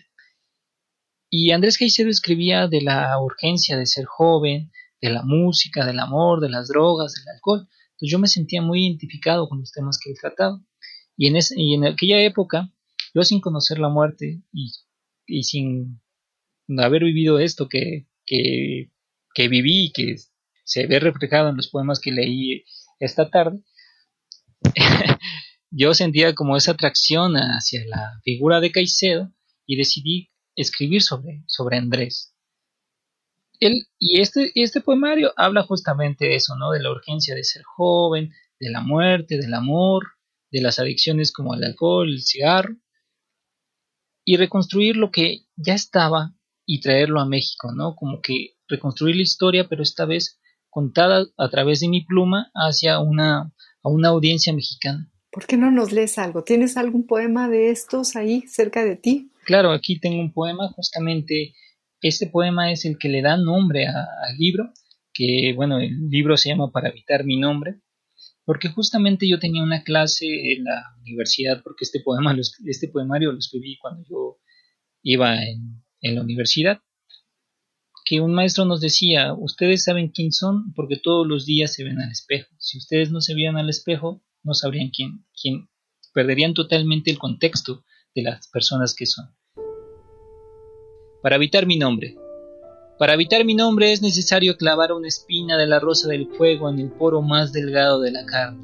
Y 1.29 1.51
Andrés 1.51 1.77
Caicedo 1.77 2.09
escribía 2.09 2.67
de 2.67 2.81
la 2.81 3.19
urgencia 3.19 3.77
de 3.77 3.85
ser 3.85 4.05
joven, 4.05 4.71
de 5.01 5.09
la 5.11 5.23
música, 5.23 5.85
del 5.85 5.99
amor, 5.99 6.41
de 6.41 6.49
las 6.49 6.67
drogas, 6.67 7.13
del 7.13 7.35
alcohol. 7.35 7.67
Entonces 7.91 8.11
yo 8.11 8.19
me 8.19 8.27
sentía 8.27 8.61
muy 8.61 8.85
identificado 8.85 9.47
con 9.47 9.59
los 9.59 9.71
temas 9.71 9.99
que 9.99 10.11
él 10.11 10.17
trataba. 10.19 10.61
Y 11.15 11.27
en, 11.27 11.85
aquella 11.85 12.21
época, 12.21 12.71
yo 13.13 13.23
sin 13.23 13.41
conocer 13.41 13.77
la 13.77 13.89
muerte 13.89 14.41
y, 14.51 15.43
sin 15.43 16.01
haber 16.77 17.03
vivido 17.03 17.39
esto 17.39 17.67
que 17.67 18.07
viví 19.37 19.85
y 19.85 19.91
que 19.91 20.15
se 20.63 20.87
ve 20.87 20.99
reflejado 20.99 21.49
en 21.49 21.57
los 21.57 21.67
poemas 21.67 21.99
que 21.99 22.11
leí 22.11 22.63
esta 22.99 23.29
tarde, 23.29 23.63
yo 25.71 25.93
sentía 25.93 26.35
como 26.35 26.57
esa 26.57 26.71
atracción 26.71 27.35
hacia 27.35 27.85
la 27.85 28.19
figura 28.23 28.59
de 28.59 28.71
Caicedo 28.71 29.33
y 29.65 29.77
decidí 29.77 30.31
escribir 30.61 31.01
sobre, 31.01 31.43
sobre 31.47 31.77
Andrés. 31.77 32.35
Él, 33.59 33.87
y 33.97 34.21
este, 34.21 34.51
este 34.55 34.81
poemario 34.81 35.33
habla 35.35 35.63
justamente 35.63 36.25
de 36.25 36.35
eso, 36.35 36.55
¿no? 36.55 36.71
De 36.71 36.81
la 36.81 36.91
urgencia 36.91 37.35
de 37.35 37.43
ser 37.43 37.63
joven, 37.63 38.31
de 38.59 38.69
la 38.69 38.81
muerte, 38.81 39.37
del 39.37 39.53
amor, 39.53 40.05
de 40.51 40.61
las 40.61 40.79
adicciones 40.79 41.31
como 41.31 41.55
el 41.55 41.63
alcohol, 41.63 42.09
el 42.09 42.23
cigarro, 42.23 42.75
y 44.23 44.37
reconstruir 44.37 44.95
lo 44.95 45.11
que 45.11 45.45
ya 45.55 45.73
estaba 45.73 46.35
y 46.65 46.81
traerlo 46.81 47.19
a 47.19 47.25
México, 47.25 47.71
¿no? 47.73 47.95
Como 47.95 48.21
que 48.21 48.55
reconstruir 48.67 49.15
la 49.15 49.23
historia, 49.23 49.67
pero 49.67 49.83
esta 49.83 50.05
vez 50.05 50.39
contada 50.69 51.25
a 51.37 51.49
través 51.49 51.79
de 51.79 51.89
mi 51.89 52.05
pluma 52.05 52.51
hacia 52.53 52.99
una, 52.99 53.51
a 53.83 53.89
una 53.89 54.09
audiencia 54.09 54.53
mexicana. 54.53 55.11
¿Por 55.31 55.45
qué 55.45 55.57
no 55.57 55.71
nos 55.71 55.91
lees 55.91 56.17
algo? 56.17 56.43
¿Tienes 56.43 56.77
algún 56.77 57.05
poema 57.05 57.49
de 57.49 57.71
estos 57.71 58.15
ahí 58.15 58.43
cerca 58.47 58.83
de 58.83 58.95
ti? 58.95 59.31
Claro, 59.49 59.71
aquí 59.71 59.99
tengo 59.99 60.21
un 60.21 60.31
poema, 60.31 60.69
justamente 60.75 61.55
este 62.01 62.27
poema 62.27 62.71
es 62.71 62.85
el 62.85 62.99
que 62.99 63.09
le 63.09 63.23
da 63.23 63.35
nombre 63.35 63.87
al 63.87 64.37
libro, 64.37 64.71
que 65.11 65.53
bueno, 65.55 65.79
el 65.79 66.07
libro 66.07 66.37
se 66.37 66.49
llama 66.49 66.71
Para 66.71 66.89
evitar 66.89 67.23
mi 67.25 67.35
nombre, 67.35 67.81
porque 68.45 68.69
justamente 68.69 69.27
yo 69.27 69.39
tenía 69.39 69.63
una 69.63 69.81
clase 69.81 70.27
en 70.27 70.65
la 70.65 70.83
universidad, 71.01 71.63
porque 71.63 71.85
este, 71.85 71.99
poema, 71.99 72.37
este 72.63 72.89
poemario 72.89 73.31
lo 73.31 73.39
escribí 73.39 73.79
cuando 73.79 74.03
yo 74.07 74.37
iba 75.01 75.43
en, 75.43 75.83
en 76.01 76.13
la 76.13 76.21
universidad, 76.21 76.81
que 78.05 78.21
un 78.21 78.35
maestro 78.35 78.65
nos 78.65 78.81
decía, 78.81 79.33
ustedes 79.33 79.83
saben 79.83 80.09
quién 80.09 80.31
son 80.31 80.75
porque 80.75 80.97
todos 80.97 81.25
los 81.25 81.47
días 81.47 81.73
se 81.73 81.83
ven 81.83 81.99
al 81.99 82.11
espejo. 82.11 82.53
Si 82.59 82.77
ustedes 82.77 83.09
no 83.09 83.19
se 83.19 83.33
vieran 83.33 83.57
al 83.57 83.71
espejo, 83.71 84.23
no 84.43 84.53
sabrían 84.53 84.91
quién, 84.91 85.25
quién, 85.33 85.71
perderían 86.13 86.53
totalmente 86.53 87.09
el 87.09 87.17
contexto 87.17 87.83
de 88.13 88.21
las 88.21 88.47
personas 88.49 88.93
que 88.93 89.07
son. 89.07 89.38
Para 91.21 91.35
evitar 91.35 91.65
mi 91.65 91.77
nombre, 91.77 92.15
para 92.97 93.13
evitar 93.13 93.43
mi 93.43 93.53
nombre 93.53 93.91
es 93.91 94.01
necesario 94.01 94.55
clavar 94.55 94.93
una 94.93 95.09
espina 95.09 95.57
de 95.57 95.67
la 95.67 95.79
rosa 95.79 96.07
del 96.07 96.27
fuego 96.27 96.69
en 96.69 96.79
el 96.79 96.91
poro 96.91 97.21
más 97.21 97.51
delgado 97.51 97.99
de 97.99 98.11
la 98.11 98.25
carne, 98.25 98.63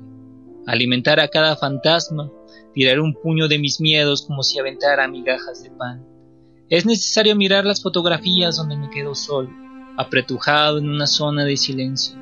alimentar 0.65 1.19
a 1.19 1.27
cada 1.27 1.57
fantasma, 1.57 2.31
tirar 2.73 3.01
un 3.01 3.13
puño 3.13 3.49
de 3.49 3.59
mis 3.59 3.81
miedos 3.81 4.25
como 4.25 4.41
si 4.41 4.57
aventara 4.57 5.07
migajas 5.09 5.63
de 5.63 5.71
pan. 5.71 6.05
Es 6.69 6.85
necesario 6.85 7.35
mirar 7.35 7.65
las 7.65 7.81
fotografías 7.81 8.55
donde 8.55 8.77
me 8.77 8.89
quedo 8.89 9.15
solo, 9.15 9.49
apretujado 9.97 10.77
en 10.77 10.89
una 10.89 11.07
zona 11.07 11.43
de 11.43 11.57
silencio. 11.57 12.15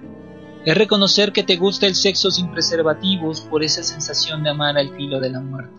Es 0.65 0.75
reconocer 0.75 1.31
que 1.31 1.43
te 1.43 1.57
gusta 1.57 1.85
el 1.85 1.93
sexo 1.93 2.31
sin 2.31 2.51
preservativos 2.51 3.41
por 3.41 3.63
esa 3.63 3.83
sensación 3.83 4.43
de 4.43 4.49
amar 4.49 4.77
al 4.77 4.95
filo 4.95 5.19
de 5.19 5.29
la 5.29 5.41
muerte. 5.41 5.75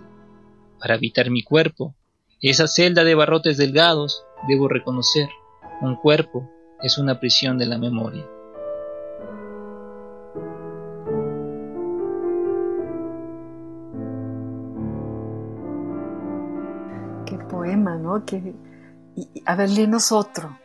Para 0.78 0.94
evitar 0.94 1.30
mi 1.30 1.42
cuerpo, 1.42 1.94
esa 2.40 2.68
celda 2.68 3.04
de 3.04 3.14
barrotes 3.14 3.56
delgados, 3.56 4.24
debo 4.48 4.68
reconocer 4.68 5.28
un 5.80 5.96
cuerpo 5.96 6.48
es 6.82 6.98
una 6.98 7.18
prisión 7.18 7.58
de 7.58 7.66
la 7.66 7.78
memoria. 7.78 8.24
poema, 17.48 17.96
¿no? 17.96 18.24
Que, 18.24 18.54
a 19.44 19.56
ver, 19.56 19.70
léenos 19.70 20.12
otro. 20.12 20.58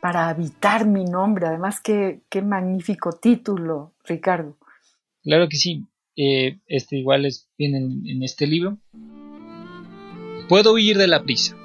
Para 0.00 0.28
habitar 0.28 0.86
mi 0.86 1.04
nombre. 1.04 1.46
Además, 1.46 1.80
qué, 1.80 2.20
qué 2.30 2.40
magnífico 2.40 3.12
título, 3.12 3.94
Ricardo. 4.04 4.56
Claro 5.22 5.48
que 5.48 5.56
sí. 5.56 5.86
Eh, 6.16 6.60
este 6.66 6.96
igual 6.96 7.26
es, 7.26 7.48
viene 7.58 7.78
en 7.78 8.22
este 8.22 8.46
libro. 8.46 8.78
Puedo 10.48 10.72
huir 10.72 10.96
de 10.98 11.08
la 11.08 11.22
prisa. 11.22 11.56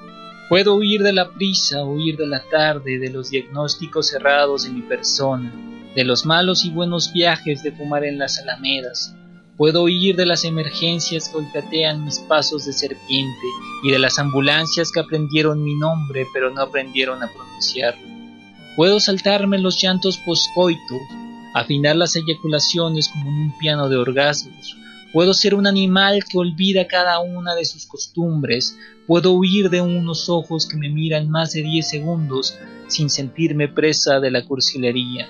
Puedo 0.50 0.76
huir 0.76 1.02
de 1.02 1.14
la 1.14 1.30
prisa, 1.30 1.86
huir 1.86 2.18
de 2.18 2.28
la 2.28 2.44
tarde, 2.50 3.00
de 3.00 3.10
los 3.10 3.30
diagnósticos 3.30 4.10
cerrados 4.10 4.66
en 4.66 4.76
mi 4.76 4.82
persona, 4.82 5.52
de 5.96 6.04
los 6.04 6.26
malos 6.26 6.66
y 6.66 6.70
buenos 6.70 7.14
viajes 7.14 7.64
de 7.64 7.72
fumar 7.72 8.04
en 8.04 8.20
las 8.20 8.40
alamedas. 8.40 9.16
Puedo 9.56 9.84
huir 9.84 10.18
de 10.18 10.26
las 10.26 10.44
emergencias 10.44 11.30
que 11.30 11.38
olfatean 11.38 12.04
mis 12.04 12.20
pasos 12.20 12.66
de 12.66 12.74
serpiente 12.74 13.48
y 13.84 13.92
de 13.92 14.00
las 14.00 14.20
ambulancias 14.20 14.92
que 14.92 15.00
aprendieron 15.00 15.64
mi 15.64 15.76
nombre 15.76 16.26
pero 16.34 16.50
no 16.50 16.62
aprendieron 16.62 17.24
a 17.24 17.32
pronunciarlo. 17.32 18.06
Puedo 18.76 19.00
saltarme 19.00 19.60
los 19.60 19.82
llantos 19.82 20.18
poscoitos, 20.18 21.02
afinar 21.54 21.96
las 21.96 22.16
eyaculaciones 22.16 23.08
como 23.08 23.30
en 23.30 23.36
un 23.36 23.58
piano 23.58 23.88
de 23.88 23.96
orgasmos, 23.96 24.76
Puedo 25.14 25.36
ser 25.36 25.54
un 25.54 25.68
animal 25.68 26.24
que 26.28 26.40
olvida 26.40 26.88
cada 26.88 27.20
una 27.20 27.54
de 27.54 27.66
sus 27.66 27.86
costumbres. 27.86 28.76
Puedo 29.06 29.34
huir 29.34 29.70
de 29.70 29.80
unos 29.80 30.28
ojos 30.28 30.68
que 30.68 30.76
me 30.76 30.90
miran 30.90 31.30
más 31.30 31.54
de 31.54 31.62
diez 31.62 31.88
segundos 31.88 32.58
sin 32.88 33.12
sentirme 33.12 33.68
presa 33.68 34.20
de 34.20 34.32
la 34.32 34.44
cursilería. 34.44 35.30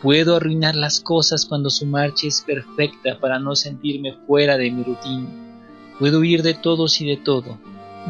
Puedo 0.00 0.36
arruinar 0.36 0.76
las 0.76 1.00
cosas 1.00 1.46
cuando 1.46 1.68
su 1.68 1.84
marcha 1.84 2.28
es 2.28 2.42
perfecta 2.42 3.18
para 3.18 3.40
no 3.40 3.56
sentirme 3.56 4.14
fuera 4.28 4.56
de 4.56 4.70
mi 4.70 4.84
rutina. 4.84 5.28
Puedo 5.98 6.20
huir 6.20 6.44
de 6.44 6.54
todos 6.54 7.00
y 7.00 7.06
de 7.06 7.16
todo, 7.16 7.58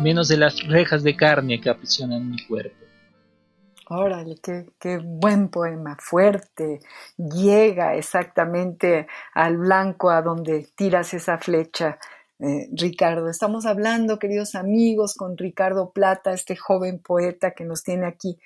menos 0.02 0.28
de 0.28 0.36
las 0.36 0.62
rejas 0.66 1.02
de 1.02 1.16
carne 1.16 1.58
que 1.58 1.70
aprisionan 1.70 2.30
mi 2.30 2.44
cuerpo. 2.44 2.77
Órale, 3.90 4.36
qué, 4.42 4.98
buen 5.02 5.48
poema, 5.48 5.96
fuerte, 5.98 6.80
llega 7.16 7.94
exactamente 7.94 9.06
al 9.32 9.56
blanco 9.56 10.10
a 10.10 10.20
donde 10.20 10.68
tiras 10.74 11.14
esa 11.14 11.38
flecha, 11.38 11.98
eh, 12.38 12.68
Ricardo. 12.70 13.30
Estamos 13.30 13.64
hablando, 13.64 14.18
queridos 14.18 14.54
amigos, 14.56 15.14
con 15.14 15.38
Ricardo 15.38 15.90
Plata, 15.90 16.34
este 16.34 16.54
joven 16.54 16.98
poeta 16.98 17.52
que 17.52 17.64
nos 17.64 17.82
tiene 17.82 18.06
aquí 18.06 18.38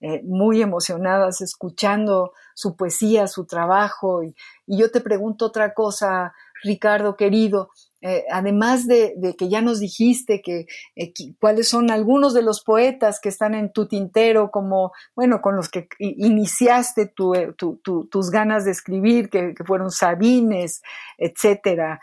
eh, 0.00 0.20
muy 0.24 0.62
emocionadas 0.62 1.42
escuchando 1.42 2.32
su 2.54 2.74
poesía, 2.74 3.28
su 3.28 3.46
trabajo. 3.46 4.24
y 4.24 4.34
yo 4.66 4.90
te 4.90 5.00
pregunto 5.00 5.46
otra 5.46 5.74
cosa, 5.74 6.34
Ricardo, 6.64 7.16
querido. 7.16 7.70
Eh, 8.00 8.24
además 8.30 8.86
de, 8.86 9.34
que 9.36 9.48
ya 9.48 9.60
nos 9.60 9.80
dijiste 9.80 10.40
que, 10.40 10.66
eh, 10.94 11.12
cuáles 11.40 11.68
son 11.68 11.90
algunos 11.90 12.32
de 12.32 12.42
los 12.42 12.62
poetas 12.62 13.18
que 13.20 13.28
están 13.28 13.54
en 13.54 13.72
tu 13.72 13.88
tintero, 13.88 14.50
como, 14.52 14.92
bueno, 15.16 15.40
con 15.40 15.56
los 15.56 15.68
que 15.68 15.88
iniciaste 15.98 17.12
eh, 17.34 17.52
tus 17.56 18.30
ganas 18.30 18.64
de 18.64 18.70
escribir, 18.70 19.30
que, 19.30 19.54
fueron 19.66 19.90
Sabines, 19.90 20.82
etcétera. 21.16 22.00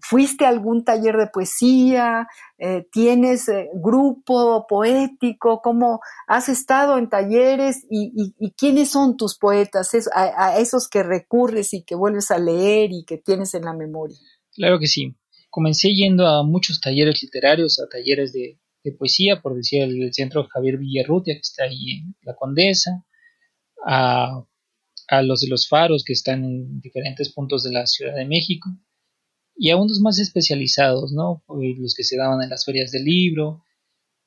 ¿Fuiste 0.00 0.46
a 0.46 0.48
algún 0.48 0.84
taller 0.84 1.16
de 1.16 1.26
poesía? 1.26 2.28
¿Tienes 2.90 3.50
grupo 3.74 4.66
poético? 4.68 5.60
¿Cómo 5.60 6.00
has 6.26 6.48
estado 6.48 6.96
en 6.98 7.08
talleres? 7.08 7.84
¿Y, 7.90 8.52
quiénes 8.56 8.90
son 8.90 9.16
tus 9.16 9.36
poetas? 9.36 9.90
a 10.14 10.58
esos 10.58 10.88
que 10.88 11.02
recurres 11.02 11.74
y 11.74 11.82
que 11.82 11.94
vuelves 11.94 12.30
a 12.30 12.38
leer 12.38 12.90
y 12.92 13.04
que 13.04 13.18
tienes 13.18 13.54
en 13.54 13.64
la 13.64 13.74
memoria. 13.74 14.16
Claro 14.54 14.78
que 14.78 14.86
sí. 14.86 15.14
Comencé 15.50 15.94
yendo 15.94 16.26
a 16.26 16.42
muchos 16.44 16.80
talleres 16.80 17.22
literarios, 17.22 17.80
a 17.80 17.88
talleres 17.88 18.32
de, 18.32 18.58
poesía, 18.98 19.40
por 19.40 19.54
decir 19.54 19.82
el, 19.82 20.12
centro 20.12 20.46
Javier 20.48 20.78
Villarrutia, 20.78 21.34
que 21.34 21.40
está 21.40 21.64
ahí 21.64 21.92
en 21.92 22.14
La 22.22 22.34
Condesa, 22.34 23.04
a, 23.86 24.44
los 25.22 25.40
de 25.40 25.48
los 25.48 25.68
faros, 25.68 26.04
que 26.04 26.12
están 26.12 26.44
en 26.44 26.80
diferentes 26.80 27.32
puntos 27.32 27.64
de 27.64 27.72
la 27.72 27.86
Ciudad 27.86 28.14
de 28.14 28.26
México, 28.26 28.68
y 29.56 29.70
a 29.70 29.76
unos 29.76 30.00
más 30.00 30.18
especializados, 30.18 31.12
¿no? 31.12 31.42
Los 31.48 31.94
que 31.94 32.04
se 32.04 32.16
daban 32.16 32.42
en 32.42 32.50
las 32.50 32.64
ferias 32.64 32.90
del 32.90 33.04
libro, 33.04 33.64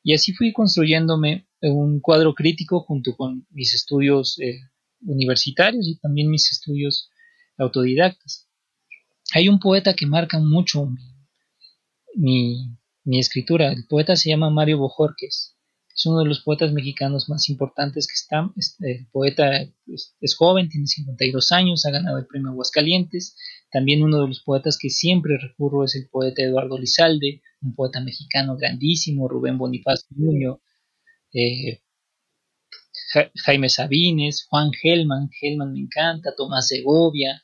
y 0.04 0.14
así 0.14 0.34
fui 0.34 0.54
construyéndome 0.54 1.48
un 1.62 2.00
cuadro 2.00 2.34
crítico 2.34 2.82
junto 2.82 3.16
con 3.16 3.46
mis 3.50 3.74
estudios 3.74 4.40
eh, 4.40 4.60
universitarios 5.02 5.88
y 5.88 6.00
también 6.00 6.30
mis 6.30 6.52
estudios 6.52 7.10
autodidactas. 7.58 8.47
Hay 9.34 9.50
un 9.50 9.60
poeta 9.60 9.94
que 9.94 10.06
marca 10.06 10.40
mucho 10.40 10.90
mi, 12.16 12.78
escritura. 13.06 13.72
El 13.72 13.86
poeta 13.88 14.16
se 14.16 14.30
llama 14.30 14.50
Mario 14.50 14.80
Bojorques. 14.80 15.56
Es 15.96 16.06
uno 16.06 16.20
de 16.20 16.26
los 16.26 16.42
poetas 16.42 16.72
mexicanos 16.72 17.28
más 17.28 17.50
importantes 17.50 18.08
que 18.08 18.14
están. 18.14 18.54
El 18.80 19.08
poeta 19.12 19.64
es, 19.88 20.36
joven, 20.36 20.70
tiene 20.70 20.88
52 20.88 21.52
años, 21.52 21.86
ha 21.86 21.92
ganado 21.92 22.20
el 22.20 22.28
premio 22.28 22.52
Aguascalientes. 22.52 23.36
También 23.72 24.04
uno 24.04 24.22
de 24.22 24.28
los 24.28 24.42
poetas 24.42 24.78
que 24.78 24.90
siempre 24.90 25.38
recurro 25.38 25.84
es 25.84 25.96
el 25.96 26.08
poeta 26.10 26.44
Eduardo 26.44 26.78
Lizalde, 26.78 27.42
un 27.62 27.76
poeta 27.76 28.00
mexicano 28.00 28.56
grandísimo, 28.56 29.28
Rubén 29.28 29.58
Bonifacio 29.58 30.08
Nuño, 30.12 30.62
eh, 31.34 31.82
Jaime 33.46 33.70
Sabines, 33.70 34.46
Juan 34.50 34.72
Gelman, 34.72 35.30
Gelman 35.32 35.74
me 35.74 35.80
encanta, 35.80 36.36
Tomás 36.36 36.68
Segovia, 36.68 37.42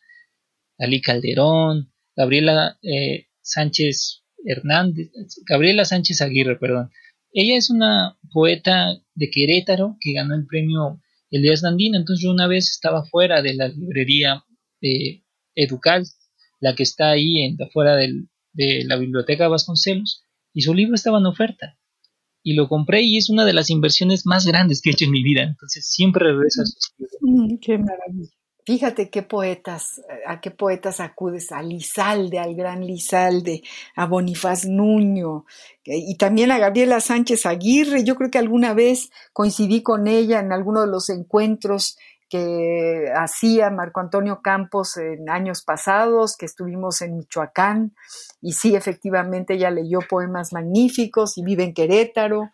Ali 0.77 1.01
Calderón, 1.01 1.91
Gabriela 2.15 2.77
eh, 2.81 3.27
Sánchez 3.41 4.23
Hernández, 4.45 5.11
Gabriela 5.47 5.85
Sánchez 5.85 6.21
Aguirre, 6.21 6.57
perdón. 6.57 6.91
Ella 7.31 7.57
es 7.57 7.69
una 7.69 8.17
poeta 8.31 8.93
de 9.15 9.29
Querétaro 9.29 9.97
que 9.99 10.13
ganó 10.13 10.35
el 10.35 10.45
premio 10.45 11.01
Elías 11.31 11.61
Dandina. 11.61 11.97
Entonces 11.97 12.23
yo 12.23 12.31
una 12.31 12.47
vez 12.47 12.69
estaba 12.69 13.05
fuera 13.05 13.41
de 13.41 13.55
la 13.55 13.67
librería 13.69 14.43
eh, 14.81 15.23
Educal, 15.55 16.05
la 16.59 16.75
que 16.75 16.83
está 16.83 17.11
ahí 17.11 17.43
en, 17.43 17.61
afuera 17.61 17.95
de 17.95 18.83
la 18.85 18.97
biblioteca 18.97 19.47
Vasconcelos, 19.47 20.23
y 20.53 20.61
su 20.61 20.73
libro 20.73 20.95
estaba 20.95 21.19
en 21.19 21.25
oferta. 21.25 21.77
Y 22.43 22.55
lo 22.55 22.67
compré 22.67 23.01
y 23.01 23.17
es 23.17 23.29
una 23.29 23.45
de 23.45 23.53
las 23.53 23.69
inversiones 23.69 24.25
más 24.25 24.45
grandes 24.45 24.81
que 24.81 24.89
he 24.89 24.93
hecho 24.93 25.05
en 25.05 25.11
mi 25.11 25.23
vida. 25.23 25.43
Entonces 25.43 25.87
siempre 25.87 26.25
regreso 26.25 26.61
a 26.61 26.65
sus 26.65 26.93
libros. 26.97 27.17
Mm, 27.21 27.57
qué. 27.59 27.79
Fíjate 28.65 29.09
qué 29.09 29.23
poetas, 29.23 29.99
eh, 29.99 30.21
a 30.25 30.39
qué 30.39 30.49
poetas 30.51 30.99
acudes, 31.01 31.51
a 31.51 31.61
Lizalde, 31.61 32.39
al 32.39 32.55
gran 32.55 32.85
Lizalde, 32.85 33.61
a 33.95 34.05
Bonifaz 34.05 34.65
Nuño 34.65 35.45
y 35.83 36.15
también 36.17 36.49
a 36.51 36.59
Gabriela 36.59 37.01
Sánchez 37.01 37.45
Aguirre. 37.45 38.05
Yo 38.05 38.15
creo 38.15 38.31
que 38.31 38.37
alguna 38.37 38.73
vez 38.73 39.11
coincidí 39.33 39.83
con 39.83 40.07
ella 40.07 40.39
en 40.39 40.53
alguno 40.53 40.81
de 40.81 40.87
los 40.87 41.09
encuentros 41.09 41.97
que 42.29 43.11
hacía 43.15 43.69
Marco 43.69 43.99
Antonio 43.99 44.41
Campos 44.41 44.97
en 44.97 45.29
años 45.29 45.61
pasados, 45.61 46.35
que 46.35 46.47
estuvimos 46.47 47.01
en 47.03 47.17
Michoacán, 47.17 47.93
y 48.41 48.53
sí, 48.53 48.75
efectivamente 48.75 49.53
ella 49.53 49.69
leyó 49.69 49.99
poemas 50.09 50.51
magníficos 50.51 51.37
y 51.37 51.43
vive 51.43 51.63
en 51.63 51.75
Querétaro. 51.75 52.49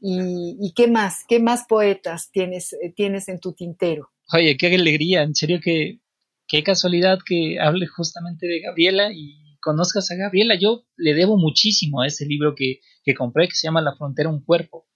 ¿Y, 0.00 0.72
qué 0.74 0.88
más? 0.88 1.24
¿Qué 1.28 1.38
más 1.38 1.66
poetas 1.68 2.30
tienes, 2.32 2.72
eh, 2.72 2.92
tienes 2.96 3.28
en 3.28 3.38
tu 3.38 3.52
tintero? 3.52 4.10
Oye, 4.32 4.56
qué 4.56 4.74
alegría, 4.74 5.22
en 5.22 5.34
serio 5.34 5.60
que 5.62 6.00
qué 6.48 6.62
casualidad 6.62 7.18
que 7.24 7.58
hable 7.60 7.86
justamente 7.86 8.46
de 8.46 8.60
Gabriela 8.60 9.10
y 9.12 9.56
conozcas 9.60 10.10
a 10.10 10.16
Gabriela. 10.16 10.54
Yo 10.60 10.84
le 10.96 11.14
debo 11.14 11.38
muchísimo 11.38 12.02
a 12.02 12.06
ese 12.06 12.26
libro 12.26 12.54
que, 12.54 12.80
que 13.04 13.14
compré 13.14 13.48
que 13.48 13.54
se 13.54 13.66
llama 13.66 13.80
La 13.80 13.94
frontera, 13.94 14.28
un 14.28 14.44
cuerpo 14.44 14.86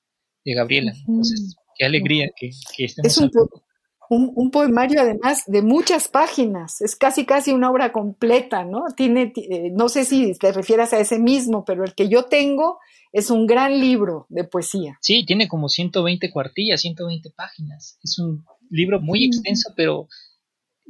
de 0.44 0.54
Gabriela. 0.54 0.92
Entonces, 1.06 1.56
qué 1.78 1.84
alegría 1.84 2.30
que, 2.36 2.50
que 2.76 2.84
estemos 2.84 3.12
es 3.12 3.18
un, 3.18 4.32
un, 4.36 4.50
poemario 4.50 5.00
además 5.00 5.42
de 5.46 5.62
muchas 5.62 6.08
páginas, 6.08 6.80
es 6.80 6.94
casi 6.94 7.24
casi 7.24 7.52
una 7.52 7.70
obra 7.70 7.92
completa, 7.92 8.64
¿no? 8.64 8.84
Tiene, 8.96 9.32
eh, 9.36 9.70
no 9.72 9.88
sé 9.88 10.04
si 10.04 10.32
te 10.34 10.52
refieras 10.52 10.92
a 10.92 11.00
ese 11.00 11.18
mismo, 11.18 11.64
pero 11.64 11.84
el 11.84 11.94
que 11.94 12.08
yo 12.08 12.24
tengo 12.24 12.78
es 13.12 13.30
un 13.30 13.46
gran 13.46 13.80
libro 13.80 14.26
de 14.28 14.44
poesía. 14.44 14.98
Sí, 15.00 15.24
tiene 15.24 15.48
como 15.48 15.68
120 15.68 16.30
cuartillas, 16.30 16.80
120 16.80 17.30
páginas. 17.30 17.98
Es 18.02 18.18
un 18.18 18.44
libro 18.70 19.00
muy 19.00 19.24
extenso, 19.24 19.72
pero 19.76 20.08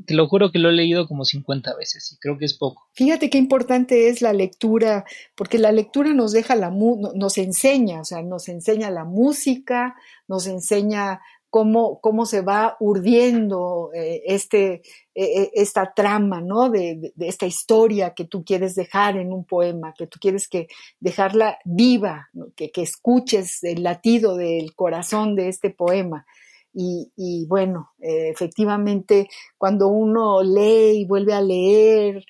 te 0.05 0.15
lo 0.15 0.29
juro 0.29 0.53
que 0.53 0.59
lo 0.59 0.69
he 0.69 0.73
leído 0.73 1.09
como 1.09 1.25
50 1.25 1.75
veces 1.77 2.13
y 2.13 2.19
creo 2.19 2.37
que 2.37 2.45
es 2.45 2.55
poco. 2.55 2.87
Fíjate 2.93 3.31
qué 3.31 3.39
importante 3.39 4.09
es 4.09 4.21
la 4.21 4.33
lectura, 4.33 5.05
porque 5.35 5.59
la 5.59 5.73
lectura 5.73 6.13
nos 6.13 6.33
deja 6.33 6.55
la 6.55 6.71
nos 6.71 7.39
enseña, 7.39 8.01
o 8.03 8.05
sea, 8.05 8.23
nos 8.23 8.49
enseña 8.49 8.91
la 8.91 9.05
música, 9.05 9.95
nos 10.29 10.47
enseña 10.47 11.21
cómo, 11.49 12.01
cómo 12.01 12.27
se 12.27 12.43
va 12.43 12.77
urdiendo 12.81 13.91
eh, 13.95 14.23
este, 14.27 14.83
e, 15.15 15.25
e, 15.25 15.51
esta 15.55 15.95
trama, 15.95 16.43
¿no? 16.43 16.69
De, 16.69 17.15
esta 17.21 17.47
historia 17.47 18.13
que 18.15 18.27
tú 18.27 18.45
quieres 18.45 18.75
dejar 18.75 19.17
en 19.17 19.33
un 19.33 19.47
poema, 19.47 19.95
que 19.97 20.07
tú 20.07 20.19
quieres 20.21 20.49
que 20.49 20.69
dejarla 21.01 21.59
viva, 21.65 22.29
que, 22.57 22.71
que 22.71 22.83
escuches 22.83 23.65
el 23.65 23.83
latido 23.83 24.37
del 24.37 24.75
corazón 24.75 25.35
de 25.35 25.49
este 25.49 25.71
poema. 25.71 26.27
Y, 26.79 27.47
bueno, 27.47 27.93
eh, 27.99 28.29
efectivamente, 28.29 29.29
cuando 29.57 29.89
uno 29.89 30.43
lee 30.43 31.01
y 31.01 31.05
vuelve 31.07 31.33
a 31.33 31.41
leer 31.41 32.23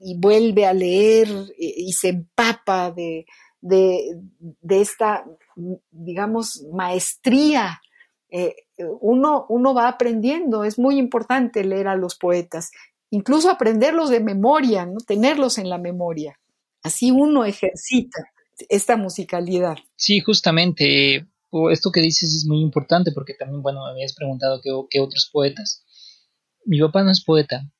y 0.00 0.18
vuelve 0.18 0.66
a 0.66 0.74
leer 0.74 1.28
y, 1.56 1.90
se 1.92 2.10
empapa 2.10 2.90
de, 2.90 3.24
de, 3.62 4.20
esta, 4.68 5.24
digamos, 5.90 6.66
maestría, 6.70 7.80
eh, 8.28 8.54
uno, 9.00 9.46
uno 9.48 9.72
va 9.72 9.88
aprendiendo. 9.88 10.64
Es 10.64 10.78
muy 10.78 10.98
importante 10.98 11.64
leer 11.64 11.88
a 11.88 11.96
los 11.96 12.16
poetas, 12.16 12.72
incluso 13.08 13.50
aprenderlos 13.50 14.10
de 14.10 14.20
memoria, 14.20 14.84
¿no? 14.84 14.98
tenerlos 14.98 15.56
en 15.56 15.70
la 15.70 15.78
memoria. 15.78 16.38
Así 16.82 17.10
uno 17.10 17.46
ejercita 17.46 18.30
esta 18.68 18.98
musicalidad. 18.98 19.78
Sí, 19.96 20.20
justamente 20.20 21.26
esto 21.70 21.92
que 21.92 22.00
dices 22.00 22.34
es 22.34 22.46
muy 22.46 22.60
importante 22.60 23.12
porque 23.12 23.34
también, 23.34 23.62
bueno, 23.62 23.84
me 23.84 23.90
habías 23.90 24.14
preguntado 24.14 24.60
qué, 24.62 25.00
otros 25.00 25.30
poetas. 25.32 25.84
Mi 26.64 26.80
papá 26.80 27.02
no 27.02 27.10
es 27.10 27.22
poeta, 27.22 27.70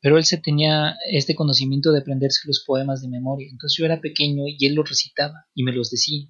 pero 0.00 0.18
él 0.18 0.24
se 0.24 0.38
tenía 0.38 0.96
este 1.10 1.34
conocimiento 1.34 1.92
de 1.92 2.00
aprenderse 2.00 2.40
los 2.46 2.64
poemas 2.64 3.02
de 3.02 3.08
memoria. 3.08 3.48
Entonces 3.50 3.76
yo 3.78 3.84
era 3.84 4.00
pequeño 4.00 4.44
y 4.46 4.66
él 4.66 4.74
los 4.74 4.88
recitaba 4.88 5.46
y 5.54 5.62
me 5.62 5.72
los 5.72 5.90
decía. 5.90 6.28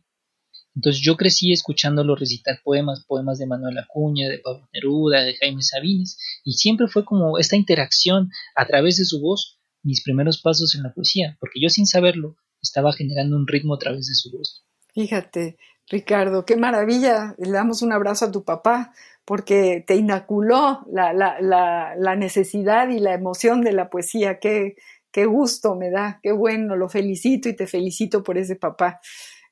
Entonces 0.74 1.01
yo 1.03 1.16
crecí 1.16 1.53
escuchándolo 1.53 2.16
recitar 2.16 2.61
poemas, 2.64 3.05
poemas 3.07 3.39
de 3.39 3.47
Manuel 3.47 3.78
Acuña, 3.78 4.28
de 4.28 4.39
Pablo 4.39 4.68
Neruda, 4.72 5.22
de 5.22 5.37
Jaime 5.37 5.62
Sabines, 5.62 6.18
y 6.45 6.55
siempre 6.55 6.89
fue 6.89 7.05
como 7.05 7.39
esta 7.39 7.57
interacción 7.57 8.30
a 8.57 8.66
través 8.66 8.97
de 8.97 9.05
su 9.05 9.20
voz, 9.20 9.61
mis 9.82 10.03
primeros 10.03 10.41
pasos 10.41 10.74
en 10.74 10.82
la 10.82 10.93
poesía, 10.93 11.37
porque 11.39 11.61
yo 11.61 11.68
sin 11.68 11.87
saberlo 11.87 12.37
estaba 12.61 12.93
generando 12.93 13.37
un 13.37 13.47
ritmo 13.47 13.74
a 13.74 13.78
través 13.78 14.09
de 14.09 14.14
su 14.14 14.37
voz. 14.37 14.64
Fíjate, 14.95 15.59
Ricardo, 15.91 16.45
qué 16.45 16.57
maravilla. 16.57 17.35
Le 17.39 17.51
damos 17.51 17.82
un 17.82 17.93
abrazo 17.93 18.26
a 18.26 18.32
tu 18.32 18.45
papá 18.45 18.93
porque 19.24 19.85
te 19.87 19.97
inoculó 19.97 20.85
la, 20.91 21.12
la, 21.12 21.41
la, 21.41 21.95
la 21.97 22.16
necesidad 22.16 22.89
y 22.89 22.99
la 22.99 23.14
emoción 23.14 23.62
de 23.62 23.72
la 23.72 23.91
poesía. 23.91 24.39
Qué, 24.39 24.76
qué 25.11 25.26
gusto 25.26 25.76
me 25.76 25.91
da, 25.91 26.18
qué 26.22 26.32
bueno, 26.32 26.76
lo 26.76 26.89
felicito 26.89 27.49
y 27.49 27.57
te 27.57 27.66
felicito 27.66 28.22
por 28.22 28.37
ese 28.37 28.57
papá. 28.57 29.01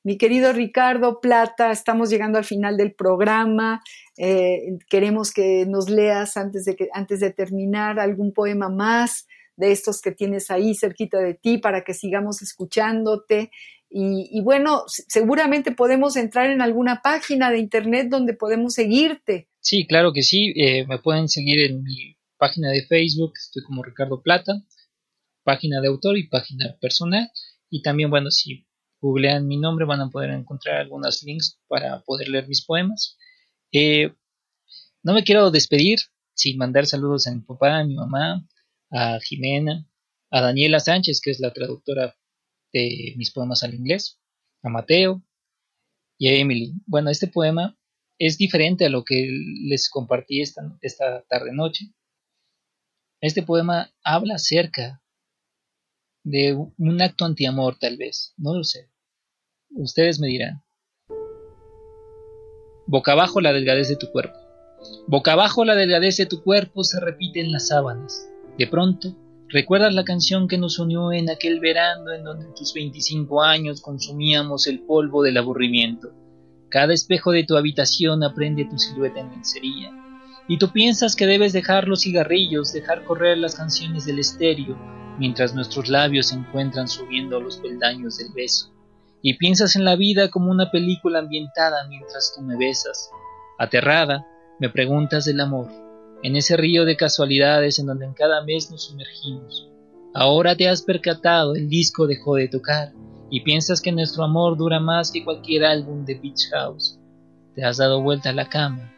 Mi 0.03 0.17
querido 0.17 0.51
Ricardo 0.51 1.21
Plata, 1.21 1.71
estamos 1.71 2.09
llegando 2.09 2.37
al 2.37 2.43
final 2.43 2.75
del 2.75 2.93
programa. 2.93 3.81
Eh, 4.17 4.77
queremos 4.89 5.31
que 5.31 5.65
nos 5.65 5.89
leas 5.89 6.35
antes 6.35 6.65
de, 6.65 6.75
que, 6.75 6.89
antes 6.91 7.21
de 7.21 7.31
terminar 7.31 8.01
algún 8.01 8.33
poema 8.33 8.67
más 8.67 9.25
de 9.55 9.71
estos 9.71 10.01
que 10.01 10.11
tienes 10.11 10.51
ahí 10.51 10.75
cerquita 10.75 11.19
de 11.19 11.35
ti 11.35 11.57
para 11.57 11.85
que 11.85 11.93
sigamos 11.93 12.41
escuchándote 12.41 13.49
y, 13.95 14.41
bueno, 14.41 14.85
seguramente 14.87 15.71
podemos 15.71 16.15
entrar 16.15 16.49
en 16.49 16.63
alguna 16.63 17.01
página 17.03 17.51
de 17.51 17.59
internet 17.59 18.07
donde 18.09 18.33
podemos 18.33 18.73
seguirte. 18.73 19.49
Sí, 19.59 19.85
claro 19.85 20.11
que 20.13 20.23
sí. 20.23 20.51
Eh, 20.55 20.87
me 20.87 20.97
pueden 20.97 21.29
seguir 21.29 21.59
en 21.59 21.83
mi 21.83 22.17
página 22.37 22.71
de 22.71 22.87
Facebook, 22.87 23.33
estoy 23.37 23.61
como 23.61 23.83
Ricardo 23.83 24.23
Plata, 24.23 24.53
página 25.43 25.79
de 25.79 25.89
autor 25.89 26.17
y 26.17 26.27
página 26.27 26.75
personal. 26.81 27.29
Y 27.69 27.83
también, 27.83 28.09
bueno, 28.09 28.31
si 28.31 28.65
googlean 28.99 29.45
mi 29.45 29.57
nombre 29.57 29.85
van 29.85 30.01
a 30.01 30.09
poder 30.09 30.31
encontrar 30.31 30.77
algunos 30.77 31.21
links 31.21 31.59
para 31.67 32.01
poder 32.01 32.29
leer 32.29 32.47
mis 32.47 32.65
poemas. 32.65 33.17
Eh, 33.71 34.11
no 35.03 35.13
me 35.13 35.23
quiero 35.23 35.51
despedir 35.51 35.99
sin 36.33 36.57
mandar 36.57 36.87
saludos 36.87 37.27
a 37.27 37.31
mi 37.35 37.41
papá, 37.41 37.77
a 37.77 37.83
mi 37.83 37.93
mamá, 37.93 38.43
a 38.89 39.19
Jimena, 39.19 39.85
a 40.31 40.41
Daniela 40.41 40.79
Sánchez, 40.79 41.21
que 41.21 41.29
es 41.29 41.39
la 41.39 41.53
traductora 41.53 42.15
de 42.73 43.13
mis 43.15 43.31
poemas 43.31 43.63
al 43.63 43.73
inglés, 43.73 44.19
a 44.63 44.69
Mateo 44.69 45.23
y 46.17 46.29
a 46.29 46.33
Emily. 46.33 46.73
Bueno, 46.85 47.09
este 47.09 47.27
poema 47.27 47.77
es 48.17 48.37
diferente 48.37 48.85
a 48.85 48.89
lo 48.89 49.03
que 49.03 49.29
les 49.65 49.89
compartí 49.89 50.41
esta, 50.41 50.77
esta 50.81 51.23
tarde-noche. 51.29 51.93
Este 53.21 53.43
poema 53.43 53.93
habla 54.03 54.35
acerca 54.35 55.01
de 56.23 56.53
un 56.77 57.01
acto 57.01 57.25
antiamor, 57.25 57.77
tal 57.77 57.97
vez, 57.97 58.33
no 58.37 58.55
lo 58.55 58.63
sé. 58.63 58.89
Ustedes 59.71 60.19
me 60.19 60.27
dirán. 60.27 60.63
Boca 62.85 63.13
abajo 63.13 63.41
la 63.41 63.53
delgadez 63.53 63.89
de 63.89 63.95
tu 63.95 64.11
cuerpo. 64.11 64.37
Boca 65.07 65.33
abajo 65.33 65.63
la 65.63 65.75
delgadez 65.75 66.17
de 66.17 66.25
tu 66.25 66.43
cuerpo 66.43 66.83
se 66.83 66.99
repite 66.99 67.39
en 67.39 67.51
las 67.51 67.69
sábanas. 67.69 68.29
De 68.57 68.67
pronto, 68.67 69.15
¿Recuerdas 69.53 69.93
la 69.93 70.03
canción 70.03 70.47
que 70.47 70.57
nos 70.57 70.79
unió 70.79 71.11
en 71.11 71.29
aquel 71.29 71.59
verano 71.59 72.11
en 72.11 72.23
donde 72.23 72.45
en 72.45 72.55
tus 72.55 72.73
25 72.73 73.43
años 73.43 73.81
consumíamos 73.81 74.65
el 74.65 74.79
polvo 74.79 75.21
del 75.21 75.37
aburrimiento? 75.37 76.09
Cada 76.69 76.91
espejo 76.91 77.31
de 77.31 77.43
tu 77.43 77.55
habitación 77.55 78.23
aprende 78.23 78.65
tu 78.65 78.79
silueta 78.79 79.19
en 79.19 79.29
lencería. 79.29 79.91
Y 80.47 80.57
tú 80.57 80.71
piensas 80.71 81.15
que 81.15 81.27
debes 81.27 81.53
dejar 81.53 81.87
los 81.87 82.01
cigarrillos, 82.01 82.73
dejar 82.73 83.03
correr 83.03 83.37
las 83.37 83.53
canciones 83.53 84.07
del 84.07 84.17
estéreo, 84.17 84.75
mientras 85.19 85.53
nuestros 85.53 85.87
labios 85.87 86.29
se 86.29 86.35
encuentran 86.35 86.87
subiendo 86.87 87.39
los 87.39 87.57
peldaños 87.57 88.17
del 88.17 88.33
beso. 88.33 88.73
Y 89.21 89.35
piensas 89.35 89.75
en 89.75 89.85
la 89.85 89.95
vida 89.95 90.31
como 90.31 90.49
una 90.49 90.71
película 90.71 91.19
ambientada 91.19 91.87
mientras 91.89 92.33
tú 92.35 92.41
me 92.41 92.57
besas. 92.57 93.11
Aterrada, 93.59 94.25
me 94.59 94.71
preguntas 94.71 95.25
del 95.25 95.41
amor 95.41 95.82
en 96.23 96.35
ese 96.37 96.57
río 96.57 96.85
de 96.85 96.95
casualidades 96.95 97.77
en 97.79 97.85
donde 97.85 98.05
en 98.05 98.13
cada 98.13 98.43
mes 98.43 98.71
nos 98.71 98.85
sumergimos. 98.85 99.69
Ahora 100.13 100.55
te 100.55 100.69
has 100.69 100.81
percatado, 100.81 101.55
el 101.55 101.69
disco 101.69 102.07
dejó 102.07 102.35
de 102.35 102.47
tocar 102.47 102.93
y 103.29 103.41
piensas 103.41 103.81
que 103.81 103.91
nuestro 103.91 104.23
amor 104.23 104.57
dura 104.57 104.79
más 104.79 105.11
que 105.11 105.23
cualquier 105.23 105.65
álbum 105.65 106.05
de 106.05 106.15
Beach 106.15 106.49
House. 106.51 106.99
Te 107.55 107.65
has 107.65 107.77
dado 107.77 108.01
vuelta 108.01 108.29
a 108.29 108.33
la 108.33 108.47
cama. 108.47 108.93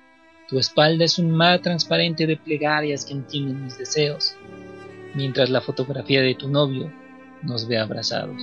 Tu 0.48 0.60
espalda 0.60 1.04
es 1.06 1.18
un 1.18 1.32
mar 1.32 1.62
transparente 1.62 2.28
de 2.28 2.38
plegarias 2.38 3.06
que 3.06 3.14
entienden 3.14 3.64
mis 3.64 3.78
deseos, 3.78 4.36
mientras 5.16 5.50
la 5.50 5.62
fotografía 5.62 6.22
de 6.22 6.36
tu 6.36 6.48
novio 6.48 6.94
nos 7.42 7.68
ve 7.68 7.80
abrazados. 7.80 8.42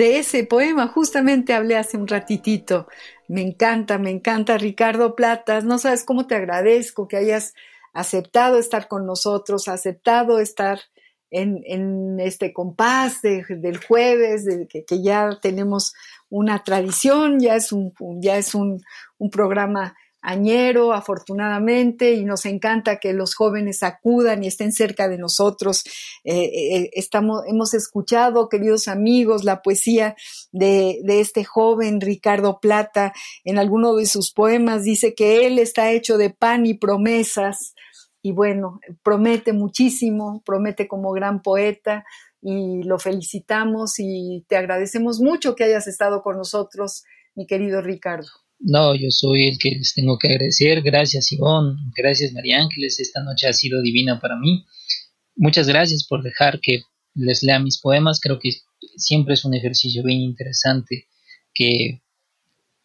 De 0.00 0.18
ese 0.18 0.44
poema 0.44 0.88
justamente 0.88 1.52
hablé 1.52 1.76
hace 1.76 1.98
un 1.98 2.08
ratitito. 2.08 2.88
Me 3.28 3.42
encanta, 3.42 3.98
me 3.98 4.08
encanta 4.08 4.56
Ricardo 4.56 5.14
Platas. 5.14 5.64
No 5.64 5.78
sabes 5.78 6.04
cómo 6.04 6.26
te 6.26 6.34
agradezco 6.34 7.06
que 7.06 7.18
hayas 7.18 7.52
aceptado 7.92 8.58
estar 8.58 8.88
con 8.88 9.04
nosotros, 9.04 9.68
aceptado 9.68 10.38
estar 10.40 10.80
en, 11.30 12.18
este 12.18 12.54
compás 12.54 13.20
del 13.20 13.76
jueves, 13.84 14.46
de, 14.46 14.66
que, 14.66 15.02
ya 15.02 15.38
tenemos 15.42 15.92
una 16.30 16.64
tradición, 16.64 17.38
ya 17.38 17.56
es 17.56 17.70
un, 17.70 17.92
ya 18.22 18.38
es 18.38 18.54
un 18.54 18.82
programa 19.30 19.94
añero, 20.22 20.92
afortunadamente, 20.92 22.12
y 22.12 22.24
nos 22.24 22.46
encanta 22.46 22.98
que 22.98 23.12
los 23.12 23.34
jóvenes 23.34 23.82
acudan 23.82 24.44
y 24.44 24.48
estén 24.48 24.72
cerca 24.72 25.08
de 25.08 25.18
nosotros. 25.18 25.84
Eh, 26.24 26.44
eh, 26.44 26.90
estamos, 26.92 27.42
hemos 27.46 27.74
escuchado, 27.74 28.48
queridos 28.48 28.88
amigos, 28.88 29.44
la 29.44 29.62
poesía 29.62 30.14
de, 30.52 31.00
de, 31.04 31.20
este 31.20 31.44
joven 31.44 32.00
Ricardo 32.00 32.60
Plata. 32.60 33.12
En 33.44 33.58
alguno 33.58 33.94
de 33.94 34.06
sus 34.06 34.32
poemas 34.32 34.84
dice 34.84 35.14
que 35.14 35.46
él 35.46 35.58
está 35.58 35.90
hecho 35.90 36.18
de 36.18 36.30
pan 36.30 36.66
y 36.66 36.74
promesas. 36.74 37.74
Y 38.22 38.32
bueno, 38.32 38.80
promete 39.02 39.54
muchísimo, 39.54 40.42
promete 40.44 40.86
como 40.86 41.12
gran 41.12 41.40
poeta 41.40 42.04
y 42.42 42.82
lo 42.82 42.98
felicitamos 42.98 43.94
y 43.98 44.44
te 44.48 44.56
agradecemos 44.56 45.20
mucho 45.20 45.54
que 45.54 45.64
hayas 45.64 45.86
estado 45.86 46.22
con 46.22 46.36
nosotros, 46.36 47.04
mi 47.34 47.46
querido 47.46 47.80
Ricardo. 47.80 48.28
No, 48.60 48.94
yo 48.94 49.10
soy 49.10 49.48
el 49.48 49.58
que 49.58 49.70
les 49.70 49.94
tengo 49.94 50.18
que 50.18 50.28
agradecer. 50.28 50.82
Gracias, 50.82 51.32
Ivonne. 51.32 51.76
Gracias, 51.96 52.32
María 52.32 52.60
Ángeles. 52.60 53.00
Esta 53.00 53.22
noche 53.22 53.48
ha 53.48 53.52
sido 53.54 53.80
divina 53.80 54.20
para 54.20 54.36
mí. 54.36 54.66
Muchas 55.34 55.66
gracias 55.66 56.06
por 56.06 56.22
dejar 56.22 56.60
que 56.60 56.82
les 57.14 57.42
lea 57.42 57.58
mis 57.58 57.78
poemas. 57.78 58.20
Creo 58.20 58.38
que 58.38 58.50
siempre 58.96 59.34
es 59.34 59.44
un 59.46 59.54
ejercicio 59.54 60.02
bien 60.02 60.20
interesante 60.20 61.08
que, 61.54 62.02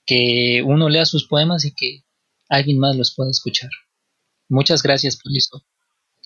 que 0.05 0.63
uno 0.65 0.87
lea 0.87 1.05
sus 1.05 1.27
poemas 1.27 1.65
y 1.65 1.73
que 1.73 2.03
alguien 2.47 2.79
más 2.79 2.95
los 2.95 3.13
pueda 3.13 3.31
escuchar. 3.31 3.69
Muchas 4.47 4.81
gracias 4.81 5.17
por 5.17 5.35
eso. 5.35 5.65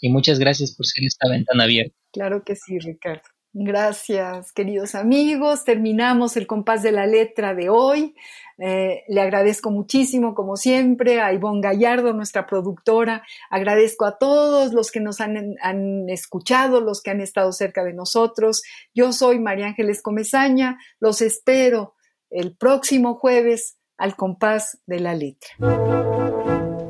Y 0.01 0.09
muchas 0.09 0.37
gracias 0.37 0.75
por 0.75 0.85
ser 0.85 1.03
esta 1.05 1.27
ventana 1.27 1.63
abierta. 1.63 1.95
Claro 2.13 2.43
que 2.43 2.55
sí, 2.55 2.77
Ricardo. 2.79 3.27
Gracias, 3.51 4.51
queridos 4.51 4.93
amigos. 4.93 5.63
Terminamos 5.63 6.37
el 6.37 6.45
compás 6.45 6.83
de 6.83 6.91
la 6.91 7.07
letra 7.07 7.55
de 7.55 7.69
hoy. 7.69 8.15
Eh, 8.59 9.03
le 9.07 9.21
agradezco 9.21 9.71
muchísimo, 9.71 10.35
como 10.35 10.55
siempre, 10.55 11.19
a 11.19 11.33
Ivonne 11.33 11.61
Gallardo, 11.61 12.13
nuestra 12.13 12.45
productora. 12.45 13.23
Agradezco 13.49 14.05
a 14.05 14.19
todos 14.19 14.73
los 14.73 14.91
que 14.91 14.99
nos 14.99 15.19
han, 15.19 15.55
han, 15.61 16.09
escuchado, 16.09 16.79
los 16.79 17.01
que 17.01 17.09
han 17.09 17.21
estado 17.21 17.51
cerca 17.51 17.83
de 17.83 17.93
nosotros. 17.93 18.61
Yo 18.93 19.13
soy 19.13 19.39
María 19.39 19.67
Ángeles 19.67 20.03
Comezaña. 20.03 20.77
Los 20.99 21.21
espero 21.21 21.95
el 22.29 22.55
próximo 22.55 23.15
jueves 23.15 23.77
al 23.97 24.15
compás 24.15 24.79
de 24.85 24.99
la 24.99 25.15
letra. 25.15 25.49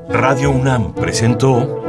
Radio 0.09 0.51
UNAM 0.51 0.93
presentó 0.93 1.88